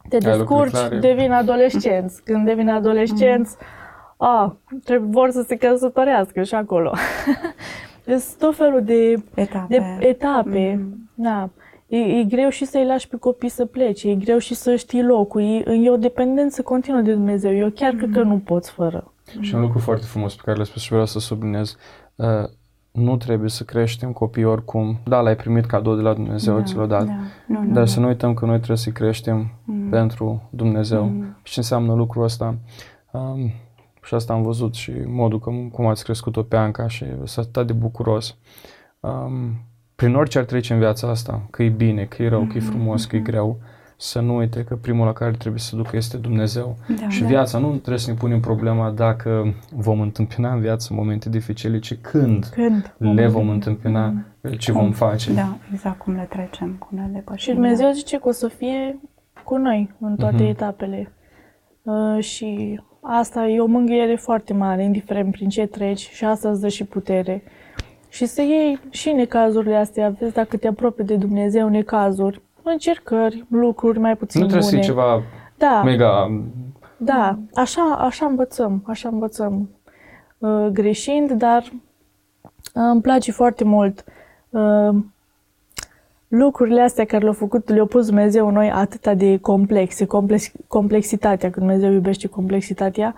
te 0.08 0.18
descurci, 0.18 1.00
devin 1.00 1.32
adolescenți. 1.32 2.22
Când 2.22 2.44
devin 2.44 2.68
adolescenți, 2.68 3.56
mm. 3.60 4.26
a, 4.26 4.56
trebuie, 4.84 5.10
vor 5.10 5.30
să 5.30 5.42
se 5.42 5.56
căsătorească 5.56 6.42
și 6.42 6.54
acolo. 6.54 6.92
deci 8.06 8.22
tot 8.38 8.56
felul 8.56 8.82
de 8.82 9.22
etape. 9.34 9.66
De 9.98 10.06
etape. 10.06 10.78
Mm. 10.80 11.10
Da. 11.14 11.48
E, 11.86 11.96
e 11.96 12.24
greu 12.24 12.48
și 12.48 12.64
să-i 12.64 12.86
lași 12.86 13.08
pe 13.08 13.16
copii 13.16 13.48
să 13.48 13.64
plece, 13.64 14.08
e 14.08 14.14
greu 14.14 14.38
și 14.38 14.54
să 14.54 14.76
știi 14.76 15.02
locul, 15.02 15.42
e, 15.42 15.64
e 15.82 15.90
o 15.90 15.96
dependență 15.96 16.62
continuă 16.62 17.00
de 17.00 17.12
Dumnezeu. 17.12 17.54
Eu 17.54 17.70
chiar 17.70 17.92
mm. 17.92 17.98
cred 17.98 18.10
că 18.10 18.22
nu 18.22 18.38
poți 18.38 18.70
fără. 18.70 19.12
Și 19.40 19.54
un 19.54 19.60
lucru 19.60 19.78
foarte 19.78 20.04
frumos 20.04 20.34
pe 20.34 20.42
care 20.44 20.56
l-ai 20.56 20.66
spus 20.66 20.82
și 20.82 20.90
vreau 20.90 21.06
să 21.06 21.18
subliniez. 21.18 21.76
Uh, 22.14 22.26
nu 22.90 23.16
trebuie 23.16 23.48
să 23.48 23.64
creștem 23.64 24.12
copii 24.12 24.44
oricum. 24.44 24.98
Da, 25.04 25.20
l-ai 25.20 25.36
primit 25.36 25.64
cadou 25.64 25.94
de 25.94 26.02
la 26.02 26.14
Dumnezeu, 26.14 26.56
da, 26.56 26.62
ți 26.62 26.76
l-a 26.76 26.86
dat. 26.86 27.06
Da. 27.06 27.12
Nu, 27.46 27.62
nu, 27.62 27.72
dar 27.72 27.82
nu. 27.82 27.86
să 27.86 28.00
nu 28.00 28.06
uităm 28.06 28.34
că 28.34 28.44
noi 28.44 28.56
trebuie 28.56 28.76
să-i 28.76 28.92
creștem 28.92 29.50
mm. 29.64 29.88
pentru 29.88 30.48
Dumnezeu. 30.50 31.04
Mm. 31.04 31.36
Și 31.42 31.52
ce 31.52 31.58
înseamnă 31.58 31.94
lucrul 31.94 32.24
ăsta? 32.24 32.58
Um, 33.12 33.52
și 34.02 34.14
asta 34.14 34.32
am 34.32 34.42
văzut 34.42 34.74
și 34.74 34.92
modul 35.06 35.38
cum, 35.38 35.68
cum 35.68 35.86
ați 35.86 36.04
crescut-o 36.04 36.42
pe 36.42 36.56
Anca 36.56 36.88
și 36.88 37.04
s-a 37.24 37.40
atât 37.40 37.66
de 37.66 37.72
bucuros. 37.72 38.36
Um, 39.00 39.60
prin 39.96 40.14
orice 40.14 40.38
ar 40.38 40.44
trece 40.44 40.72
în 40.72 40.78
viața 40.78 41.08
asta, 41.08 41.46
că 41.50 41.62
e 41.62 41.68
bine, 41.68 42.04
că 42.04 42.22
e 42.22 42.28
rău, 42.28 42.44
mm-hmm. 42.44 42.52
că 42.52 42.58
e 42.58 42.60
mhm, 42.60 42.70
frumos, 42.70 43.06
mm-hmm. 43.06 43.10
că 43.10 43.16
e 43.16 43.18
mhm. 43.18 43.30
greu, 43.30 43.58
să 43.96 44.20
nu 44.20 44.36
uite 44.36 44.64
că 44.64 44.76
primul 44.76 45.06
la 45.06 45.12
care 45.12 45.30
trebuie 45.30 45.60
să 45.60 45.76
ducă 45.76 45.96
este 45.96 46.16
Dumnezeu. 46.16 46.76
Da, 47.00 47.08
și 47.08 47.20
da. 47.20 47.26
viața 47.26 47.58
nu 47.58 47.70
trebuie 47.70 47.98
să 47.98 48.10
ne 48.10 48.16
punem 48.16 48.40
problema 48.40 48.90
dacă 48.90 49.54
vom 49.70 50.00
întâmpina 50.00 50.52
în 50.52 50.60
viață 50.60 50.94
momente 50.94 51.28
dificile, 51.28 51.78
ci 51.78 51.94
când, 51.94 52.44
când 52.46 52.92
le 52.98 53.26
vom 53.26 53.48
întâmpina, 53.48 54.06
mm. 54.06 54.52
ce 54.58 54.72
cum? 54.72 54.80
vom 54.80 54.92
face. 54.92 55.32
Da, 55.32 55.56
exact 55.72 55.98
cum 55.98 56.14
le 56.14 56.26
trecem, 56.28 56.76
cum 56.78 56.98
le 56.98 57.10
depășim. 57.12 57.52
Și 57.52 57.58
Dumnezeu 57.58 57.90
zice 57.90 58.18
că 58.18 58.28
o 58.28 58.32
să 58.32 58.48
fie 58.48 59.00
cu 59.44 59.56
noi 59.56 59.94
în 60.00 60.16
toate 60.16 60.44
mm-hmm. 60.44 60.48
etapele. 60.48 61.12
Uh, 61.82 62.22
și 62.22 62.80
asta 63.00 63.46
e 63.46 63.60
o 63.60 63.66
mângâiere 63.66 64.16
foarte 64.16 64.52
mare, 64.52 64.84
indiferent 64.84 65.30
prin 65.32 65.48
ce 65.48 65.66
treci 65.66 66.10
și 66.10 66.24
asta 66.24 66.50
îți 66.50 66.60
dă 66.60 66.68
și 66.68 66.84
putere. 66.84 67.42
Și 68.16 68.26
să 68.26 68.42
iei 68.42 68.78
și 68.90 69.12
necazurile 69.12 69.76
astea, 69.76 70.14
vezi 70.18 70.32
dacă 70.32 70.56
te 70.56 70.68
apropii 70.68 71.04
de 71.04 71.16
Dumnezeu, 71.16 71.68
necazuri, 71.68 72.42
încercări, 72.62 73.44
lucruri 73.48 73.98
mai 73.98 74.16
puțin 74.16 74.40
Nu 74.40 74.46
trebuie 74.46 74.68
bune. 74.70 74.82
să 74.82 74.88
ceva 74.88 75.22
da. 75.56 75.82
mega... 75.84 76.40
Da, 76.96 77.38
așa, 77.54 77.82
așa 77.82 78.26
învățăm, 78.26 78.82
așa 78.86 79.08
învățăm. 79.08 79.68
Uh, 80.38 80.66
greșind, 80.72 81.30
dar 81.30 81.62
uh, 81.62 81.72
îmi 82.72 83.00
place 83.00 83.32
foarte 83.32 83.64
mult 83.64 84.04
uh, 84.50 84.94
lucrurile 86.28 86.80
astea 86.80 87.04
care 87.04 87.22
le-au 87.22 87.34
făcut, 87.34 87.68
le-a 87.68 87.84
pus 87.84 88.06
Dumnezeu 88.06 88.46
în 88.46 88.54
noi 88.54 88.70
atâta 88.70 89.14
de 89.14 89.38
complexe, 89.38 90.04
complex, 90.04 90.50
complexitatea, 90.66 91.50
când 91.50 91.66
Dumnezeu 91.66 91.92
iubește 91.92 92.26
complexitatea 92.26 93.14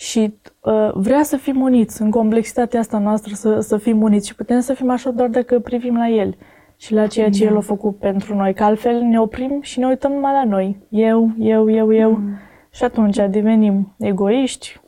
și 0.00 0.34
uh, 0.60 0.90
vrea 0.94 1.22
să 1.22 1.36
fim 1.36 1.60
uniți 1.60 2.02
în 2.02 2.10
complexitatea 2.10 2.80
asta 2.80 2.98
noastră, 2.98 3.34
să, 3.34 3.60
să 3.60 3.76
fim 3.76 4.02
uniți 4.02 4.26
și 4.26 4.34
putem 4.34 4.60
să 4.60 4.72
fim 4.72 4.90
așa 4.90 5.10
doar 5.10 5.28
dacă 5.28 5.58
privim 5.58 5.96
la 5.96 6.08
El 6.08 6.36
și 6.76 6.92
la 6.92 7.06
ceea 7.06 7.30
ce 7.30 7.44
da. 7.44 7.50
El 7.50 7.56
a 7.56 7.60
făcut 7.60 7.98
pentru 7.98 8.34
noi, 8.34 8.54
că 8.54 8.64
altfel 8.64 9.00
ne 9.00 9.20
oprim 9.20 9.58
și 9.60 9.78
ne 9.78 9.86
uităm 9.86 10.12
numai 10.12 10.32
la 10.32 10.44
noi. 10.44 10.76
Eu, 10.88 11.30
eu, 11.38 11.70
eu, 11.70 11.94
eu. 11.94 12.10
Mm. 12.10 12.38
Și 12.70 12.84
atunci 12.84 13.16
devenim 13.16 13.94
egoiști, 13.98 14.80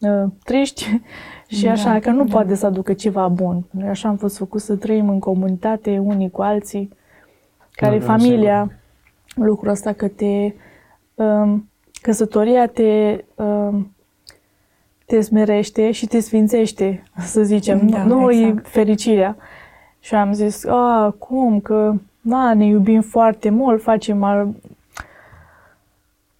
uh, 0.00 0.30
triști 0.44 1.00
și 1.56 1.64
da, 1.64 1.70
așa, 1.70 1.98
că 1.98 2.10
nu 2.10 2.24
da. 2.24 2.32
poate 2.32 2.54
să 2.54 2.66
aducă 2.66 2.92
ceva 2.92 3.28
bun. 3.28 3.64
Noi 3.70 3.88
așa 3.88 4.08
am 4.08 4.16
fost 4.16 4.36
făcut 4.36 4.60
să 4.60 4.76
trăim 4.76 5.08
în 5.08 5.18
comunitate, 5.18 5.98
unii 5.98 6.30
cu 6.30 6.42
alții, 6.42 6.92
care 7.70 7.98
da, 7.98 8.04
familia, 8.04 8.70
sigur. 9.26 9.46
lucrul 9.46 9.70
ăsta 9.70 9.92
că 9.92 10.08
te... 10.08 10.52
Um, 11.14 11.70
căsătoria 12.02 12.66
te... 12.66 13.24
Um, 13.34 13.92
te 15.08 15.20
smerește 15.20 15.90
și 15.90 16.06
te 16.06 16.20
sfințește, 16.20 17.02
să 17.18 17.42
zicem. 17.42 17.86
Da, 17.86 18.04
nu 18.04 18.30
exact. 18.30 18.66
e 18.66 18.68
fericirea. 18.68 19.36
Și 20.00 20.14
am 20.14 20.32
zis, 20.32 20.64
a, 20.64 21.14
cum, 21.18 21.60
că 21.60 21.94
da, 22.20 22.54
ne 22.54 22.66
iubim 22.66 23.00
foarte 23.00 23.50
mult, 23.50 23.82
facem 23.82 24.22
ar... 24.22 24.48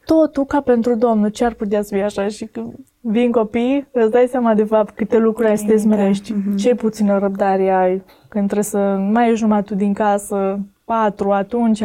totul 0.04 0.44
ca 0.44 0.60
pentru 0.60 0.94
Domnul, 0.94 1.28
ce 1.28 1.44
ar 1.44 1.52
putea 1.52 1.82
să 1.82 1.94
fie 1.94 2.02
așa? 2.02 2.28
Și 2.28 2.44
când 2.44 2.74
vin 3.00 3.30
copii, 3.30 3.86
îți 3.92 4.10
dai 4.10 4.26
seama 4.30 4.54
de 4.54 4.64
fapt 4.64 4.94
câte 4.94 5.18
lucruri 5.18 5.48
ai 5.48 5.58
să 5.58 5.66
te 5.66 5.76
smerești, 5.76 6.32
da. 6.32 6.54
ce 6.56 6.74
puțină 6.74 7.18
răbdare 7.18 7.70
ai, 7.70 8.02
când 8.28 8.44
trebuie 8.44 8.64
să 8.64 8.78
mai 9.12 9.28
ieși 9.28 9.42
numai 9.42 9.62
tu 9.62 9.74
din 9.74 9.92
casă, 9.92 10.58
patru, 10.84 11.30
atunci 11.30 11.82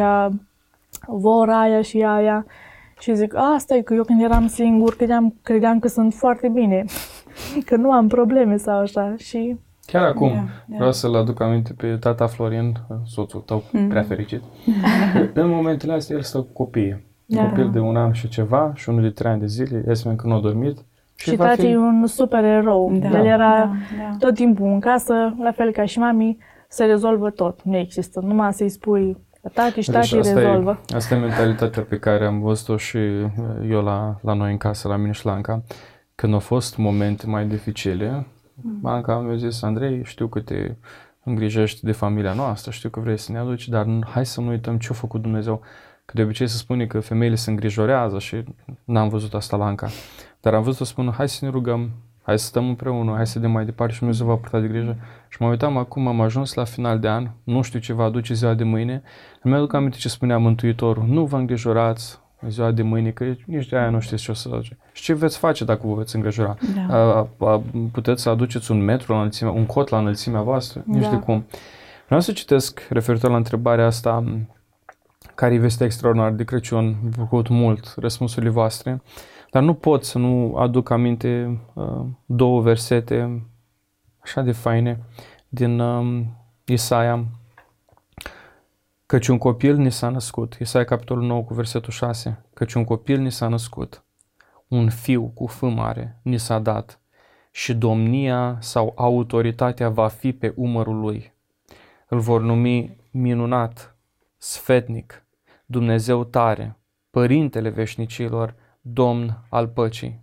vor 1.06 1.48
aia 1.48 1.82
și 1.82 2.02
aia. 2.02 2.46
Și 2.98 3.14
zic, 3.14 3.34
asta 3.36 3.74
e 3.74 3.80
că 3.80 3.94
eu 3.94 4.02
când 4.02 4.22
eram 4.22 4.46
singur 4.46 4.96
credeam, 4.96 5.34
credeam 5.42 5.78
că 5.78 5.88
sunt 5.88 6.14
foarte 6.14 6.48
bine, 6.48 6.84
că 7.66 7.76
nu 7.76 7.92
am 7.92 8.08
probleme 8.08 8.56
sau 8.56 8.78
așa. 8.78 9.14
Și 9.16 9.58
Chiar 9.86 10.04
acum 10.04 10.28
yeah, 10.28 10.42
yeah. 10.42 10.76
vreau 10.76 10.92
să-l 10.92 11.14
aduc 11.14 11.40
aminte 11.40 11.72
pe 11.72 11.96
tata 11.96 12.26
Florin, 12.26 12.74
soțul 13.04 13.40
tău 13.40 13.62
mm. 13.72 13.88
prea 13.88 14.02
fericit. 14.02 14.42
în 15.34 15.48
momentele 15.48 15.92
astea 15.92 16.16
el 16.16 16.22
stă 16.22 16.38
cu 16.38 16.52
copiii. 16.52 17.04
Yeah. 17.26 17.48
Copil 17.48 17.70
de 17.70 17.78
un 17.78 17.96
an 17.96 18.12
și 18.12 18.28
ceva 18.28 18.72
și 18.74 18.88
unul 18.88 19.02
de 19.02 19.10
trei 19.10 19.30
ani 19.30 19.40
de 19.40 19.46
zile, 19.46 19.84
Esmen 19.88 20.16
că 20.16 20.26
nu 20.26 20.34
a 20.34 20.40
dormit. 20.40 20.78
Și, 21.16 21.30
și 21.30 21.36
tati 21.36 21.60
fi... 21.60 21.66
e 21.66 21.76
un 21.76 22.06
super 22.06 22.44
erou. 22.44 22.92
Da, 22.92 23.18
el 23.18 23.24
era 23.24 23.58
da, 23.58 23.72
da. 23.98 24.16
tot 24.18 24.34
timpul 24.34 24.66
în 24.66 24.80
casă, 24.80 25.34
la 25.38 25.52
fel 25.52 25.72
ca 25.72 25.84
și 25.84 25.98
mami, 25.98 26.38
se 26.68 26.84
rezolvă 26.84 27.30
tot. 27.30 27.62
Nu 27.62 27.76
există. 27.76 28.20
Numai 28.20 28.52
să-i 28.52 28.68
spui 28.68 29.16
tati 29.48 29.80
și 29.80 29.90
tati 29.90 30.14
deci 30.14 30.24
rezolvă. 30.24 30.80
E, 30.92 30.96
asta 30.96 31.14
e 31.14 31.18
mentalitatea 31.18 31.82
pe 31.82 31.98
care 31.98 32.26
am 32.26 32.40
văzut-o 32.40 32.76
și 32.76 32.98
eu 33.68 33.82
la, 33.82 34.18
la 34.22 34.32
noi 34.32 34.50
în 34.50 34.58
casă, 34.58 34.88
la 34.88 34.96
mine 34.96 35.12
și 35.12 35.26
la 35.26 35.32
Anca 35.32 35.62
când 36.14 36.32
au 36.32 36.38
fost 36.38 36.76
momente 36.76 37.26
mai 37.26 37.46
dificile, 37.46 38.26
mm. 38.54 38.80
Anca 38.82 39.18
mi-a 39.18 39.36
zis, 39.36 39.62
Andrei, 39.62 40.04
știu 40.04 40.28
că 40.28 40.40
te 40.40 40.74
îngrijești 41.24 41.84
de 41.84 41.92
familia 41.92 42.32
noastră, 42.32 42.70
știu 42.70 42.88
că 42.88 43.00
vrei 43.00 43.18
să 43.18 43.32
ne 43.32 43.38
aduci, 43.38 43.68
dar 43.68 43.86
hai 44.06 44.26
să 44.26 44.40
nu 44.40 44.48
uităm 44.48 44.78
ce 44.78 44.88
a 44.90 44.94
făcut 44.94 45.22
Dumnezeu. 45.22 45.60
Că 46.04 46.12
de 46.14 46.22
obicei 46.22 46.46
se 46.46 46.56
spune 46.56 46.86
că 46.86 47.00
femeile 47.00 47.34
se 47.34 47.50
îngrijorează 47.50 48.18
și 48.18 48.44
n-am 48.84 49.08
văzut 49.08 49.34
asta 49.34 49.56
la 49.56 49.66
Anca. 49.66 49.88
Dar 50.40 50.54
am 50.54 50.62
văzut 50.62 50.86
să 50.86 50.92
spună, 50.92 51.12
hai 51.16 51.28
să 51.28 51.44
ne 51.44 51.50
rugăm, 51.50 51.90
hai 52.24 52.38
să 52.38 52.46
stăm 52.46 52.68
împreună, 52.68 53.12
hai 53.14 53.26
să 53.26 53.38
dăm 53.38 53.50
mai 53.50 53.64
departe 53.64 53.92
și 53.92 53.98
Dumnezeu 53.98 54.26
va 54.26 54.34
purta 54.34 54.60
de 54.60 54.66
grijă. 54.66 54.96
Și 55.28 55.36
mă 55.40 55.48
uitam 55.48 55.76
acum, 55.76 56.06
am 56.06 56.20
ajuns 56.20 56.54
la 56.54 56.64
final 56.64 56.98
de 56.98 57.08
an, 57.08 57.30
nu 57.44 57.62
știu 57.62 57.78
ce 57.78 57.92
va 57.92 58.04
aduce 58.04 58.34
ziua 58.34 58.54
de 58.54 58.64
mâine. 58.64 59.02
Îmi 59.42 59.54
aduc 59.54 59.72
aminte 59.72 59.96
ce 59.96 60.08
spunea 60.08 60.38
Mântuitorul, 60.38 61.04
nu 61.06 61.24
vă 61.24 61.36
îngrijorați, 61.36 62.22
ziua 62.48 62.70
de 62.70 62.82
mâine, 62.82 63.10
că 63.10 63.24
nici 63.46 63.68
de 63.68 63.76
aia 63.76 63.90
nu 63.90 64.00
știți 64.00 64.22
ce 64.22 64.30
o 64.30 64.34
să 64.34 64.48
faceți. 64.48 64.76
Și 64.92 65.02
ce 65.02 65.14
veți 65.14 65.38
face 65.38 65.64
dacă 65.64 65.80
vă 65.84 65.94
veți 65.94 66.14
îngrijora? 66.14 66.56
Da. 66.88 66.96
A, 66.96 67.28
a, 67.38 67.62
puteți 67.92 68.22
să 68.22 68.28
aduceți 68.28 68.70
un 68.70 68.84
metru 68.84 69.12
la 69.12 69.18
înălțimea, 69.18 69.52
un 69.52 69.66
cot 69.66 69.88
la 69.88 69.98
înălțimea 69.98 70.40
voastră? 70.40 70.82
Da. 70.86 70.98
Nici 70.98 71.08
de 71.08 71.16
cum. 71.16 71.46
Vreau 72.06 72.20
să 72.20 72.32
citesc 72.32 72.86
referitor 72.88 73.30
la 73.30 73.36
întrebarea 73.36 73.86
asta, 73.86 74.24
care 75.34 75.54
este 75.54 75.84
extraordinar 75.84 76.30
de 76.30 76.44
Crăciun, 76.44 76.96
făcut 77.16 77.48
mult 77.48 77.94
răspunsurile 77.96 78.50
voastre, 78.50 79.02
dar 79.54 79.62
nu 79.62 79.74
pot 79.74 80.04
să 80.04 80.18
nu 80.18 80.56
aduc 80.56 80.90
aminte 80.90 81.60
uh, 81.74 82.06
două 82.26 82.60
versete 82.60 83.46
așa 84.18 84.42
de 84.42 84.52
faine 84.52 85.02
din 85.48 85.80
uh, 85.80 86.24
Isaia. 86.64 87.24
Căci 89.06 89.28
un 89.28 89.38
copil 89.38 89.76
ni 89.76 89.92
s-a 89.92 90.08
născut, 90.08 90.56
Isaia 90.60 90.84
capitolul 90.84 91.24
9 91.24 91.42
cu 91.42 91.54
versetul 91.54 91.92
6, 91.92 92.44
Căci 92.54 92.72
un 92.72 92.84
copil 92.84 93.20
ni 93.20 93.32
s-a 93.32 93.48
născut, 93.48 94.04
un 94.68 94.88
fiu 94.88 95.30
cu 95.34 95.46
F 95.46 95.60
mare 95.60 96.20
ni 96.22 96.38
s-a 96.38 96.58
dat 96.58 97.00
și 97.50 97.74
domnia 97.74 98.58
sau 98.60 98.92
autoritatea 98.96 99.88
va 99.88 100.08
fi 100.08 100.32
pe 100.32 100.52
umărul 100.56 101.00
lui. 101.00 101.32
Îl 102.08 102.18
vor 102.18 102.40
numi 102.40 102.96
minunat, 103.10 103.96
sfetnic, 104.36 105.26
Dumnezeu 105.66 106.24
tare, 106.24 106.78
Părintele 107.10 107.68
veșnicilor, 107.68 108.62
Domn 108.86 109.44
al 109.48 109.68
păcii. 109.68 110.22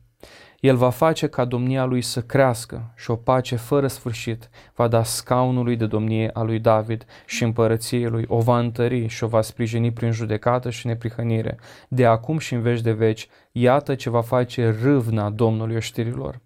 El 0.59 0.75
va 0.75 0.89
face 0.89 1.27
ca 1.27 1.45
domnia 1.45 1.85
lui 1.85 2.01
să 2.01 2.21
crească 2.21 2.93
și 2.95 3.11
o 3.11 3.15
pace 3.15 3.55
fără 3.55 3.87
sfârșit 3.87 4.49
va 4.75 4.87
da 4.87 5.03
scaunului 5.03 5.75
de 5.75 5.85
domnie 5.85 6.29
a 6.33 6.41
lui 6.41 6.59
David 6.59 7.05
și 7.25 7.43
împărăției 7.43 8.07
lui 8.07 8.25
o 8.27 8.39
va 8.39 8.59
întări 8.59 9.07
și 9.07 9.23
o 9.23 9.27
va 9.27 9.41
sprijini 9.41 9.91
prin 9.91 10.11
judecată 10.11 10.69
și 10.69 10.87
neprihănire. 10.87 11.57
De 11.87 12.05
acum 12.05 12.37
și 12.37 12.53
în 12.53 12.61
veci 12.61 12.81
de 12.81 12.91
veci, 12.91 13.27
iată 13.51 13.95
ce 13.95 14.09
va 14.09 14.21
face 14.21 14.77
râvna 14.81 15.29
Domnului 15.29 15.75
oștirilor. 15.75 16.39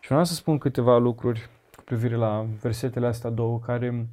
Și 0.00 0.08
vreau 0.08 0.24
să 0.24 0.34
spun 0.34 0.58
câteva 0.58 0.98
lucruri 0.98 1.48
cu 1.76 1.82
privire 1.84 2.16
la 2.16 2.46
versetele 2.60 3.06
astea 3.06 3.30
două 3.30 3.58
care 3.58 4.08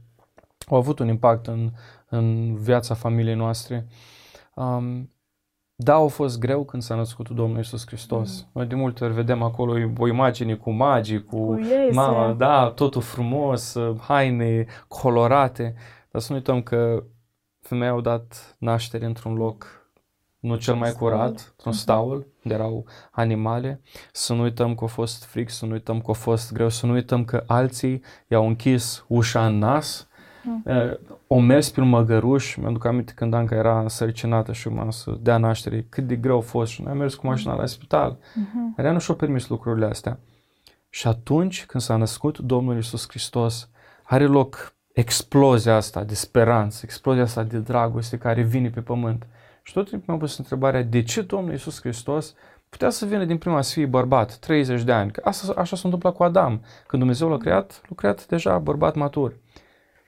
au 0.67 0.77
avut 0.77 0.99
un 0.99 1.07
impact 1.07 1.47
în, 1.47 1.71
în 2.09 2.55
viața 2.55 2.93
familiei 2.93 3.35
noastre. 3.35 3.87
Um, 4.53 5.09
da, 5.77 5.95
a 5.95 6.07
fost 6.07 6.39
greu 6.39 6.63
când 6.63 6.83
s-a 6.83 6.95
născut 6.95 7.29
Domnul 7.29 7.59
Isus 7.59 7.85
Hristos. 7.85 8.41
Mm. 8.41 8.49
Noi 8.53 8.65
de 8.65 8.75
multe 8.75 9.03
ori 9.03 9.13
vedem 9.13 9.41
acolo 9.41 9.91
o 9.97 10.07
imagine 10.07 10.55
cu 10.55 10.71
magii, 10.71 11.23
cu, 11.23 11.37
cu 11.37 11.59
mama, 11.91 12.33
da, 12.33 12.69
totul 12.69 13.01
frumos, 13.01 13.77
haine 13.99 14.65
colorate, 14.87 15.75
dar 16.11 16.21
să 16.21 16.31
nu 16.31 16.37
uităm 16.37 16.61
că 16.61 17.03
femeia 17.59 17.91
au 17.91 18.01
dat 18.01 18.55
naștere 18.59 19.05
într-un 19.05 19.33
loc 19.33 19.83
nu 20.39 20.55
cel 20.55 20.75
mai 20.75 20.91
curat, 20.91 21.29
într-un 21.29 21.71
mhm. 21.71 21.73
staul, 21.73 22.27
unde 22.43 22.57
erau 22.57 22.85
animale. 23.11 23.81
Să 24.11 24.33
nu 24.33 24.41
uităm 24.41 24.75
că 24.75 24.83
a 24.83 24.87
fost 24.87 25.23
fric, 25.23 25.49
să 25.49 25.65
nu 25.65 25.71
uităm 25.71 26.01
că 26.01 26.11
a 26.11 26.13
fost 26.13 26.53
greu, 26.53 26.69
să 26.69 26.85
nu 26.85 26.93
uităm 26.93 27.25
că 27.25 27.43
alții 27.47 28.01
i-au 28.27 28.47
închis 28.47 29.05
ușa 29.07 29.45
în 29.45 29.57
nas, 29.57 30.07
Mm. 30.14 30.14
O 31.27 31.39
mers 31.39 31.69
pe 31.69 31.81
un 31.81 31.89
măgăruș, 31.89 32.55
mi-aduc 32.55 32.85
aminte 32.85 33.13
când 33.15 33.33
Anca 33.33 33.55
era 33.55 33.79
însărcinată 33.79 34.53
și 34.53 34.67
urma 34.67 34.91
să 34.91 35.17
dea 35.21 35.37
naștere, 35.37 35.85
cât 35.89 36.07
de 36.07 36.15
greu 36.15 36.37
a 36.37 36.41
fost 36.41 36.71
și 36.71 36.81
noi 36.81 36.91
am 36.91 36.97
mers 36.97 37.15
cu 37.15 37.27
mașina 37.27 37.55
la 37.55 37.65
spital. 37.65 38.17
Uh-huh. 38.17 38.75
Rea 38.75 38.91
nu 38.91 38.99
și-a 38.99 39.13
permis 39.13 39.47
lucrurile 39.47 39.85
astea. 39.85 40.19
Și 40.89 41.07
atunci 41.07 41.65
când 41.65 41.83
s-a 41.83 41.95
născut 41.95 42.37
Domnul 42.37 42.77
Isus 42.77 43.05
Hristos, 43.09 43.69
are 44.03 44.25
loc 44.25 44.73
explozia 44.93 45.75
asta 45.75 46.03
de 46.03 46.13
speranță, 46.13 46.79
explozia 46.83 47.23
asta 47.23 47.43
de 47.43 47.57
dragoste 47.57 48.17
care 48.17 48.41
vine 48.41 48.69
pe 48.69 48.81
pământ. 48.81 49.27
Și 49.63 49.73
tot 49.73 49.89
timpul 49.89 50.05
mi-am 50.07 50.19
pus 50.19 50.37
întrebarea, 50.37 50.83
de 50.83 51.03
ce 51.03 51.21
Domnul 51.21 51.53
Isus 51.53 51.79
Hristos 51.79 52.33
putea 52.69 52.89
să 52.89 53.05
vină 53.05 53.25
din 53.25 53.37
prima 53.37 53.61
să 53.61 53.73
fie 53.73 53.85
bărbat, 53.85 54.35
30 54.35 54.83
de 54.83 54.91
ani? 54.91 55.11
Că 55.11 55.21
asta, 55.23 55.53
așa 55.57 55.75
s-a 55.75 55.81
întâmplat 55.83 56.13
cu 56.13 56.23
Adam. 56.23 56.61
Când 56.87 57.01
Dumnezeu 57.01 57.29
l-a 57.29 57.37
creat, 57.37 57.81
l-a 57.89 57.95
creat 57.95 58.25
deja 58.25 58.57
bărbat 58.57 58.95
matur. 58.95 59.35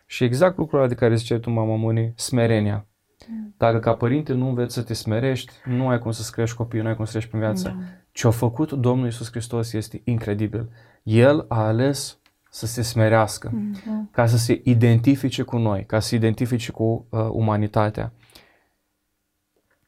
Și 0.10 0.24
exact 0.24 0.58
lucrul 0.58 0.80
ăla 0.80 0.88
de 0.88 0.96
care 0.96 1.16
ziceai 1.16 1.40
tu, 1.40 1.50
mama 1.50 1.76
Moni, 1.76 2.14
smerenia. 2.16 2.88
Mm. 3.28 3.54
Dacă 3.58 3.80
ca 3.80 3.94
părinte 3.94 4.34
nu 4.34 4.48
înveți 4.48 4.74
să 4.74 4.82
te 4.84 4.94
smerești, 4.94 5.52
nu 5.66 5.88
ai 5.88 6.00
cum 6.00 6.12
să-ți 6.12 6.32
crești 6.32 6.56
copiii, 6.56 6.82
nu 6.82 6.88
ai 6.88 6.96
cum 6.96 7.06
să 7.06 7.12
treci 7.12 7.26
prin 7.26 7.40
viață. 7.40 7.68
Da. 7.68 7.84
Ce 8.12 8.28
a 8.28 8.32
făcut 8.32 8.72
Domnul 8.72 9.08
Isus 9.08 9.30
Hristos 9.30 9.74
este 9.74 10.02
incredibil. 10.04 10.70
El 11.04 11.46
a 11.48 11.66
ales 11.66 12.20
să 12.50 12.66
se 12.66 12.82
smerească, 12.82 13.52
mm-hmm. 13.52 14.12
ca 14.12 14.26
să 14.26 14.38
se 14.38 14.62
identifice 14.64 15.42
cu 15.42 15.58
noi, 15.58 15.86
ca 15.86 16.00
să 16.00 16.08
se 16.08 16.16
identifice 16.16 16.72
cu 16.72 17.08
uh, 17.10 17.28
umanitatea. 17.32 18.14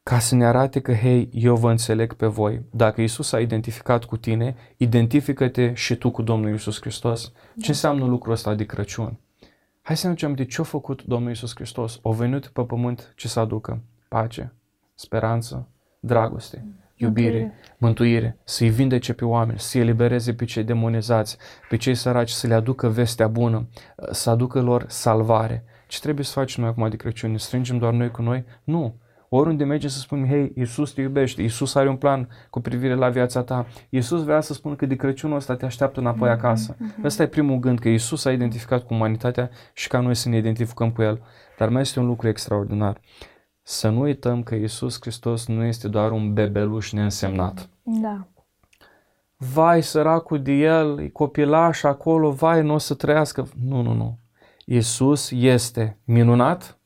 Ca 0.03 0.20
să 0.20 0.36
ne 0.36 0.45
arate 0.45 0.80
că, 0.80 0.93
hei, 0.93 1.30
eu 1.32 1.55
vă 1.55 1.70
înțeleg 1.70 2.13
pe 2.13 2.26
voi. 2.26 2.61
Dacă 2.72 3.01
Isus 3.01 3.32
a 3.32 3.39
identificat 3.39 4.03
cu 4.03 4.17
tine, 4.17 4.55
identifică-te 4.78 5.74
și 5.74 5.95
tu 5.95 6.11
cu 6.11 6.22
Domnul 6.22 6.53
Isus 6.53 6.80
Hristos. 6.82 7.32
Da. 7.32 7.61
Ce 7.61 7.70
înseamnă 7.70 8.05
lucrul 8.05 8.34
ăsta 8.34 8.55
de 8.55 8.65
Crăciun? 8.65 9.20
Hai 9.90 9.98
să 9.98 10.08
ne 10.08 10.14
ducem 10.14 10.34
de 10.34 10.46
ce 10.46 10.62
a 10.62 10.64
făcut 10.64 11.04
Domnul 11.04 11.32
Isus 11.32 11.56
Hristos. 11.56 12.00
O 12.02 12.12
venit 12.12 12.48
pe 12.48 12.62
pământ 12.62 13.14
ce 13.16 13.28
să 13.28 13.40
aducă 13.40 13.82
pace, 14.08 14.54
speranță, 14.96 15.68
dragoste, 16.00 16.66
iubire, 16.96 17.38
okay. 17.38 17.52
mântuire, 17.78 18.38
să-i 18.44 18.70
vindece 18.70 19.14
pe 19.14 19.26
oameni, 19.26 19.60
să-i 19.60 19.82
elibereze 19.82 20.34
pe 20.34 20.46
cei 20.46 20.64
demonizați, 20.64 21.38
pe 21.70 21.76
cei 21.78 21.96
săraci, 21.96 22.30
să 22.30 22.48
le 22.48 22.54
aducă 22.54 22.88
vestea 22.88 23.28
bună, 23.28 23.68
să 24.12 24.30
aducă 24.30 24.62
lor 24.62 24.86
salvare. 24.88 25.64
Ce 25.88 26.00
trebuie 26.00 26.26
să 26.26 26.32
facem 26.32 26.64
noi 26.64 26.72
acum 26.72 26.90
de 26.90 26.96
Crăciun? 26.96 27.32
Ne 27.32 27.38
strângem 27.38 27.78
doar 27.78 27.94
noi 27.94 28.12
cu 28.12 28.22
noi? 28.22 28.46
Nu. 28.64 28.96
Oriunde 29.30 29.64
merge 29.64 29.88
să 29.88 30.00
spunem, 30.00 30.28
hei, 30.28 30.52
Iisus 30.56 30.92
te 30.92 31.02
iubește, 31.02 31.42
Iisus 31.42 31.76
are 31.76 31.90
un 31.90 31.96
plan 31.96 32.30
cu 32.50 32.60
privire 32.60 32.96
la 32.96 33.10
viața 33.10 33.44
ta. 33.44 33.66
Iisus 33.90 34.24
vrea 34.24 34.42
să 34.42 34.54
spună 34.54 34.76
că 34.76 34.86
de 34.86 34.96
Crăciunul 34.96 35.36
ăsta 35.36 35.56
te 35.56 35.66
așteaptă 35.66 36.00
înapoi 36.00 36.30
mm-hmm. 36.30 36.32
acasă. 36.32 36.76
Mm-hmm. 36.76 37.04
Ăsta 37.04 37.24
e 37.24 37.28
primul 37.28 37.60
gând, 37.60 37.80
că 37.80 37.90
Iisus 37.90 38.26
a 38.26 38.32
identificat 38.32 38.86
cu 38.86 38.94
umanitatea 38.94 39.50
și 39.74 39.88
ca 39.88 40.00
noi 40.00 40.16
să 40.16 40.30
ne 40.30 40.38
identificăm 40.38 40.92
cu 40.92 41.02
El. 41.02 41.22
Dar 41.58 41.70
mai 41.70 41.82
este 41.82 42.00
un 42.00 42.06
lucru 42.06 42.28
extraordinar. 42.28 43.00
Să 43.62 43.90
nu 43.90 44.00
uităm 44.00 44.44
că 44.44 44.56
Iisus 44.56 44.98
Hristos 45.02 45.48
nu 45.48 45.64
este 45.64 45.88
doar 45.88 46.12
un 46.12 46.34
bebeluș 46.34 46.92
neînsemnat. 46.92 47.70
Da. 47.84 48.28
Vai, 49.38 49.84
săracul 49.84 50.42
de 50.42 50.52
el, 50.52 51.00
e 51.00 51.08
copilaș 51.08 51.84
acolo, 51.84 52.32
vai, 52.32 52.62
nu 52.62 52.74
o 52.74 52.78
să 52.78 52.94
trăiască. 52.94 53.48
Nu, 53.66 53.82
nu, 53.82 53.94
nu. 53.94 54.18
Iisus 54.66 55.32
este 55.32 55.98
minunat, 56.04 56.79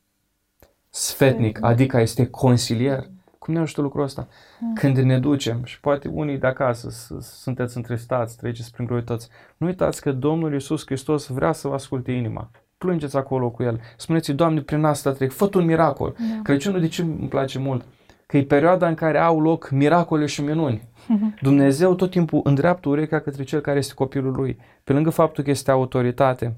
sfetnic, 0.94 1.58
adică 1.62 2.00
este 2.00 2.26
consilier. 2.26 3.04
Cum 3.38 3.54
ne 3.54 3.60
ajută 3.60 3.80
lucrul 3.80 4.02
ăsta? 4.02 4.28
Hmm. 4.58 4.72
Când 4.74 4.96
ne 4.96 5.18
ducem 5.18 5.64
și 5.64 5.80
poate 5.80 6.08
unii 6.08 6.38
de 6.38 6.46
acasă 6.46 6.88
sunteți 7.20 7.76
întristați, 7.76 8.36
treceți 8.36 8.72
prin 8.72 8.86
greutăți, 8.86 9.28
nu 9.56 9.66
uitați 9.66 10.00
că 10.00 10.12
Domnul 10.12 10.52
Iisus 10.52 10.82
Hristos 10.84 11.26
vrea 11.26 11.52
să 11.52 11.68
vă 11.68 11.74
asculte 11.74 12.12
inima. 12.12 12.50
Plângeți 12.78 13.16
acolo 13.16 13.50
cu 13.50 13.62
El. 13.62 13.80
Spuneți 13.96 14.32
Doamne, 14.32 14.60
prin 14.60 14.84
asta 14.84 15.12
trec, 15.12 15.32
fă 15.32 15.48
un 15.54 15.64
miracol. 15.64 16.14
Da. 16.18 16.40
Crăciunul 16.42 16.80
de 16.80 16.88
ce 16.88 17.02
îmi 17.02 17.28
place 17.28 17.58
mult? 17.58 17.84
Că 18.26 18.36
e 18.36 18.42
perioada 18.42 18.88
în 18.88 18.94
care 18.94 19.18
au 19.18 19.40
loc 19.40 19.70
miracole 19.70 20.26
și 20.26 20.42
minuni. 20.42 20.88
Dumnezeu 21.42 21.94
tot 21.94 22.10
timpul 22.10 22.40
îndreaptă 22.44 22.88
urechea 22.88 23.20
către 23.20 23.42
cel 23.42 23.60
care 23.60 23.78
este 23.78 23.94
copilul 23.94 24.32
lui. 24.32 24.58
Pe 24.84 24.92
lângă 24.92 25.10
faptul 25.10 25.44
că 25.44 25.50
este 25.50 25.70
autoritate, 25.70 26.56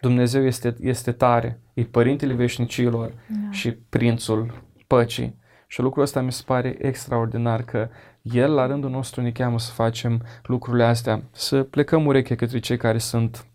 Dumnezeu 0.00 0.44
este, 0.44 0.76
este 0.80 1.12
tare, 1.12 1.60
e 1.74 1.82
Părintele 1.82 2.32
Veșnicilor 2.32 3.12
da. 3.28 3.50
și 3.50 3.72
Prințul 3.72 4.62
Păcii. 4.86 5.38
Și 5.66 5.80
lucrul 5.80 6.02
ăsta 6.02 6.20
mi 6.20 6.32
se 6.32 6.42
pare 6.46 6.76
extraordinar 6.78 7.62
că 7.62 7.88
El 8.22 8.54
la 8.54 8.66
rândul 8.66 8.90
nostru 8.90 9.20
ne 9.20 9.30
cheamă 9.30 9.58
să 9.58 9.72
facem 9.72 10.22
lucrurile 10.42 10.84
astea, 10.84 11.22
să 11.32 11.62
plecăm 11.62 12.06
ureche 12.06 12.34
către 12.34 12.58
cei 12.58 12.76
care 12.76 12.98
sunt 12.98 13.46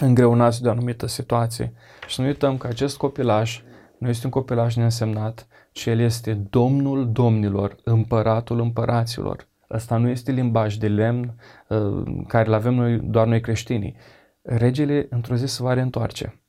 îngreunați 0.00 0.62
de 0.62 0.68
o 0.68 0.70
anumită 0.70 1.06
situație 1.06 1.72
și 2.06 2.14
să 2.14 2.20
nu 2.20 2.26
uităm 2.26 2.56
că 2.56 2.66
acest 2.66 2.96
copilaj 2.96 3.62
nu 3.98 4.08
este 4.08 4.26
un 4.26 4.32
copilaj 4.32 4.74
neînsemnat, 4.74 5.46
ci 5.72 5.86
El 5.86 6.00
este 6.00 6.32
Domnul 6.50 7.12
Domnilor, 7.12 7.76
Împăratul 7.84 8.60
Împăraților. 8.60 9.46
Ăsta 9.70 9.96
nu 9.96 10.08
este 10.08 10.32
limbaj 10.32 10.74
de 10.74 10.88
lemn 10.88 11.34
uh, 11.68 12.02
care 12.28 12.48
îl 12.48 12.54
avem 12.54 12.74
noi, 12.74 12.98
doar 12.98 13.26
noi 13.26 13.40
creștinii, 13.40 13.96
regele 14.44 15.06
într-o 15.10 15.34
zi 15.34 15.46
se 15.46 15.62
va 15.62 15.72
reîntoarce. 15.72 16.40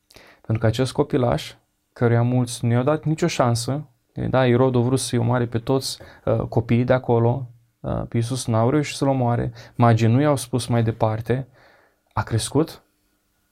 Pentru 0.41 0.59
că 0.59 0.65
acest 0.65 0.91
copilaș, 0.91 1.53
căruia 1.93 2.21
mulți 2.21 2.65
nu 2.65 2.71
i-au 2.71 2.83
dat 2.83 3.03
nicio 3.03 3.27
șansă, 3.27 3.89
da, 4.29 4.45
Irod 4.45 4.75
a 4.75 4.79
vrut 4.79 4.99
să-i 4.99 5.19
omoare 5.19 5.45
pe 5.45 5.59
toți 5.59 5.99
uh, 6.25 6.39
copiii 6.39 6.83
de 6.83 6.93
acolo, 6.93 7.47
uh, 7.79 8.01
pe 8.07 8.17
Iisus, 8.17 8.45
n-au 8.45 8.69
reușit 8.69 8.95
să-l 8.95 9.07
omoare, 9.07 9.51
magii 9.75 10.07
nu 10.07 10.21
i-au 10.21 10.35
spus 10.35 10.67
mai 10.67 10.83
departe, 10.83 11.47
a 12.13 12.23
crescut, 12.23 12.83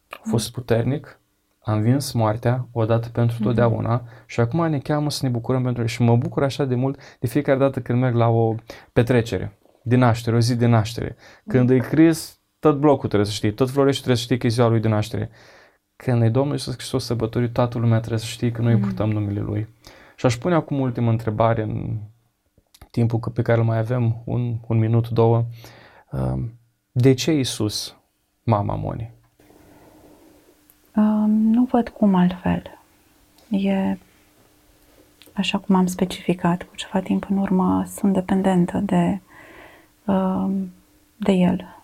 a 0.10 0.22
fost 0.24 0.52
puternic, 0.52 1.20
a 1.64 1.74
învins 1.74 2.12
moartea 2.12 2.68
odată 2.72 3.10
pentru 3.10 3.36
mhm. 3.36 3.46
totdeauna 3.46 4.02
mm-hmm. 4.02 4.26
și 4.26 4.40
acum 4.40 4.70
ne 4.70 4.80
cheamă 4.80 5.10
să 5.10 5.20
ne 5.26 5.32
bucurăm 5.32 5.64
pentru 5.64 5.82
el. 5.82 5.88
Și 5.88 6.02
mă 6.02 6.16
bucur 6.16 6.44
așa 6.44 6.66
de 6.66 6.76
mult 6.76 7.18
de 7.20 7.28
fiecare 7.28 7.58
dată 7.58 7.82
când 7.82 8.00
merg 8.00 8.16
la 8.16 8.30
o 8.30 8.56
petrecere 8.94 9.58
de 9.82 9.96
naștere, 9.96 10.36
o 10.36 10.40
zi 10.40 10.56
de 10.56 10.66
naștere. 10.66 11.16
Când 11.48 11.72
mm-hmm. 11.72 11.76
e 11.76 11.88
Cris, 11.88 12.40
tot 12.64 12.78
blocul 12.78 13.08
trebuie 13.08 13.30
să 13.30 13.36
știi, 13.36 13.54
tot 13.54 13.70
Florești 13.70 13.98
trebuie 13.98 14.18
să 14.18 14.24
știi 14.24 14.38
că 14.38 14.48
e 14.48 14.50
ziua 14.50 14.68
lui 14.68 14.80
de 14.80 14.88
naștere. 14.88 15.30
Când 15.96 16.22
e 16.22 16.30
Domnul 16.30 16.54
Iisus 16.54 16.74
Hristos 16.74 17.06
sărbătorit, 17.06 17.54
toată 17.54 17.78
lumea 17.78 18.00
trebuie 18.00 18.20
să 18.20 18.26
știe 18.26 18.52
că 18.52 18.62
noi 18.62 18.76
mm-hmm. 18.76 18.82
purtăm 18.82 19.10
numele 19.10 19.40
Lui. 19.40 19.68
Și 20.16 20.26
aș 20.26 20.36
pune 20.36 20.56
acum 20.56 20.80
ultima 20.80 21.10
întrebare 21.10 21.62
în 21.62 21.98
timpul 22.92 23.20
pe 23.34 23.42
care 23.42 23.60
îl 23.60 23.66
mai 23.66 23.78
avem, 23.78 24.22
un, 24.26 24.56
un 24.68 24.78
minut, 24.78 25.10
două. 25.10 25.46
Um, 26.12 26.52
de 26.92 27.14
ce 27.14 27.32
Iisus, 27.32 27.96
mama 28.44 28.76
Moni? 28.76 29.12
Um, 30.96 31.32
nu 31.32 31.64
văd 31.64 31.90
cum 31.90 32.16
altfel. 32.16 32.80
E 33.50 33.98
așa 35.34 35.58
cum 35.58 35.76
am 35.76 35.86
specificat 35.86 36.64
cu 36.64 36.76
ceva 36.76 37.00
timp 37.00 37.26
în 37.30 37.38
urmă, 37.38 37.86
sunt 37.88 38.14
dependentă 38.14 38.78
de, 38.78 39.20
um, 40.06 40.72
de 41.18 41.32
el. 41.32 41.83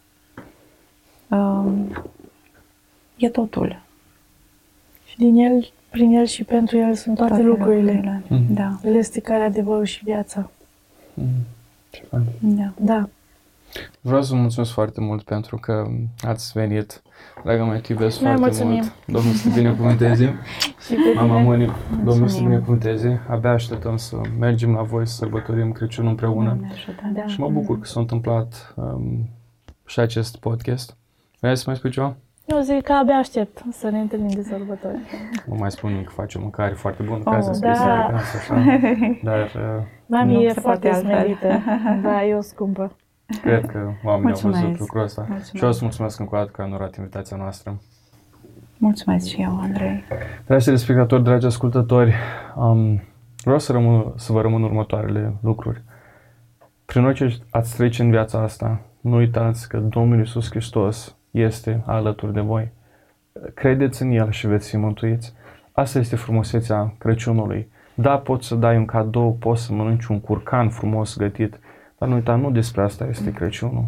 E 3.17 3.29
totul. 3.29 3.81
Și 5.05 5.17
din 5.17 5.35
el 5.35 5.71
prin 5.89 6.11
El 6.11 6.25
și 6.25 6.43
pentru 6.43 6.77
El 6.77 6.93
sunt 6.95 7.15
toate, 7.15 7.31
toate 7.31 7.45
lucrurile. 7.45 7.91
lucrurile. 7.91 8.23
Mm. 8.27 8.53
Da. 8.53 8.79
El 8.83 8.95
este 8.95 9.19
care 9.19 9.43
adevărul 9.43 9.85
și 9.85 10.03
viața. 10.03 10.49
Mm. 11.13 11.25
Ce 11.89 12.03
fain. 12.09 12.25
Da. 12.39 12.71
da. 12.75 13.09
Vreau 14.01 14.21
să 14.21 14.33
vă 14.33 14.39
mulțumesc 14.39 14.71
foarte 14.71 15.01
mult 15.01 15.21
pentru 15.21 15.57
că 15.57 15.87
ați 16.21 16.51
venit. 16.53 17.01
Dragă 17.43 17.63
mea, 17.63 17.79
te 17.79 17.91
iubesc 17.91 18.19
foarte 18.19 18.39
mulțumim. 18.39 18.73
mult. 18.73 18.93
Domnul 19.05 19.33
să 19.33 19.49
te 19.49 19.59
binecuvânteze. 19.59 20.39
Mama 21.15 21.39
Moni, 21.39 21.71
Domnul 22.03 22.27
să 22.27 22.37
te 22.37 22.43
binecuvânteze. 22.43 23.21
Abia 23.29 23.51
așteptăm 23.51 23.97
să 23.97 24.15
mergem 24.39 24.73
la 24.73 24.81
voi 24.81 25.07
să 25.07 25.13
sărbătorim 25.13 25.71
Crăciunul 25.71 26.09
împreună. 26.09 26.59
Da. 27.13 27.27
Și 27.27 27.39
mă 27.39 27.49
bucur 27.49 27.79
că 27.79 27.85
s-a 27.85 27.99
întâmplat 27.99 28.73
um, 28.75 29.29
și 29.85 29.99
acest 29.99 30.37
podcast. 30.37 30.97
Vrei 31.39 31.57
să 31.57 31.63
mai 31.65 31.75
spui 31.75 31.91
ceva? 31.91 32.15
Eu 32.45 32.59
zic 32.59 32.81
că 32.81 32.93
abia 32.93 33.15
aștept 33.15 33.61
să 33.71 33.89
ne 33.89 33.99
întâlnim 33.99 34.29
de 34.29 34.43
sărbători. 34.43 34.99
Nu 35.47 35.55
mai 35.55 35.71
spun 35.71 36.03
că 36.03 36.11
faci 36.11 36.35
o 36.35 36.39
mâncare 36.39 36.73
foarte 36.73 37.03
bună, 37.03 37.21
oh, 37.25 37.33
ca 37.33 37.41
să 37.41 37.53
spui 37.53 37.69
da. 37.69 38.05
așa. 38.05 38.13
Dar, 39.23 39.39
uh, 39.55 39.83
Mami 40.05 40.45
e 40.45 40.53
foarte 40.53 40.91
smerită. 40.91 41.61
Da, 42.01 42.25
eu 42.25 42.41
scumpă. 42.41 42.95
Cred 43.41 43.65
că 43.65 43.91
oamenii 44.03 44.25
mulțumesc. 44.25 44.57
au 44.57 44.63
văzut 44.63 44.79
lucrul 44.79 45.03
ăsta. 45.03 45.21
Mulțumesc. 45.21 45.55
Și 45.55 45.63
eu 45.63 45.71
să 45.71 45.79
mulțumesc 45.81 46.19
încă 46.19 46.35
o 46.35 46.37
dată 46.37 46.51
că 46.51 46.61
am 46.61 46.67
onorat 46.67 46.95
invitația 46.95 47.37
noastră. 47.37 47.81
Mulțumesc 48.77 49.27
și 49.27 49.41
eu, 49.41 49.59
Andrei. 49.59 50.03
Dragi 50.45 50.65
telespectatori, 50.65 51.23
dragi 51.23 51.45
ascultători, 51.45 52.13
um, 52.55 53.01
vreau 53.43 53.59
să, 53.59 53.71
rămân, 53.71 54.13
să 54.15 54.31
vă 54.31 54.41
rămân 54.41 54.63
următoarele 54.63 55.33
lucruri. 55.41 55.81
Prin 56.85 57.05
orice 57.05 57.37
ați 57.49 57.75
trece 57.75 58.03
în 58.03 58.09
viața 58.09 58.39
asta, 58.39 58.81
nu 59.01 59.15
uitați 59.15 59.69
că 59.69 59.77
Domnul 59.77 60.17
Iisus 60.17 60.49
Hristos 60.49 61.17
este 61.31 61.83
alături 61.85 62.33
de 62.33 62.39
voi. 62.39 62.71
Credeți 63.53 64.01
în 64.01 64.11
El 64.11 64.31
și 64.31 64.47
veți 64.47 64.69
fi 64.69 64.77
mântuiți. 64.77 65.33
Asta 65.71 65.99
este 65.99 66.15
frumusețea 66.15 66.93
Crăciunului. 66.97 67.71
Da, 67.93 68.17
poți 68.17 68.47
să 68.47 68.55
dai 68.55 68.77
un 68.77 68.85
cadou, 68.85 69.37
poți 69.39 69.63
să 69.63 69.73
mănânci 69.73 70.05
un 70.05 70.19
curcan 70.19 70.69
frumos 70.69 71.17
gătit, 71.17 71.59
dar 71.97 72.09
nu 72.09 72.15
uita, 72.15 72.35
nu 72.35 72.51
despre 72.51 72.81
asta 72.81 73.05
este 73.05 73.31
Crăciunul. 73.31 73.85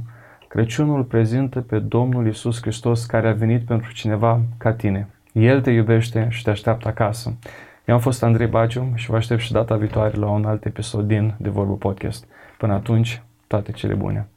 Crăciunul 0.48 1.04
prezintă 1.04 1.62
pe 1.62 1.80
Domnul 1.80 2.28
Isus 2.28 2.62
Hristos 2.62 3.06
care 3.06 3.28
a 3.30 3.34
venit 3.34 3.66
pentru 3.66 3.94
cineva 3.94 4.42
ca 4.58 4.74
tine. 4.74 5.08
El 5.32 5.62
te 5.62 5.72
iubește 5.72 6.28
și 6.30 6.44
te 6.44 6.50
așteaptă 6.50 6.88
acasă. 6.88 7.34
Eu 7.86 7.96
am 7.96 8.02
fost 8.02 8.24
Andrei 8.24 8.48
Baciu 8.48 8.92
și 8.96 9.10
vă 9.10 9.16
aștept 9.16 9.42
și 9.42 9.52
data 9.52 9.76
viitoare 9.76 10.18
la 10.18 10.30
un 10.30 10.46
alt 10.46 10.66
episod 10.66 11.08
din 11.08 11.34
De 11.38 11.50
Vorbă 11.50 11.74
Podcast. 11.74 12.26
Până 12.58 12.74
atunci, 12.74 13.22
toate 13.48 13.72
cele 13.72 13.94
bune! 13.94 14.28